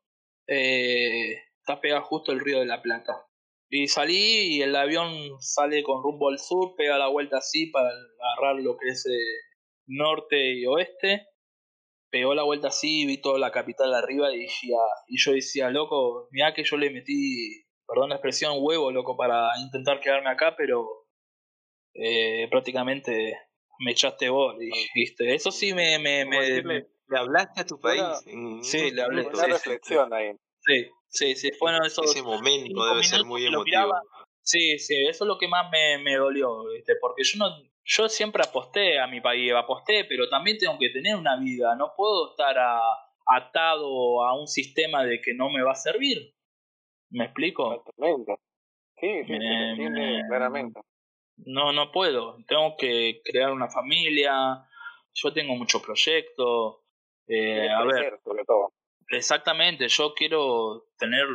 eh, 0.47 1.33
está 1.59 1.79
pegado 1.79 2.03
justo 2.03 2.31
el 2.31 2.39
río 2.39 2.59
de 2.59 2.65
la 2.65 2.81
Plata. 2.81 3.25
Y 3.69 3.87
salí 3.87 4.57
y 4.57 4.61
el 4.63 4.75
avión 4.75 5.39
sale 5.39 5.83
con 5.83 6.01
rumbo 6.01 6.29
al 6.29 6.39
sur, 6.39 6.75
pega 6.75 6.97
la 6.97 7.07
vuelta 7.07 7.37
así 7.37 7.67
para 7.67 7.89
agarrar 7.89 8.61
lo 8.61 8.77
que 8.77 8.89
es 8.89 9.05
eh, 9.05 9.11
norte 9.85 10.53
y 10.53 10.65
oeste. 10.65 11.27
Pegó 12.11 12.33
la 12.33 12.43
vuelta 12.43 12.69
así, 12.69 13.05
vi 13.05 13.21
toda 13.21 13.37
la 13.39 13.51
capital 13.51 13.93
arriba 13.93 14.33
y, 14.33 14.39
decía, 14.41 14.77
y 15.07 15.17
yo 15.19 15.33
decía, 15.33 15.69
loco, 15.69 16.27
mirá 16.31 16.53
que 16.53 16.63
yo 16.63 16.75
le 16.77 16.89
metí, 16.89 17.63
perdón 17.87 18.09
la 18.09 18.15
expresión, 18.15 18.53
huevo, 18.59 18.91
loco, 18.91 19.15
para 19.15 19.49
intentar 19.59 19.99
quedarme 19.99 20.29
acá, 20.29 20.55
pero 20.57 20.87
eh, 21.93 22.47
prácticamente 22.49 23.37
me 23.79 23.91
echaste 23.91 24.29
vos, 24.29 24.55
y, 24.59 24.69
¿viste? 24.93 25.33
Eso 25.35 25.51
sí 25.51 25.73
me... 25.73 25.99
me, 25.99 26.25
me- 26.25 26.39
decirle, 26.41 26.87
le 27.07 27.19
hablaste 27.19 27.61
a 27.61 27.65
tu 27.65 27.79
país. 27.79 28.01
Bueno, 28.25 28.63
sí, 28.63 28.91
le 28.91 29.01
hablé. 29.01 29.21
Una 29.21 29.31
sí, 29.31 29.41
sí, 29.45 29.51
reflexión 29.53 30.13
ahí. 30.13 30.31
sí, 30.61 30.87
sí, 31.07 31.35
sí, 31.35 31.51
fueron 31.53 31.85
esos 31.85 32.05
Ese 32.05 32.21
momento 32.23 32.85
debe 32.85 33.03
ser 33.03 33.23
muy 33.25 33.45
emotivo. 33.45 33.63
miraba. 33.65 34.01
Sí, 34.51 34.79
sí, 34.79 34.95
eso 35.07 35.25
es 35.25 35.27
lo 35.27 35.37
que 35.37 35.47
más 35.47 35.69
me, 35.71 35.99
me 35.99 36.15
dolió, 36.15 36.63
¿viste? 36.73 36.95
porque 36.99 37.21
yo 37.23 37.37
no, 37.37 37.55
yo 37.83 38.09
siempre 38.09 38.41
aposté 38.43 38.99
a 38.99 39.05
mi 39.05 39.21
país, 39.21 39.53
aposté, 39.53 40.05
pero 40.05 40.27
también 40.27 40.57
tengo 40.57 40.75
que 40.79 40.89
tener 40.89 41.15
una 41.15 41.39
vida, 41.39 41.75
no 41.75 41.93
puedo 41.95 42.31
estar 42.31 42.57
a- 42.57 42.81
atado 43.27 44.23
a 44.25 44.33
un 44.39 44.47
sistema 44.47 45.03
de 45.05 45.21
que 45.21 45.35
no 45.35 45.51
me 45.51 45.61
va 45.61 45.73
a 45.73 45.75
servir. 45.75 46.33
¿Me 47.11 47.25
explico? 47.25 47.75
Exactamente. 47.75 48.37
Sí, 48.99 49.23
sí, 49.27 49.31
Me- 49.33 49.89
me- 49.91 50.23
claramente. 50.27 50.81
No, 51.45 51.71
no 51.71 51.91
puedo. 51.91 52.37
Tengo 52.47 52.75
que 52.75 53.21
crear 53.23 53.51
una 53.51 53.69
familia. 53.69 54.65
Yo 55.13 55.31
tengo 55.31 55.53
muchos 55.55 55.83
proyectos. 55.83 56.77
Eh, 57.27 57.69
a 57.69 57.83
ver, 57.83 58.19
sobre 58.23 58.43
todo. 58.45 58.73
Exactamente, 59.09 59.87
yo 59.87 60.13
quiero 60.15 60.87
tener 60.97 61.27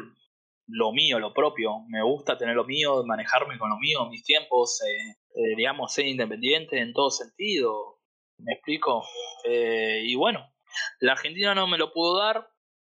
lo 0.67 0.93
mío, 0.93 1.19
lo 1.19 1.33
propio. 1.33 1.81
Me 1.89 2.03
gusta 2.03 2.37
tener 2.39 2.55
lo 2.57 2.65
mío, 2.65 3.03
manejarme 3.05 3.59
con 3.59 3.71
lo 3.71 3.77
mío, 3.79 4.07
mis 4.09 4.25
tiempos, 4.25 4.81
eh, 4.83 5.17
eh, 5.35 5.57
digamos, 5.57 5.93
ser 5.93 6.07
independiente 6.07 6.79
en 6.81 6.93
todo 6.93 7.11
sentido. 7.11 8.01
¿Me 8.39 8.55
explico? 8.55 9.05
Eh, 9.45 10.03
y 10.05 10.15
bueno, 10.17 10.53
la 11.01 11.13
Argentina 11.13 11.55
no 11.55 11.67
me 11.67 11.79
lo 11.79 11.93
pudo 11.93 12.19
dar, 12.19 12.49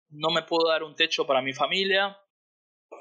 no 0.09 0.29
me 0.29 0.43
pudo 0.43 0.69
dar 0.69 0.83
un 0.83 0.95
techo 0.95 1.25
para 1.27 1.41
mi 1.41 1.53
familia. 1.53 2.17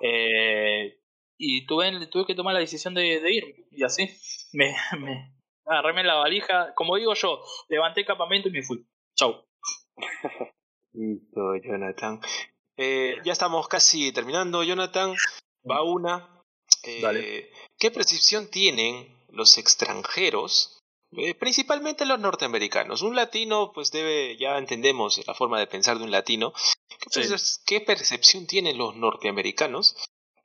eh, 0.01 0.99
y 1.39 1.67
tuve, 1.67 2.07
tuve 2.07 2.25
que 2.27 2.35
tomar 2.37 2.55
la 2.55 2.61
decisión 2.61 2.95
de, 2.95 3.21
de 3.21 3.33
ir. 3.33 3.67
Y 3.71 3.83
así, 3.83 4.09
me, 4.53 4.75
me 4.99 5.35
agarré 5.67 6.05
la 6.05 6.15
valija. 6.15 6.73
Como 6.75 6.97
digo 6.97 7.15
yo, 7.15 7.41
levanté 7.69 8.05
campamento 8.05 8.49
y 8.49 8.53
me 8.53 8.63
fui. 8.63 8.87
Chau. 9.17 9.45
Listo, 10.93 11.57
Jonathan. 11.57 12.21
Eh, 12.77 13.17
ya 13.25 13.33
estamos 13.33 13.69
casi 13.69 14.13
terminando, 14.13 14.63
Jonathan. 14.63 15.15
Va 15.69 15.83
una. 15.83 16.29
Eh, 16.85 17.01
Dale. 17.03 17.51
¿Qué 17.79 17.91
percepción 17.91 18.49
tienen 18.51 19.17
los 19.29 19.59
extranjeros, 19.59 20.81
eh, 21.17 21.35
principalmente 21.35 22.07
los 22.07 22.19
norteamericanos? 22.19 23.03
Un 23.03 23.15
latino, 23.17 23.73
pues 23.73 23.91
debe, 23.93 24.37
ya 24.39 24.57
entendemos 24.59 25.21
la 25.27 25.35
forma 25.35 25.59
de 25.59 25.67
pensar 25.67 25.99
de 25.99 26.05
un 26.05 26.11
latino. 26.11 26.53
¿Qué, 26.89 27.09
Sí. 27.11 27.21
percep- 27.21 27.63
qué 27.67 27.81
percepción 27.81 28.47
tienen 28.47 28.79
los 28.79 28.97
norteamericanos, 28.97 29.97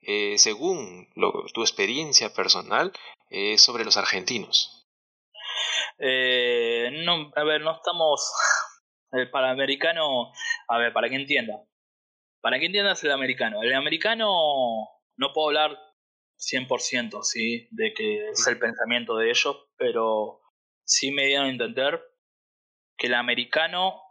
eh, 0.01 0.37
según 0.37 1.09
lo- 1.15 1.45
tu 1.53 1.61
experiencia 1.61 2.33
personal, 2.33 2.91
eh, 3.29 3.57
sobre 3.57 3.85
los 3.85 3.97
argentinos? 3.97 4.85
Eh, 5.99 6.89
no, 7.05 7.31
a 7.35 7.43
ver, 7.43 7.61
no 7.61 7.71
estamos. 7.71 8.31
El 9.11 9.29
panamericano. 9.31 10.31
A 10.67 10.77
ver, 10.77 10.91
para 10.93 11.09
que 11.09 11.15
entienda. 11.15 11.63
Para 12.41 12.59
que 12.59 12.65
entiendas 12.67 13.03
el 13.03 13.11
americano. 13.11 13.61
El 13.63 13.73
americano. 13.73 14.27
No 15.17 15.33
puedo 15.33 15.47
hablar 15.47 15.77
100%, 16.37 17.23
¿sí? 17.23 17.67
De 17.71 17.93
que 17.93 18.29
es 18.29 18.45
el 18.47 18.59
pensamiento 18.59 19.17
de 19.17 19.29
ellos, 19.31 19.67
pero 19.77 20.41
sí 20.85 21.11
me 21.11 21.25
dieron 21.25 21.47
a 21.47 21.49
entender 21.49 22.01
que 22.97 23.07
el 23.07 23.15
americano. 23.15 24.01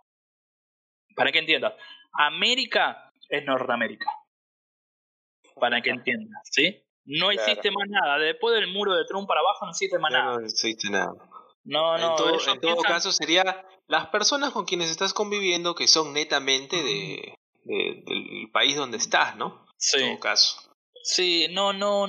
Para 1.14 1.32
que 1.32 1.38
entiendas. 1.38 1.74
América 2.12 3.12
es 3.28 3.44
Norteamérica. 3.44 4.10
Para 5.54 5.80
que 5.80 5.90
entiendas, 5.90 6.40
¿sí? 6.50 6.82
No 7.06 7.28
Claro. 7.28 7.40
existe 7.40 7.70
más 7.70 7.88
nada. 7.88 8.18
Después 8.18 8.54
del 8.54 8.66
muro 8.72 8.94
de 8.94 9.04
Trump 9.06 9.26
para 9.28 9.40
abajo 9.40 9.64
no 9.64 9.70
existe 9.70 9.98
más 9.98 10.10
nada. 10.12 10.38
no 10.38 10.44
existe 10.44 10.90
nada. 10.90 11.12
No, 11.64 11.96
no, 11.98 12.10
en 12.10 12.16
todo, 12.16 12.28
ellos 12.30 12.48
en 12.48 12.60
todo 12.60 12.72
piensan- 12.74 12.92
caso 12.92 13.12
sería 13.12 13.64
las 13.88 14.08
personas 14.08 14.50
con 14.52 14.66
quienes 14.66 14.90
estás 14.90 15.14
conviviendo 15.14 15.74
que 15.74 15.86
son 15.88 16.12
netamente 16.12 16.76
de, 16.82 17.34
de- 17.66 18.02
del 18.06 18.50
país 18.52 18.76
donde 18.76 18.96
estás, 18.98 19.36
¿no? 19.36 19.66
Sí. 19.76 20.00
En 20.00 20.08
todo 20.10 20.20
caso. 20.20 20.56
Sí, 21.02 21.46
no, 21.50 21.72
no. 21.72 22.06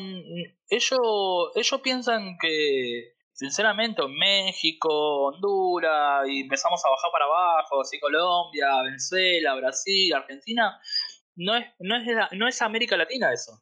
Ellos, 0.70 1.51
ellos 1.55 1.82
piensan 1.82 2.38
que, 2.41 3.14
sinceramente, 3.34 4.01
en 4.03 4.14
México, 4.18 5.28
Honduras, 5.28 6.28
y 6.28 6.41
empezamos 6.41 6.84
a 6.84 6.89
bajar 6.89 7.12
para 7.12 7.26
abajo, 7.26 7.82
así 7.82 7.99
Colombia, 7.99 8.82
Venezuela, 8.84 9.55
Brasil, 9.55 10.14
Argentina, 10.14 10.80
no 11.36 11.55
es, 11.55 11.66
no 11.80 11.95
es, 11.97 12.08
no 12.32 12.47
es 12.47 12.62
América 12.62 12.97
Latina 12.97 13.32
eso. 13.32 13.62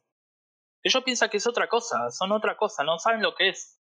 Ellos 0.82 1.02
piensan 1.04 1.28
que 1.28 1.36
es 1.38 1.46
otra 1.46 1.68
cosa, 1.68 2.10
son 2.10 2.32
otra 2.32 2.56
cosa, 2.56 2.84
no 2.84 2.98
saben 2.98 3.20
lo 3.22 3.34
que 3.34 3.48
es. 3.48 3.78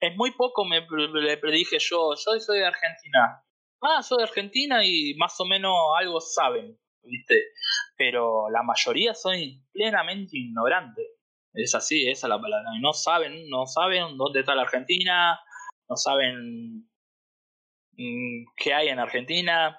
Es 0.00 0.16
muy 0.16 0.30
poco 0.32 0.64
me 0.64 0.80
le 0.80 1.36
predije 1.38 1.78
yo, 1.80 2.14
yo 2.14 2.40
soy 2.40 2.58
de 2.58 2.66
Argentina. 2.66 3.42
Ah, 3.82 4.02
soy 4.02 4.18
de 4.18 4.24
Argentina 4.24 4.84
y 4.84 5.14
más 5.16 5.38
o 5.40 5.44
menos 5.44 5.74
algo 5.98 6.20
saben, 6.20 6.78
¿viste? 7.04 7.52
pero 7.96 8.50
la 8.50 8.62
mayoría 8.62 9.14
son 9.14 9.34
plenamente 9.72 10.36
ignorantes. 10.36 11.06
Es 11.52 11.74
así, 11.74 12.08
esa 12.08 12.26
es 12.26 12.28
la 12.28 12.40
palabra. 12.40 12.70
No 12.80 12.92
saben, 12.92 13.48
no 13.48 13.66
saben 13.66 14.16
dónde 14.16 14.40
está 14.40 14.54
la 14.54 14.62
Argentina, 14.62 15.38
no 15.88 15.96
saben 15.96 16.88
mm, 17.92 18.44
qué 18.56 18.74
hay 18.74 18.88
en 18.88 18.98
Argentina. 18.98 19.78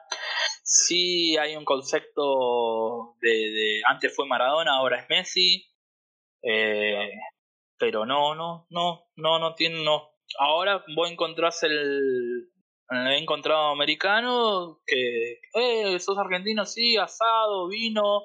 Sí 0.63 1.37
hay 1.37 1.55
un 1.55 1.65
concepto 1.65 3.15
de, 3.19 3.29
de 3.29 3.81
antes 3.87 4.15
fue 4.15 4.25
Maradona, 4.27 4.77
ahora 4.77 4.99
es 4.99 5.09
Messi. 5.09 5.65
Eh, 6.41 7.11
pero 7.77 8.05
no, 8.05 8.35
no, 8.35 8.67
no, 8.69 9.07
no, 9.17 9.39
no 9.39 9.55
tiene, 9.55 9.83
no. 9.83 10.11
Ahora 10.39 10.83
vos 10.95 11.11
encontrás 11.11 11.61
el, 11.63 12.49
he 12.89 13.17
encontrado 13.17 13.69
americano 13.69 14.81
que, 14.85 15.39
eh, 15.53 15.99
sos 15.99 16.17
argentino, 16.17 16.65
sí, 16.65 16.97
asado, 16.97 17.67
vino. 17.67 18.23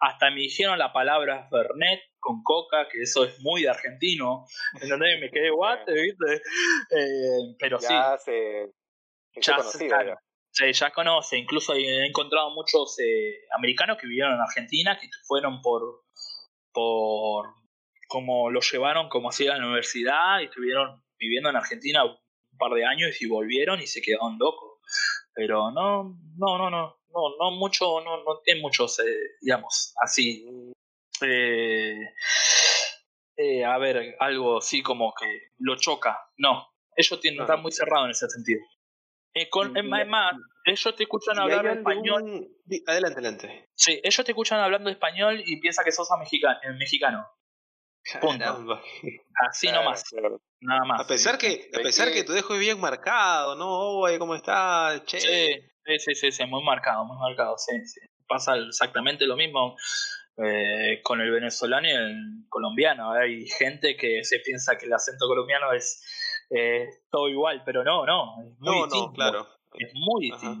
Hasta 0.00 0.30
me 0.30 0.42
dijeron 0.42 0.78
la 0.78 0.92
palabra 0.92 1.48
Fernet 1.50 2.00
con 2.20 2.42
coca, 2.44 2.88
que 2.88 3.02
eso 3.02 3.24
es 3.24 3.40
muy 3.40 3.62
de 3.62 3.70
argentino. 3.70 4.44
¿Entendés? 4.80 5.20
Me 5.20 5.30
quedé 5.30 5.50
guate, 5.56 5.92
¿viste? 5.92 6.34
Eh, 6.90 7.56
pero 7.58 7.80
sí, 7.80 7.92
Ya 7.92 8.16
se. 8.18 8.72
se 9.32 9.40
ya 9.40 9.56
conocido 9.56 9.88
claro, 9.88 10.10
ya. 10.10 10.18
Sí, 10.50 10.72
ya 10.72 10.90
conoce, 10.90 11.36
incluso 11.36 11.74
he 11.74 12.06
encontrado 12.06 12.50
muchos 12.50 12.98
eh, 13.00 13.44
americanos 13.56 13.98
que 13.98 14.06
vivieron 14.06 14.34
en 14.34 14.40
Argentina, 14.40 14.98
que 14.98 15.08
fueron 15.26 15.60
por, 15.60 16.04
por 16.72 17.54
como 18.08 18.50
lo 18.50 18.60
llevaron 18.60 19.08
como 19.08 19.28
hacía 19.28 19.52
en 19.52 19.60
la 19.60 19.66
universidad 19.66 20.40
y 20.40 20.44
estuvieron 20.44 21.04
viviendo 21.18 21.50
en 21.50 21.56
Argentina 21.56 22.02
par 22.58 22.72
de 22.72 22.84
años 22.84 23.20
y 23.20 23.26
volvieron 23.26 23.80
y 23.80 23.86
se 23.86 24.02
quedaron 24.02 24.38
locos. 24.38 24.80
Pero 25.32 25.70
no, 25.70 26.18
no, 26.36 26.58
no, 26.58 26.70
no, 26.70 26.98
no, 27.10 27.36
no 27.38 27.50
mucho, 27.52 28.00
no, 28.00 28.24
no 28.24 28.40
tiene 28.44 28.60
muchos, 28.60 28.98
eh, 28.98 29.36
digamos, 29.40 29.94
así. 30.02 30.44
Eh, 31.22 32.00
eh, 33.36 33.64
a 33.64 33.78
ver, 33.78 34.16
algo 34.18 34.58
así 34.58 34.82
como 34.82 35.14
que 35.14 35.52
lo 35.58 35.76
choca. 35.76 36.18
No, 36.36 36.68
ellos 36.96 37.20
tienen, 37.20 37.40
están 37.40 37.62
muy 37.62 37.72
cerrados 37.72 38.06
en 38.06 38.10
ese 38.10 38.28
sentido. 38.28 38.60
Eh, 39.34 39.48
con, 39.48 39.76
es 39.76 39.84
más, 39.84 40.06
más, 40.08 40.32
ellos 40.64 40.96
te 40.96 41.04
escuchan 41.04 41.38
hablar 41.38 41.66
español. 41.66 42.48
Adelante, 42.86 43.20
adelante. 43.20 43.68
Sí, 43.74 44.00
ellos 44.02 44.24
te 44.24 44.32
escuchan 44.32 44.60
hablando 44.60 44.90
español 44.90 45.40
y 45.44 45.60
piensan 45.60 45.84
que 45.84 45.92
sos 45.92 46.08
mexicano. 46.78 47.26
Punto. 48.20 48.80
Así 49.48 49.70
nomás. 49.70 50.04
Nada 50.60 50.84
más. 50.84 51.00
A 51.00 51.06
pesar 51.06 51.38
que, 51.38 51.68
a 51.72 51.78
¿De 51.78 51.82
pesar 51.82 52.12
que 52.12 52.24
tu 52.24 52.32
dejo 52.32 52.54
es 52.54 52.60
bien 52.60 52.80
marcado, 52.80 53.54
¿no? 53.54 53.98
Oye, 53.98 54.18
¿cómo 54.18 54.34
estás? 54.34 55.04
Che. 55.04 55.20
Sí, 55.20 55.98
sí, 55.98 56.14
sí, 56.14 56.32
sí, 56.32 56.44
muy 56.46 56.62
marcado, 56.64 57.04
muy 57.04 57.16
marcado, 57.18 57.56
sí, 57.58 57.74
sí. 57.86 58.00
Pasa 58.26 58.56
exactamente 58.56 59.24
lo 59.26 59.36
mismo 59.36 59.76
eh, 60.36 61.00
con 61.02 61.20
el 61.20 61.30
venezolano 61.30 61.86
y 61.88 61.92
el 61.92 62.16
colombiano. 62.48 63.12
Hay 63.12 63.46
gente 63.46 63.96
que 63.96 64.24
se 64.24 64.40
piensa 64.40 64.76
que 64.76 64.86
el 64.86 64.92
acento 64.92 65.26
colombiano 65.26 65.72
es 65.72 66.02
eh, 66.50 66.86
todo 67.10 67.28
igual, 67.28 67.62
pero 67.64 67.84
no, 67.84 68.04
no, 68.06 68.34
es 68.42 68.58
muy 68.58 68.76
No, 68.78 68.84
distinto. 68.84 69.06
no, 69.06 69.12
claro. 69.12 69.48
Es 69.74 69.92
muy 69.94 70.30
Ajá. 70.32 70.54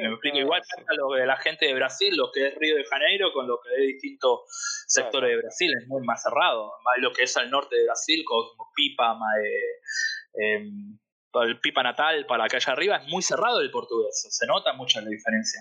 Me 0.00 0.08
explico, 0.12 0.38
igual 0.38 0.60
pasa 0.60 0.92
lo 0.94 1.08
de 1.14 1.26
la 1.26 1.36
gente 1.36 1.66
de 1.66 1.74
Brasil, 1.74 2.14
lo 2.16 2.30
que 2.32 2.48
es 2.48 2.54
Río 2.56 2.76
de 2.76 2.84
Janeiro, 2.84 3.32
con 3.32 3.46
lo 3.46 3.58
que 3.60 3.70
es 3.74 3.86
distintos 3.94 4.40
sectores 4.86 5.30
de 5.30 5.36
Brasil, 5.38 5.70
es 5.80 5.86
muy 5.88 6.02
más 6.06 6.22
cerrado. 6.22 6.72
Más 6.84 6.96
lo 6.98 7.12
que 7.12 7.22
es 7.24 7.36
al 7.36 7.50
norte 7.50 7.76
de 7.76 7.84
Brasil, 7.84 8.22
como 8.24 8.70
Pipa, 8.74 9.14
ma- 9.14 9.26
eh, 9.42 10.62
em, 10.62 10.98
el 11.34 11.60
Pipa 11.60 11.82
natal 11.82 12.24
para 12.26 12.44
acá 12.44 12.56
allá 12.56 12.72
arriba, 12.72 12.96
es 12.96 13.08
muy 13.08 13.22
cerrado 13.22 13.60
el 13.60 13.70
portugués. 13.70 14.26
Se 14.30 14.46
nota 14.46 14.72
mucho 14.72 15.00
la 15.00 15.08
diferencia, 15.08 15.60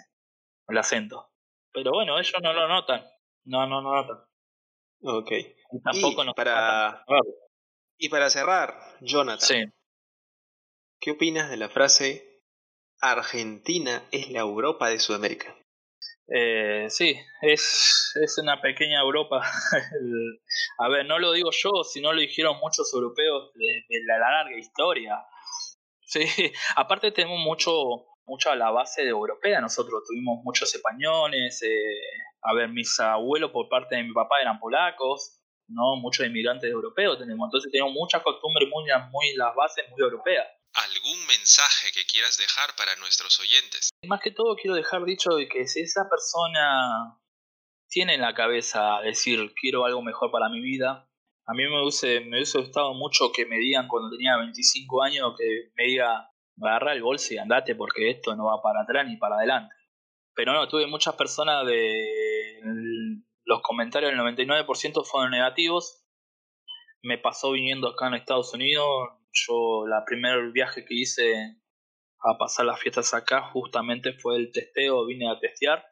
el 0.68 0.78
acento. 0.78 1.30
Pero 1.74 1.92
bueno, 1.92 2.18
ellos 2.18 2.42
no 2.42 2.54
lo 2.54 2.68
notan. 2.68 3.04
No, 3.46 3.68
no, 3.68 3.82
no 3.82 3.94
notan. 3.96 4.18
Ok. 5.04 5.32
Y 5.32 5.82
tampoco 5.84 6.24
y 6.24 6.26
nos 6.28 6.36
para, 6.36 7.04
notan. 7.08 7.32
y 7.98 8.10
para 8.10 8.30
cerrar, 8.30 8.74
Jonathan, 9.02 9.40
Sí. 9.48 9.64
¿qué 11.00 11.12
opinas 11.12 11.50
de 11.50 11.58
la 11.58 11.70
frase 11.70 12.35
Argentina 13.02 14.04
es 14.12 14.30
la 14.32 14.40
Europa 14.40 14.90
de 14.90 15.00
Sudamérica? 15.00 15.56
Eh, 16.28 16.88
sí, 16.90 17.16
es, 17.42 18.14
es 18.22 18.38
una 18.40 18.60
pequeña 18.62 19.02
Europa. 19.02 19.42
A 20.80 20.90
ver, 20.90 21.06
no 21.06 21.20
lo 21.20 21.32
digo 21.32 21.52
yo, 21.52 21.84
sino 21.84 22.14
lo 22.14 22.20
dijeron 22.20 22.58
muchos 22.60 22.92
europeos 22.94 23.52
de, 23.54 23.84
la 24.06 24.18
larga 24.18 24.58
historia. 24.58 25.24
Sí, 26.02 26.22
aparte 26.76 27.12
tenemos 27.12 27.40
mucho, 27.40 27.72
mucho 28.26 28.50
a 28.50 28.56
la 28.56 28.72
base 28.72 29.04
de 29.04 29.10
europea. 29.10 29.62
Nosotros 29.62 30.04
tuvimos 30.08 30.44
muchos 30.44 30.74
españoles. 30.74 31.62
eh, 31.64 32.00
a 32.42 32.54
ver, 32.54 32.70
mis 32.70 33.00
abuelos 33.00 33.52
por 33.52 33.70
parte 33.70 33.96
de 33.96 34.04
mi 34.04 34.14
papá 34.14 34.42
eran 34.42 34.60
polacos, 34.60 35.42
¿no? 35.68 35.96
Muchos 35.98 36.26
inmigrantes 36.26 36.72
europeos 36.72 37.20
tenemos. 37.20 37.48
Entonces 37.48 37.72
tenemos 37.72 37.94
muchas 37.94 38.24
costumbres 38.24 38.68
muy 38.70 39.34
las 39.36 39.56
bases 39.56 39.86
muy 39.92 40.02
europeas. 40.02 40.48
¿Algún 40.76 41.26
mensaje 41.28 41.92
que 41.94 42.06
quieras 42.06 42.38
dejar 42.38 42.76
para 42.76 42.96
nuestros 42.98 43.40
oyentes? 43.40 43.90
Más 44.08 44.20
que 44.22 44.32
todo 44.32 44.56
quiero 44.56 44.76
dejar 44.76 45.06
dicho 45.06 45.30
de 45.32 45.48
que 45.48 45.68
si 45.68 45.82
esa 45.82 46.10
persona 46.10 47.18
tiene 47.88 48.16
en 48.16 48.22
la 48.22 48.34
cabeza 48.34 49.00
decir 49.04 49.54
quiero 49.60 49.86
algo 49.86 50.02
mejor 50.02 50.32
para 50.32 50.50
mi 50.50 50.62
vida, 50.62 51.10
a 51.48 51.54
mí 51.54 51.64
me 51.64 51.82
hubiese, 51.82 52.20
me 52.22 52.38
hubiese 52.38 52.60
gustado 52.60 52.94
mucho 52.94 53.32
que 53.32 53.46
me 53.46 53.58
digan 53.58 53.88
cuando 53.88 54.10
tenía 54.10 54.38
25 54.38 55.04
años 55.04 55.34
que 55.38 55.72
me 55.76 55.86
diga 55.86 56.30
agarra 56.62 56.94
el 56.94 57.04
bolso 57.04 57.34
y 57.34 57.38
andate 57.38 57.76
porque 57.76 58.10
esto 58.10 58.36
no 58.36 58.46
va 58.46 58.62
para 58.62 58.82
atrás 58.82 59.06
ni 59.08 59.18
para 59.18 59.36
adelante. 59.36 59.74
Pero 60.34 60.54
no, 60.54 60.68
tuve 60.68 60.88
muchas 60.88 61.16
personas 61.16 61.66
de 61.66 62.60
los 63.46 63.62
comentarios 63.62 64.12
del 64.12 64.20
99% 64.20 65.06
fueron 65.06 65.32
negativos. 65.32 66.04
Me 67.04 67.18
pasó 67.18 67.52
viniendo 67.52 67.88
acá 67.90 68.08
en 68.08 68.16
Estados 68.16 68.54
Unidos. 68.54 68.88
Yo 69.36 69.86
la 69.88 70.04
primer 70.06 70.52
viaje 70.52 70.86
que 70.86 70.96
hice 70.96 71.58
a 72.20 72.38
pasar 72.38 72.66
las 72.66 72.80
fiestas 72.80 73.14
acá 73.14 73.42
justamente 73.52 74.14
fue 74.14 74.38
el 74.38 74.52
testeo, 74.52 75.06
vine 75.06 75.30
a 75.30 75.40
testear 75.40 75.86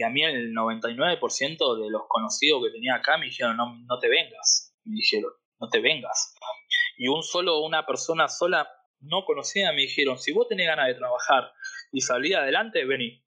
y 0.00 0.02
a 0.02 0.08
mí 0.08 0.24
el 0.24 0.54
99% 0.54 1.76
de 1.78 1.90
los 1.90 2.02
conocidos 2.08 2.62
que 2.64 2.72
tenía 2.72 2.94
acá 2.94 3.18
me 3.18 3.26
dijeron 3.26 3.56
no, 3.56 3.76
no 3.86 3.98
te 3.98 4.08
vengas, 4.08 4.74
me 4.84 4.96
dijeron, 4.96 5.30
no 5.60 5.68
te 5.68 5.80
vengas. 5.80 6.34
Y 6.96 7.08
un 7.08 7.22
solo, 7.22 7.60
una 7.60 7.84
persona 7.84 8.26
sola 8.28 8.66
no 9.00 9.24
conocida 9.26 9.72
me 9.72 9.82
dijeron, 9.82 10.18
si 10.18 10.32
vos 10.32 10.48
tenés 10.48 10.66
ganas 10.66 10.86
de 10.86 10.94
trabajar 10.94 11.52
y 11.92 12.00
salir 12.00 12.36
adelante, 12.36 12.84
vení. 12.84 13.22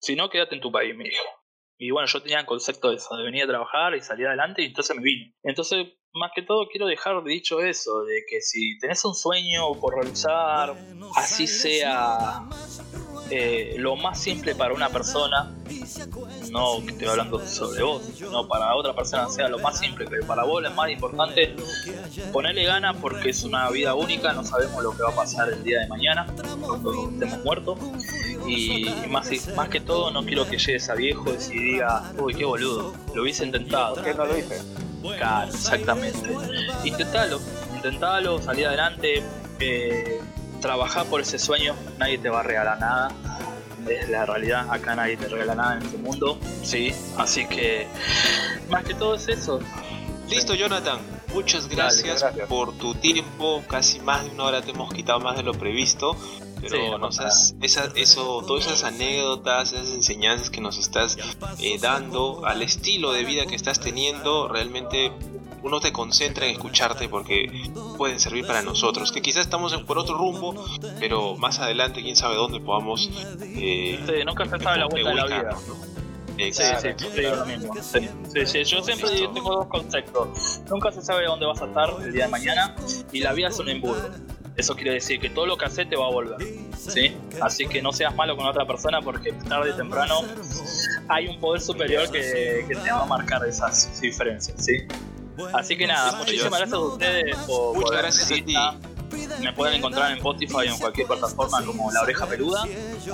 Si 0.00 0.16
no, 0.16 0.28
quédate 0.30 0.54
en 0.54 0.60
tu 0.60 0.70
país, 0.70 0.94
me 0.94 1.04
dijo. 1.04 1.39
Y 1.82 1.92
bueno, 1.92 2.06
yo 2.06 2.20
tenía 2.20 2.40
el 2.40 2.46
concepto 2.46 2.90
de 2.90 2.96
eso, 2.96 3.16
de 3.16 3.24
venir 3.24 3.44
a 3.44 3.46
trabajar 3.46 3.96
y 3.96 4.02
salir 4.02 4.26
adelante, 4.26 4.60
y 4.60 4.66
entonces 4.66 4.94
me 4.94 5.02
vine. 5.02 5.34
Entonces, 5.42 5.86
más 6.12 6.30
que 6.34 6.42
todo, 6.42 6.68
quiero 6.68 6.86
dejar 6.86 7.24
dicho 7.24 7.60
eso, 7.60 8.02
de 8.02 8.22
que 8.28 8.42
si 8.42 8.78
tenés 8.78 9.02
un 9.06 9.14
sueño 9.14 9.72
por 9.80 9.94
realizar, 9.94 10.76
así 11.16 11.46
sea 11.46 12.42
eh, 13.30 13.76
lo 13.78 13.96
más 13.96 14.20
simple 14.20 14.54
para 14.54 14.74
una 14.74 14.88
persona, 14.88 15.52
no 16.50 16.84
que 16.84 16.92
estoy 16.92 17.08
hablando 17.08 17.46
sobre 17.46 17.82
vos, 17.82 18.02
no 18.20 18.48
para 18.48 18.74
otra 18.74 18.94
persona 18.94 19.28
sea 19.28 19.48
lo 19.48 19.58
más 19.58 19.78
simple, 19.78 20.06
pero 20.08 20.26
para 20.26 20.44
vos 20.44 20.62
lo 20.62 20.70
más 20.72 20.90
importante, 20.90 21.54
ponerle 22.32 22.64
ganas 22.64 22.96
porque 23.00 23.30
es 23.30 23.44
una 23.44 23.70
vida 23.70 23.94
única, 23.94 24.32
no 24.32 24.44
sabemos 24.44 24.82
lo 24.82 24.96
que 24.96 25.02
va 25.02 25.10
a 25.10 25.14
pasar 25.14 25.48
el 25.48 25.62
día 25.62 25.80
de 25.80 25.88
mañana, 25.88 26.26
cuando 26.60 27.10
estemos 27.10 27.44
muertos. 27.44 27.78
Y 28.46 28.86
más, 29.08 29.30
más 29.54 29.68
que 29.68 29.80
todo, 29.80 30.10
no 30.10 30.24
quiero 30.24 30.48
que 30.48 30.58
llegues 30.58 30.88
a 30.88 30.94
viejo 30.94 31.26
y 31.52 31.58
diga, 31.58 32.12
uy, 32.18 32.34
qué 32.34 32.44
boludo, 32.44 32.94
lo 33.14 33.22
hubiese 33.22 33.44
intentado. 33.44 33.94
¿Por 33.94 34.04
qué 34.04 34.14
no 34.14 34.24
lo 34.24 34.36
hice? 34.36 34.60
Claro, 35.02 35.50
exactamente. 35.50 36.30
Intentalo, 36.84 37.40
intentalo, 37.74 38.40
salí 38.42 38.64
adelante, 38.64 39.22
eh, 39.60 40.20
trabajá 40.60 41.04
por 41.04 41.20
ese 41.20 41.38
sueño, 41.38 41.74
nadie 41.98 42.18
te 42.18 42.28
va 42.28 42.40
a 42.40 42.42
regalar 42.42 42.78
nada. 42.78 43.10
Es 43.88 44.08
la 44.10 44.26
realidad, 44.26 44.66
acá 44.70 44.94
nadie 44.94 45.16
te 45.16 45.26
regala 45.28 45.54
nada 45.54 45.76
en 45.76 45.82
este 45.82 45.96
mundo, 45.96 46.38
sí. 46.62 46.94
Así 47.16 47.46
que, 47.46 47.88
más 48.68 48.84
que 48.84 48.94
todo 48.94 49.14
es 49.14 49.28
eso. 49.28 49.60
Listo, 50.28 50.54
Jonathan. 50.54 51.00
Muchas 51.32 51.68
gracias, 51.68 52.22
gracias. 52.22 52.48
por 52.48 52.72
tu 52.76 52.94
tiempo. 52.94 53.62
Casi 53.68 54.00
más 54.00 54.24
de 54.24 54.30
una 54.30 54.44
hora 54.44 54.62
te 54.62 54.70
hemos 54.72 54.92
quitado 54.92 55.20
más 55.20 55.36
de 55.36 55.42
lo 55.42 55.52
previsto. 55.54 56.16
Pero 56.60 56.76
Sí, 56.76 56.90
no 56.90 56.98
nos 56.98 57.16
pasa 57.16 57.28
has, 57.28 57.54
esa- 57.62 57.90
eso, 57.94 58.42
todas 58.46 58.66
esas 58.66 58.84
anécdotas, 58.84 59.72
esas 59.72 59.92
enseñanzas 59.92 60.50
que 60.50 60.60
nos 60.60 60.76
estás 60.76 61.16
eh, 61.58 61.78
dando 61.80 62.44
al 62.44 62.60
estilo 62.60 63.12
de 63.12 63.24
vida 63.24 63.46
que 63.46 63.54
estás 63.54 63.80
teniendo, 63.80 64.46
realmente 64.46 65.10
uno 65.62 65.80
te 65.80 65.90
concentra 65.90 66.44
en 66.46 66.52
escucharte 66.52 67.08
porque 67.08 67.50
pueden 67.96 68.20
servir 68.20 68.46
para 68.46 68.60
nosotros. 68.60 69.10
Que 69.10 69.22
quizás 69.22 69.42
estamos 69.46 69.72
en- 69.72 69.86
por 69.86 69.96
otro 69.98 70.18
rumbo, 70.18 70.54
pero 70.98 71.34
más 71.36 71.60
adelante, 71.60 72.02
quién 72.02 72.16
sabe 72.16 72.34
dónde 72.34 72.60
podamos. 72.60 73.08
eh, 73.40 73.98
Sí, 74.06 74.24
nunca 74.26 74.44
se 74.44 74.58
sabe 74.62 74.78
la 74.80 74.86
vuelta 74.86 75.08
de 75.10 75.14
la 75.16 75.24
vida. 75.26 75.56
Sí, 76.52 76.62
Exacto. 76.62 76.98
sí, 76.98 77.04
yo 77.04 77.10
te 77.10 77.20
digo 77.20 77.36
lo 77.36 77.46
mismo. 77.46 77.74
Sí, 77.82 78.08
sí, 78.32 78.46
sí, 78.46 78.64
Yo 78.64 78.82
siempre 78.82 79.10
Listo. 79.10 79.30
tengo 79.32 79.54
dos 79.54 79.66
conceptos. 79.66 80.60
Nunca 80.68 80.90
se 80.92 81.02
sabe 81.02 81.26
dónde 81.26 81.46
vas 81.46 81.60
a 81.62 81.66
estar 81.66 81.90
el 82.02 82.12
día 82.12 82.24
de 82.24 82.30
mañana 82.30 82.74
y 83.12 83.20
la 83.20 83.32
vida 83.32 83.48
es 83.48 83.58
un 83.58 83.68
embudo. 83.68 84.10
Eso 84.56 84.74
quiere 84.74 84.92
decir 84.92 85.20
que 85.20 85.30
todo 85.30 85.46
lo 85.46 85.56
que 85.56 85.64
haces 85.66 85.88
te 85.88 85.96
va 85.96 86.06
a 86.06 86.10
volver. 86.10 86.38
¿sí? 86.76 87.16
Así 87.40 87.66
que 87.66 87.80
no 87.82 87.92
seas 87.92 88.14
malo 88.14 88.36
con 88.36 88.46
otra 88.46 88.66
persona 88.66 89.00
porque 89.00 89.32
tarde 89.32 89.72
o 89.72 89.76
temprano 89.76 90.22
hay 91.08 91.28
un 91.28 91.38
poder 91.38 91.60
superior 91.60 92.10
que, 92.10 92.64
que 92.68 92.74
te 92.74 92.90
va 92.90 93.02
a 93.02 93.06
marcar 93.06 93.44
esas 93.46 94.00
diferencias. 94.00 94.62
¿sí? 94.64 94.78
Así 95.54 95.76
que 95.76 95.86
nada, 95.86 96.12
muchísimas 96.18 96.58
gracias 96.58 96.72
a 96.72 96.78
ustedes 96.78 97.36
por, 97.46 97.74
Muchas 97.74 97.90
por 97.90 97.98
gracias 97.98 98.30
a 98.30 98.44
ti. 98.44 98.54
Me 99.40 99.52
pueden 99.52 99.76
encontrar 99.76 100.10
en 100.12 100.18
Spotify 100.18 100.54
o 100.54 100.62
en 100.62 100.78
cualquier 100.78 101.06
plataforma 101.06 101.64
como 101.64 101.90
La 101.90 102.02
Oreja 102.02 102.26
Peluda. 102.26 102.64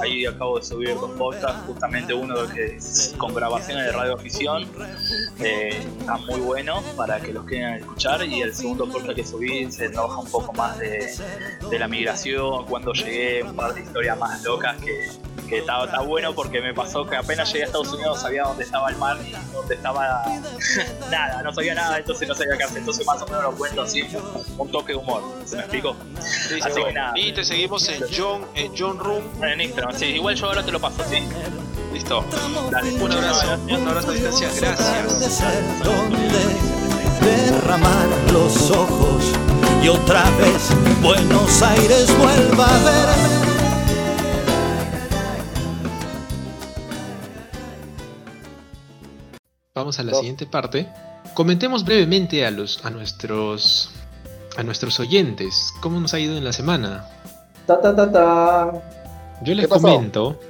Ahí 0.02 0.26
acabo 0.26 0.58
de 0.58 0.64
subir 0.64 0.94
dos 0.94 1.10
podcasts, 1.12 1.60
justamente 1.66 2.14
uno 2.14 2.34
que 2.48 2.78
con 3.16 3.34
grabaciones 3.34 3.86
de 3.86 3.92
radioafición. 3.92 4.68
Eh, 5.38 5.86
está 6.00 6.16
muy 6.18 6.40
bueno 6.40 6.82
para 6.96 7.20
que 7.20 7.32
los 7.32 7.44
quieran 7.46 7.74
escuchar. 7.74 8.24
Y 8.24 8.42
el 8.42 8.54
segundo 8.54 8.86
podcast 8.88 9.14
que 9.14 9.26
subí 9.26 9.70
se 9.70 9.88
trabaja 9.88 10.18
un 10.20 10.30
poco 10.30 10.52
más 10.52 10.78
de, 10.78 11.08
la 11.78 11.88
migración, 11.88 12.66
cuando 12.66 12.92
llegué, 12.92 13.42
un 13.42 13.54
par 13.54 13.74
de 13.74 13.82
historias 13.82 14.18
más 14.18 14.42
locas 14.42 14.76
que, 14.80 15.10
que 15.48 15.58
está, 15.58 15.84
está 15.84 16.00
bueno 16.00 16.34
porque 16.34 16.60
me 16.60 16.74
pasó 16.74 17.06
que 17.06 17.16
apenas 17.16 17.52
llegué 17.52 17.64
a 17.64 17.66
Estados 17.66 17.92
Unidos 17.92 18.20
sabía 18.20 18.44
dónde 18.44 18.64
estaba 18.64 18.88
el 18.90 18.96
mar 18.96 19.18
dónde 19.52 19.74
estaba 19.74 20.24
nada, 21.10 21.42
no 21.42 21.52
sabía 21.52 21.74
nada, 21.74 21.98
entonces 21.98 22.28
no 22.28 22.34
sabía 22.34 22.56
qué 22.56 22.64
hacer. 22.64 22.78
Entonces 22.78 23.06
más 23.06 23.22
o 23.22 23.26
menos 23.26 23.42
lo 23.42 23.52
cuento 23.52 23.82
así, 23.82 24.02
un 24.58 24.70
toque 24.70 24.92
de 24.92 24.98
humor. 24.98 25.22
¿Se 25.44 25.56
me 25.56 25.62
explico? 25.62 25.85
Así 26.62 26.82
que 26.82 26.92
nada. 26.92 27.12
Y 27.16 27.32
te 27.32 27.44
seguimos 27.44 27.88
en 27.88 28.02
John, 28.16 28.46
en 28.54 28.72
John 28.76 28.98
Room. 28.98 29.22
En 29.42 29.60
Instagram, 29.60 29.94
sí, 29.96 30.06
igual 30.06 30.34
yo 30.34 30.46
ahora 30.46 30.64
te 30.64 30.72
lo 30.72 30.80
paso, 30.80 31.04
sí. 31.08 31.22
Listo. 31.92 32.24
Dale, 32.70 32.92
Un 32.92 33.12
abrazo, 33.12 33.58
un 33.68 33.88
abrazo 33.88 34.10
a 34.10 34.14
distancia. 34.14 34.50
Gracias. 34.60 35.84
donde 35.84 36.76
derramar 37.20 38.06
los 38.32 38.70
ojos 38.70 39.24
y 39.82 39.88
otra 39.88 40.22
vez 40.38 40.70
Buenos 41.02 41.62
Aires 41.62 42.16
vuelva 42.18 42.66
a 42.66 42.84
verme. 42.84 43.46
Vamos 49.74 49.98
a 49.98 50.02
la 50.02 50.14
siguiente 50.14 50.46
parte. 50.46 50.88
Comentemos 51.34 51.84
brevemente 51.84 52.46
a 52.46 52.50
los 52.50 52.82
a 52.84 52.90
nuestros 52.90 53.92
a 54.56 54.62
nuestros 54.62 54.98
oyentes 55.00 55.72
cómo 55.80 56.00
nos 56.00 56.14
ha 56.14 56.18
ido 56.18 56.36
en 56.36 56.44
la 56.44 56.52
semana. 56.52 57.06
Ta 57.66 57.80
ta 57.80 57.94
ta 57.94 58.10
ta. 58.10 58.72
Yo 59.42 59.54
les 59.54 59.66
comento 59.68 60.40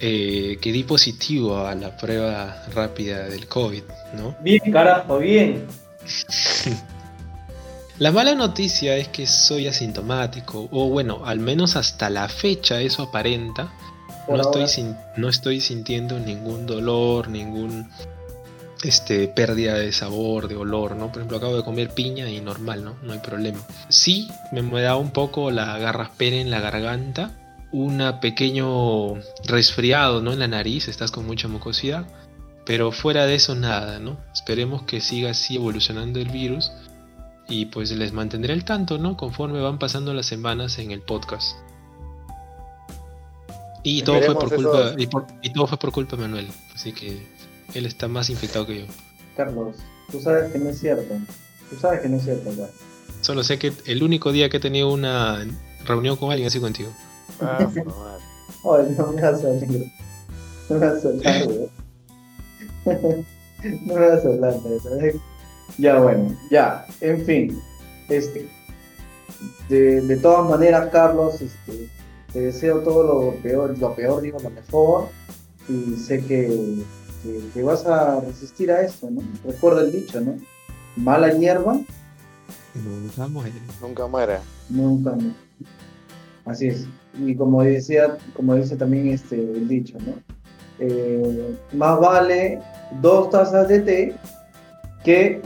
eh, 0.00 0.58
que 0.60 0.72
di 0.72 0.84
positivo 0.84 1.58
a 1.66 1.74
la 1.74 1.96
prueba 1.96 2.64
rápida 2.74 3.24
del 3.24 3.46
COVID, 3.48 3.82
¿no? 4.14 4.34
Bien, 4.42 4.60
carajo, 4.72 5.18
bien. 5.18 5.66
La 7.98 8.10
mala 8.12 8.34
noticia 8.34 8.96
es 8.96 9.08
que 9.08 9.26
soy 9.26 9.66
asintomático, 9.66 10.68
o 10.72 10.88
bueno, 10.88 11.20
al 11.26 11.38
menos 11.38 11.76
hasta 11.76 12.08
la 12.08 12.28
fecha 12.28 12.80
eso 12.80 13.02
aparenta. 13.02 13.70
No 14.26 14.40
estoy, 14.40 14.68
sin- 14.68 14.96
no 15.16 15.28
estoy 15.28 15.60
sintiendo 15.60 16.18
ningún 16.18 16.64
dolor, 16.66 17.28
ningún 17.28 17.90
este, 18.82 19.28
pérdida 19.28 19.74
de 19.74 19.92
sabor, 19.92 20.48
de 20.48 20.56
olor, 20.56 20.96
¿no? 20.96 21.08
Por 21.08 21.18
ejemplo, 21.18 21.36
acabo 21.36 21.56
de 21.56 21.64
comer 21.64 21.90
piña 21.90 22.28
y 22.30 22.40
normal, 22.40 22.84
¿no? 22.84 22.96
No 23.02 23.12
hay 23.12 23.18
problema. 23.18 23.60
Sí, 23.88 24.28
me, 24.52 24.62
me 24.62 24.80
da 24.82 24.96
un 24.96 25.10
poco 25.10 25.50
la 25.50 25.76
garraspera 25.78 26.36
en 26.36 26.50
la 26.50 26.60
garganta, 26.60 27.36
un 27.72 28.02
pequeño 28.20 29.14
resfriado, 29.44 30.22
¿no? 30.22 30.32
En 30.32 30.38
la 30.38 30.48
nariz, 30.48 30.88
estás 30.88 31.10
con 31.10 31.26
mucha 31.26 31.46
mucosidad, 31.48 32.06
pero 32.66 32.90
fuera 32.92 33.26
de 33.26 33.34
eso 33.34 33.54
nada, 33.54 33.98
¿no? 33.98 34.16
Esperemos 34.32 34.82
que 34.82 35.00
siga 35.00 35.30
así 35.30 35.56
evolucionando 35.56 36.18
el 36.20 36.28
virus 36.30 36.72
y 37.48 37.66
pues 37.66 37.90
les 37.92 38.12
mantendré 38.12 38.52
al 38.54 38.64
tanto, 38.64 38.96
¿no? 38.98 39.16
Conforme 39.16 39.60
van 39.60 39.78
pasando 39.78 40.14
las 40.14 40.26
semanas 40.26 40.78
en 40.78 40.90
el 40.90 41.00
podcast. 41.02 41.56
Y 43.82 44.02
todo 44.02 44.20
fue 44.20 44.34
por 44.34 44.54
culpa 44.54 44.94
y, 44.98 45.06
por- 45.06 45.26
y 45.42 45.50
todo 45.52 45.66
fue 45.66 45.78
por 45.78 45.90
culpa 45.92 46.16
de 46.16 46.22
Manuel, 46.22 46.48
así 46.74 46.92
que 46.92 47.26
él 47.74 47.86
está 47.86 48.08
más 48.08 48.30
infectado 48.30 48.66
que 48.66 48.80
yo. 48.80 48.86
Carlos, 49.36 49.76
tú 50.10 50.20
sabes 50.20 50.52
que 50.52 50.58
no 50.58 50.70
es 50.70 50.78
cierto. 50.78 51.14
Tú 51.68 51.76
sabes 51.76 52.00
que 52.00 52.08
no 52.08 52.16
es 52.16 52.24
cierto, 52.24 52.52
ya. 52.52 52.68
Solo 53.20 53.42
sé 53.44 53.58
que 53.58 53.72
el 53.86 54.02
único 54.02 54.32
día 54.32 54.48
que 54.48 54.56
he 54.56 54.60
tenido 54.60 54.92
una 54.92 55.46
reunión 55.84 56.16
con 56.16 56.30
alguien 56.30 56.48
así 56.48 56.60
contigo. 56.60 56.90
Ah. 57.40 57.58
Ay, 58.64 58.94
no 58.96 59.12
me 59.12 59.22
vas 59.22 59.34
a 59.34 59.38
salir. 59.38 59.90
No 60.68 60.78
me 60.78 60.86
vas 60.86 61.04
a 61.04 61.08
güey. 61.44 61.70
No 63.86 63.94
me 63.94 64.08
vas 64.08 64.24
a 64.24 64.28
hablar. 64.28 64.54
¿eh? 65.02 65.16
Ya, 65.78 65.98
bueno, 65.98 66.36
ya. 66.50 66.86
En 67.00 67.24
fin. 67.24 67.62
Este. 68.08 68.48
De, 69.68 70.00
de 70.02 70.16
todas 70.16 70.50
maneras, 70.50 70.90
Carlos, 70.90 71.40
este, 71.40 71.88
te 72.32 72.40
deseo 72.40 72.80
todo 72.80 73.02
lo 73.04 73.34
peor, 73.42 73.78
lo 73.78 73.94
peor, 73.94 74.20
digo, 74.20 74.38
lo 74.40 74.50
mejor. 74.50 75.08
Y 75.68 75.96
sé 75.96 76.24
que, 76.24 76.82
que, 77.22 77.40
que 77.52 77.62
vas 77.62 77.84
a 77.86 78.20
resistir 78.20 78.70
a 78.70 78.82
esto, 78.82 79.10
¿no? 79.10 79.22
Recuerda 79.44 79.82
el 79.82 79.92
dicho, 79.92 80.20
¿no? 80.20 80.36
Mala 80.96 81.32
hierba, 81.32 81.78
Nunca 82.74 83.26
muere. 83.26 83.52
Nunca 83.80 84.06
muere. 84.06 84.38
nunca. 84.68 85.10
muere. 85.12 85.34
Así 86.44 86.68
es. 86.68 86.86
Y 87.18 87.34
como 87.34 87.62
decía, 87.62 88.16
como 88.34 88.54
dice 88.54 88.76
también 88.76 89.08
este 89.08 89.36
el 89.36 89.68
dicho, 89.68 89.98
¿no? 90.06 90.14
Eh, 90.78 91.56
más 91.72 91.98
vale 92.00 92.60
dos 93.00 93.30
tazas 93.30 93.68
de 93.68 93.80
té 93.80 94.14
que 95.04 95.42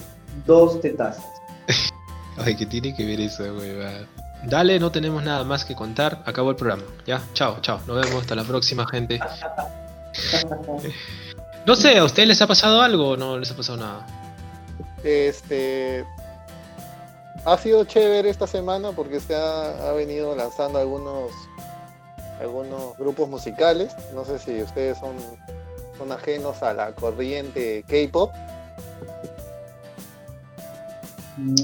dos 0.47 0.81
tetazas. 0.81 1.25
Ay, 2.37 2.57
que 2.57 2.67
tiene 2.67 2.95
que 2.95 3.05
ver 3.05 3.21
eso, 3.21 3.43
huevada. 3.45 4.07
Dale, 4.47 4.79
no 4.79 4.93
tenemos 4.93 5.25
nada 5.25 5.43
más 5.45 5.65
que 5.65 5.75
contar. 5.75 6.23
Acabó 6.27 6.51
el 6.51 6.57
programa. 6.57 6.83
Ya, 7.07 7.23
chao, 7.33 7.59
chao. 7.63 7.81
Nos 7.87 8.05
vemos 8.05 8.23
hasta 8.23 8.35
la 8.35 8.45
próxima, 8.45 8.87
gente. 8.87 9.19
No 11.67 11.75
sé, 11.77 11.99
¿a 11.99 12.05
ustedes 12.05 12.29
les 12.29 12.43
ha 12.43 12.47
pasado 12.47 12.81
algo 12.83 13.11
o 13.11 13.17
no 13.17 13.39
les 13.39 13.51
ha 13.51 13.57
pasado 13.57 13.79
nada? 13.79 14.07
Este 15.03 16.05
ha 17.45 17.59
sido 17.59 17.85
chévere 17.85 18.31
esta 18.31 18.47
semana 18.47 18.93
porque 18.93 19.21
se 19.21 19.35
ha, 19.35 19.89
ha 19.89 19.93
venido 19.93 20.35
lanzando 20.35 20.79
algunos 20.79 21.31
algunos 22.41 22.97
grupos 22.99 23.29
musicales. 23.29 23.95
No 24.15 24.25
sé 24.25 24.39
si 24.39 24.63
ustedes 24.63 24.99
son, 24.99 25.17
son 25.99 26.13
ajenos 26.13 26.63
a 26.63 26.73
la 26.75 26.93
corriente 26.93 27.85
K-pop. 27.89 28.33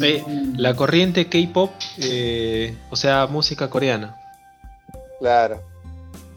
Eh, 0.01 0.24
La 0.57 0.74
corriente 0.74 1.28
K-pop, 1.28 1.70
eh, 1.98 2.76
o 2.90 2.96
sea, 2.96 3.26
música 3.26 3.70
coreana. 3.70 4.16
Claro. 5.20 5.62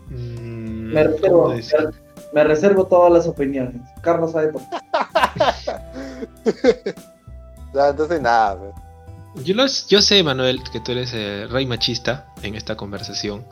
Mm. 0.09 0.93
Me, 2.34 2.43
reservo 2.43 2.86
todas 2.88 3.11
las 3.11 3.27
opiniones. 3.27 3.81
Carlos 4.01 4.31
sabe 4.31 4.49
por 4.49 4.61
qué. 4.61 4.77
Entonces 7.73 8.21
nada. 8.21 8.57
pues. 8.59 9.45
Yo, 9.45 9.55
los- 9.55 9.88
yo 9.88 10.01
sé, 10.01 10.21
Manuel, 10.23 10.61
que 10.71 10.79
tú 10.79 10.91
eres 10.91 11.13
el 11.13 11.49
rey 11.49 11.65
machista 11.65 12.27
en 12.43 12.55
esta 12.55 12.75
conversación. 12.75 13.45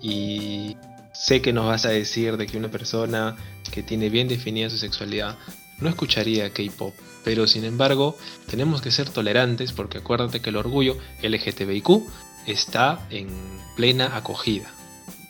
Y 0.00 0.76
sé 1.12 1.40
que 1.40 1.52
nos 1.52 1.66
vas 1.66 1.86
a 1.86 1.90
decir 1.90 2.36
de 2.36 2.46
que 2.46 2.58
una 2.58 2.68
persona 2.68 3.36
que 3.72 3.82
tiene 3.82 4.10
bien 4.10 4.28
definida 4.28 4.68
su 4.68 4.76
sexualidad 4.78 5.36
no 5.80 5.88
escucharía 5.88 6.50
K-pop. 6.50 6.94
Pero 7.24 7.46
sin 7.46 7.64
embargo, 7.64 8.16
tenemos 8.50 8.82
que 8.82 8.90
ser 8.90 9.08
tolerantes 9.08 9.72
porque 9.72 9.98
acuérdate 9.98 10.40
que 10.40 10.50
el 10.50 10.56
orgullo 10.56 10.96
LGTBIQ 11.22 12.02
está 12.46 13.00
en 13.10 13.28
plena 13.76 14.14
acogida. 14.16 14.68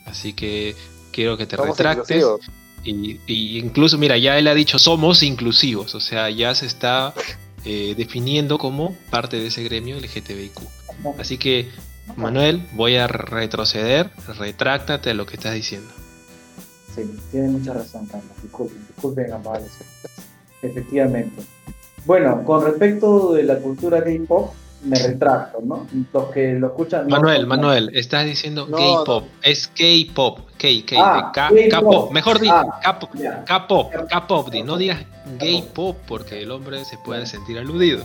Así 0.06 0.32
que 0.32 0.74
quiero 1.12 1.36
que 1.36 1.46
te 1.46 1.54
Somos 1.56 1.78
retractes. 1.78 2.16
inclusivos. 2.16 2.40
Y, 2.84 3.20
y 3.26 3.58
incluso, 3.58 3.98
mira, 3.98 4.18
ya 4.18 4.38
él 4.38 4.46
ha 4.46 4.54
dicho 4.54 4.78
somos 4.78 5.22
inclusivos, 5.22 5.94
o 5.94 6.00
sea, 6.00 6.28
ya 6.30 6.54
se 6.54 6.66
está 6.66 7.14
eh, 7.64 7.94
definiendo 7.96 8.58
como 8.58 8.94
parte 9.10 9.38
de 9.38 9.46
ese 9.46 9.64
gremio 9.64 9.96
LGTBIQ. 9.98 10.58
Así 11.18 11.38
que, 11.38 11.70
Manuel, 12.16 12.62
voy 12.72 12.96
a 12.96 13.06
retroceder, 13.06 14.10
retráctate 14.38 15.10
a 15.10 15.14
lo 15.14 15.24
que 15.24 15.36
estás 15.36 15.54
diciendo. 15.54 15.88
Sí, 16.94 17.02
tiene 17.30 17.48
mucha 17.48 17.72
razón, 17.72 18.06
Carlos. 18.06 18.30
Disculpen, 18.42 18.86
disculpen, 18.86 19.32
amables. 19.32 19.72
Efectivamente. 20.60 21.42
Bueno, 22.04 22.44
con 22.44 22.64
respecto 22.64 23.32
de 23.32 23.44
la 23.44 23.58
cultura 23.58 24.04
K-pop, 24.04 24.52
me 24.84 24.98
retracto, 24.98 25.60
¿no? 25.64 25.86
Los 26.12 26.30
que 26.30 26.52
lo 26.54 26.66
escuchan. 26.66 27.08
Manuel, 27.08 27.46
Manuel, 27.46 27.90
estás 27.94 28.26
diciendo 28.26 28.66
No, 28.68 28.76
K-pop, 28.76 29.24
es 29.42 29.68
K-pop, 29.68 30.40
K, 30.58 30.68
K, 30.86 30.96
Ah, 30.98 31.32
K. 31.34 31.50
K-pop, 31.70 32.10
mejor 32.12 32.38
di, 32.40 32.48
Ah, 32.48 32.64
K-pop. 32.82 33.10
K-pop, 33.44 33.92
K-pop, 34.08 34.50
di, 34.50 34.62
no 34.62 34.76
digas 34.76 34.98
gay 35.38 35.62
pop 35.74 35.96
porque 36.06 36.42
el 36.42 36.50
hombre 36.50 36.84
se 36.84 36.96
puede 36.98 37.26
sentir 37.26 37.58
aludido. 37.58 38.04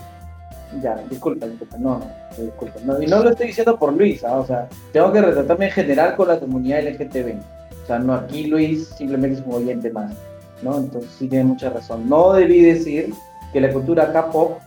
Ya, 0.83 0.95
disculpa, 1.09 1.47
disculpa, 1.47 1.77
no, 1.77 1.99
no, 2.37 2.43
disculpa. 2.43 2.79
No, 2.83 3.01
y 3.01 3.07
no 3.07 3.23
lo 3.23 3.31
estoy 3.31 3.47
diciendo 3.47 3.77
por 3.77 3.91
Luis, 3.93 4.23
¿ah? 4.23 4.37
o 4.37 4.45
sea, 4.45 4.67
tengo 4.93 5.11
que 5.11 5.21
retratarme 5.21 5.65
en 5.65 5.71
general 5.71 6.15
con 6.15 6.27
la 6.27 6.39
comunidad 6.39 6.83
LGTB. 6.83 7.37
O 7.83 7.87
sea, 7.87 7.97
no 7.99 8.13
aquí 8.13 8.45
Luis 8.45 8.87
simplemente 8.97 9.39
es 9.39 9.45
un 9.45 9.53
oyente 9.55 9.89
más, 9.91 10.13
¿no? 10.61 10.77
Entonces 10.77 11.09
sí 11.17 11.27
tiene 11.27 11.45
mucha 11.45 11.71
razón. 11.71 12.07
No 12.07 12.33
debí 12.33 12.61
decir 12.61 13.13
que 13.51 13.61
la 13.61 13.71
cultura 13.73 14.11
K-pop, 14.13 14.59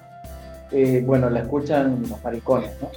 eh, 0.73 1.03
bueno, 1.07 1.31
la 1.31 1.41
escuchan 1.41 2.03
los 2.09 2.21
maricones, 2.25 2.73
¿no? 2.81 2.89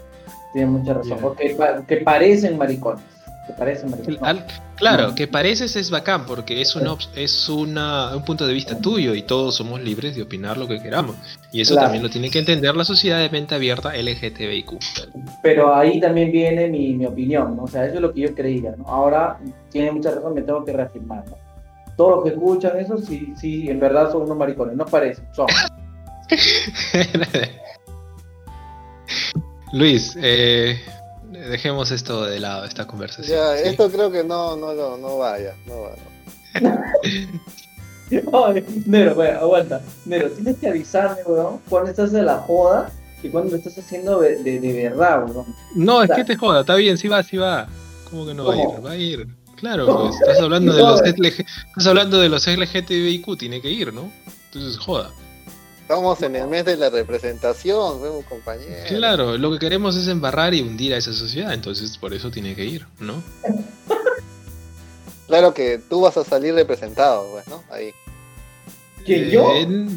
Tiene 0.54 0.68
mucha 0.72 0.94
razón, 0.96 1.20
porque 1.22 1.56
que 1.88 1.98
parecen 1.98 2.58
maricones, 2.58 3.04
que 3.48 4.12
no. 4.12 4.26
Al- 4.26 4.46
claro, 4.76 5.14
que 5.16 5.28
pareces 5.28 5.76
es 5.76 5.90
bacán 5.92 6.26
porque 6.26 6.62
es, 6.62 6.76
una, 6.76 6.96
es 7.16 7.48
una, 7.50 8.16
un 8.16 8.24
punto 8.26 8.48
de 8.48 8.54
vista 8.54 8.78
tuyo 8.80 9.14
y 9.14 9.22
todos 9.22 9.56
somos 9.56 9.82
libres 9.82 10.16
de 10.16 10.24
opinar 10.24 10.58
lo 10.58 10.68
que 10.68 10.82
queramos. 10.82 11.16
Y 11.52 11.62
eso 11.62 11.74
Claro. 11.74 11.88
también 11.88 12.04
lo 12.04 12.10
tiene 12.10 12.30
que 12.30 12.40
entender 12.40 12.76
la 12.76 12.84
sociedad 12.84 13.20
de 13.20 13.30
mente 13.30 13.56
abierta 13.56 13.94
LGTBIQ. 13.96 14.72
Pero 15.44 15.76
ahí 15.76 16.00
también 16.00 16.32
viene 16.32 16.68
mi, 16.68 16.94
mi 16.94 17.06
opinión, 17.06 17.56
¿no? 17.56 17.64
O 17.64 17.68
sea, 17.68 17.86
eso 17.86 17.96
es 17.96 18.02
lo 18.02 18.14
que 18.14 18.22
yo 18.22 18.36
creía, 18.36 18.74
¿no? 18.78 18.86
Ahora 18.88 19.40
tiene 19.72 19.92
mucha 19.92 20.12
razón, 20.12 20.34
me 20.34 20.42
tengo 20.42 20.64
que 20.66 20.74
reafirmar, 20.74 21.24
¿no? 21.30 21.38
Todos 21.96 22.16
los 22.16 22.24
que 22.26 22.30
escuchan 22.32 22.78
eso, 22.80 22.98
sí, 22.98 23.34
sí, 23.40 23.70
en 23.70 23.80
verdad 23.80 24.12
son 24.12 24.24
unos 24.24 24.38
maricones, 24.38 24.76
no 24.76 24.86
parecen, 24.86 25.26
son. 25.34 25.48
Luis, 29.72 30.18
eh, 30.22 30.80
dejemos 31.50 31.92
esto 31.92 32.26
de 32.26 32.40
lado, 32.40 32.66
esta 32.66 32.88
conversación. 32.88 33.38
Ya, 33.38 33.58
¿sí? 33.58 33.70
esto 33.70 33.92
creo 33.92 34.12
que 34.12 34.24
no, 34.24 34.56
no, 34.56 34.74
no, 34.74 34.98
no 34.98 35.18
vaya, 35.18 35.56
no 35.66 35.82
va, 35.82 35.92
no. 36.62 36.82
Ay, 38.46 38.64
Nero, 38.86 39.16
wey, 39.16 39.30
aguanta. 39.32 39.82
Nero, 40.06 40.30
tienes 40.32 40.58
que 40.58 40.70
avisarme, 40.70 41.24
weón, 41.26 41.60
cuando 41.70 41.90
estás 41.90 42.12
de 42.12 42.22
la 42.22 42.38
joda 42.38 42.92
y 43.24 43.30
cuando 43.30 43.52
lo 43.52 43.58
estás 43.58 43.78
haciendo 43.78 44.20
de, 44.20 44.44
de, 44.44 44.60
de 44.60 44.84
verdad, 44.90 45.26
weón. 45.26 45.46
No, 45.76 46.04
es 46.04 46.10
O 46.10 46.14
sea, 46.14 46.24
que 46.24 46.34
te 46.34 46.38
joda, 46.38 46.62
está 46.62 46.76
bien, 46.76 46.98
sí 46.98 47.08
va, 47.08 47.24
sí 47.24 47.38
va. 47.38 47.68
¿Cómo 48.10 48.26
que 48.26 48.34
no 48.34 48.46
va 48.46 48.54
a 48.54 48.58
ir? 48.58 48.86
Va 48.86 48.92
a 48.92 48.98
ir. 48.98 49.28
Claro, 49.56 49.86
pues, 49.86 50.16
estás 50.22 50.40
hablando 50.40 50.74
de 50.74 50.82
los 50.82 51.02
LG 51.02 51.46
estás 51.68 51.88
hablando 51.88 52.20
de 52.20 52.30
los 52.30 52.46
LGTBIQ, 52.48 53.38
tiene 53.38 53.62
que 53.62 53.70
ir, 53.72 53.94
¿no? 53.94 54.12
Entonces 54.52 54.78
joda. 54.78 55.12
Estamos 55.86 56.20
en 56.24 56.36
el 56.36 56.48
mes 56.48 56.66
de 56.66 56.78
la 56.78 56.90
representación, 56.90 58.02
vemos 58.02 58.26
compañeros. 58.26 58.88
Claro, 58.88 59.38
lo 59.38 59.52
que 59.52 59.60
queremos 59.60 59.96
es 59.96 60.08
embarrar 60.08 60.56
y 60.56 60.62
hundir 60.62 60.96
a 60.96 60.98
esa 60.98 61.14
sociedad, 61.14 61.54
entonces 61.54 61.96
por 62.00 62.12
eso 62.12 62.32
tiene 62.32 62.56
que 62.56 62.66
ir, 62.66 62.88
¿no? 63.00 63.22
Claro 65.28 65.54
que 65.54 65.80
tú 65.90 66.02
vas 66.02 66.18
a 66.18 66.24
salir 66.24 66.54
representado, 66.54 67.28
pues, 67.32 67.48
¿no? 67.48 67.64
Ahí. 67.72 67.92
¿Quién, 69.06 69.30
yo? 69.30 69.56
Eh, 69.56 69.88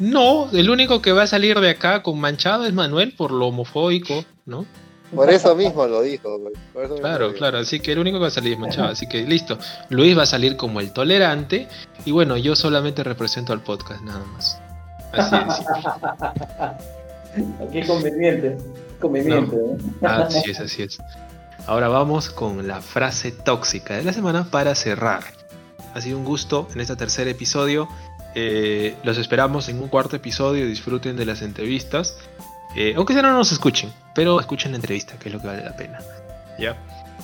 no, 0.00 0.50
el 0.52 0.70
único 0.70 1.00
que 1.02 1.12
va 1.12 1.22
a 1.22 1.26
salir 1.28 1.58
de 1.60 1.70
acá 1.70 2.02
con 2.02 2.18
manchado 2.20 2.64
es 2.66 2.72
Manuel 2.72 3.14
por 3.14 3.30
lo 3.32 3.46
homofóbico, 3.48 4.24
¿no? 4.46 4.66
Por 5.14 5.30
eso 5.30 5.54
mismo 5.54 5.86
lo 5.86 6.02
dijo. 6.02 6.40
Por 6.72 6.84
eso 6.84 6.94
mismo 6.94 7.06
Claro, 7.08 7.26
dijo. 7.28 7.38
claro, 7.38 7.58
así 7.58 7.80
que 7.80 7.92
el 7.92 7.98
único 7.98 8.18
que 8.18 8.22
va 8.22 8.28
a 8.28 8.32
salir 8.32 8.54
es 8.54 8.58
manchado, 8.58 8.88
así 8.88 9.08
que 9.08 9.22
listo. 9.22 9.58
Luis 9.90 10.16
va 10.16 10.22
a 10.22 10.26
salir 10.26 10.56
como 10.56 10.80
el 10.80 10.92
tolerante 10.92 11.68
y 12.04 12.12
bueno, 12.12 12.36
yo 12.36 12.56
solamente 12.56 13.02
represento 13.04 13.52
al 13.52 13.62
podcast 13.62 14.02
nada 14.02 14.24
más. 14.32 14.58
Así 15.12 15.36
es. 15.36 15.62
Qué 17.72 17.86
conveniente. 17.86 18.58
Conveniente, 19.00 19.56
¿eh? 19.56 20.06
Así 20.06 20.50
es, 20.50 20.60
así 20.60 20.82
es. 20.82 20.98
Ahora 21.66 21.88
vamos 21.88 22.30
con 22.30 22.66
la 22.66 22.80
frase 22.80 23.30
tóxica 23.30 23.94
de 23.96 24.04
la 24.04 24.12
semana 24.12 24.44
para 24.44 24.74
cerrar. 24.74 25.22
Ha 25.94 26.00
sido 26.00 26.18
un 26.18 26.24
gusto 26.24 26.68
en 26.74 26.80
este 26.80 26.96
tercer 26.96 27.28
episodio. 27.28 27.88
Eh, 28.34 28.96
los 29.04 29.18
esperamos 29.18 29.68
en 29.68 29.80
un 29.80 29.88
cuarto 29.88 30.16
episodio. 30.16 30.66
Disfruten 30.66 31.16
de 31.16 31.26
las 31.26 31.42
entrevistas. 31.42 32.16
Eh, 32.74 32.94
aunque 32.96 33.12
sea 33.12 33.22
no 33.22 33.32
nos 33.32 33.52
escuchen, 33.52 33.92
pero 34.14 34.40
escuchen 34.40 34.72
la 34.72 34.76
entrevista, 34.76 35.14
que 35.18 35.28
es 35.28 35.34
lo 35.34 35.40
que 35.40 35.46
vale 35.46 35.64
la 35.64 35.76
pena. 35.76 35.98
¿Ya? 36.58 36.76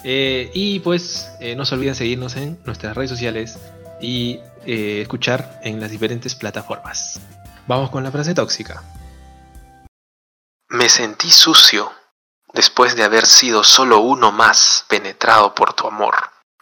Eh, 0.04 0.50
y 0.54 0.80
pues 0.80 1.32
no 1.56 1.64
se 1.64 1.74
olviden 1.74 1.94
seguirnos 1.94 2.36
en 2.36 2.58
nuestras 2.64 2.96
redes 2.96 3.10
sociales 3.10 3.58
y 4.00 4.40
escuchar 4.66 5.60
en 5.64 5.80
las 5.80 5.90
diferentes 5.90 6.34
plataformas. 6.34 7.20
Vamos 7.68 7.90
con 7.90 8.02
la 8.02 8.10
frase 8.10 8.34
tóxica. 8.34 8.82
Me 10.70 10.88
sentí 10.88 11.30
sucio 11.30 11.92
después 12.54 12.96
de 12.96 13.04
haber 13.04 13.26
sido 13.26 13.62
solo 13.62 13.98
uno 13.98 14.32
más 14.32 14.86
penetrado 14.88 15.54
por 15.54 15.74
tu 15.74 15.86
amor. 15.86 16.14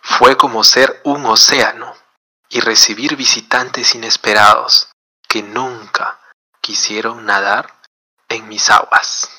Fue 0.02 0.36
como 0.36 0.64
ser 0.64 1.00
un 1.04 1.24
océano 1.26 1.94
y 2.48 2.58
recibir 2.58 3.14
visitantes 3.14 3.94
inesperados 3.94 4.88
que 5.28 5.44
nunca 5.44 6.18
quisieron 6.60 7.24
nadar 7.24 7.72
en 8.28 8.48
mis 8.48 8.68
aguas. 8.68 9.38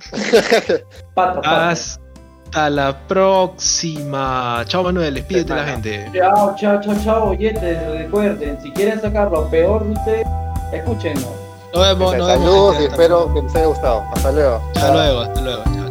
Pato, 1.14 1.42
pato. 1.42 2.05
Hasta 2.46 2.70
la 2.70 2.96
próxima. 2.96 4.62
Chao 4.66 4.84
Manuel, 4.84 5.14
despídete 5.14 5.52
de 5.52 5.60
la 5.60 5.66
gente. 5.66 6.10
Chao, 6.14 6.54
chao, 6.56 6.80
chao, 6.80 6.94
chao, 7.04 7.30
oyentes. 7.30 7.88
Recuerden, 7.98 8.58
si 8.62 8.70
quieren 8.70 9.00
sacar 9.00 9.30
lo 9.30 9.48
peor 9.50 9.84
de 9.84 9.92
ustedes, 9.92 10.26
escúchenlo. 10.72 11.28
Nos 11.74 11.82
vemos, 11.82 12.16
nos 12.16 12.26
vemos. 12.26 12.44
Saludos 12.44 12.74
y 12.74 12.78
gente. 12.78 12.92
espero 12.92 13.34
que 13.34 13.42
les 13.42 13.56
haya 13.56 13.66
gustado. 13.66 14.04
Hasta 14.14 14.32
luego. 14.32 14.62
Hasta 14.74 14.92
luego, 14.92 15.20
hasta 15.20 15.40
luego. 15.40 15.85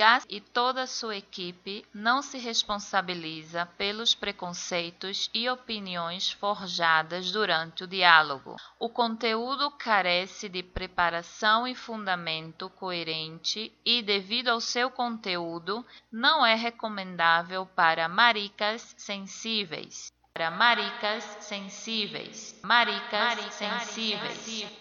Podcast 0.00 0.26
e 0.30 0.40
toda 0.40 0.86
sua 0.86 1.16
equipe 1.16 1.84
não 1.92 2.22
se 2.22 2.38
responsabiliza 2.38 3.66
pelos 3.76 4.14
preconceitos 4.14 5.28
e 5.34 5.46
opiniões 5.46 6.32
forjadas 6.32 7.30
durante 7.30 7.84
o 7.84 7.86
diálogo. 7.86 8.56
O 8.78 8.88
conteúdo 8.88 9.70
carece 9.72 10.48
de 10.48 10.62
preparação 10.62 11.68
e 11.68 11.74
fundamento 11.74 12.70
coerente 12.70 13.70
e, 13.84 14.00
devido 14.00 14.48
ao 14.48 14.58
seu 14.58 14.90
conteúdo, 14.90 15.84
não 16.10 16.46
é 16.46 16.54
recomendável 16.54 17.66
para 17.66 18.08
maricas 18.08 18.94
sensíveis. 18.96 20.10
Para 20.32 20.50
maricas 20.50 21.24
sensíveis. 21.40 22.58
Maricas, 22.62 23.38
sensíveis. 23.52 24.80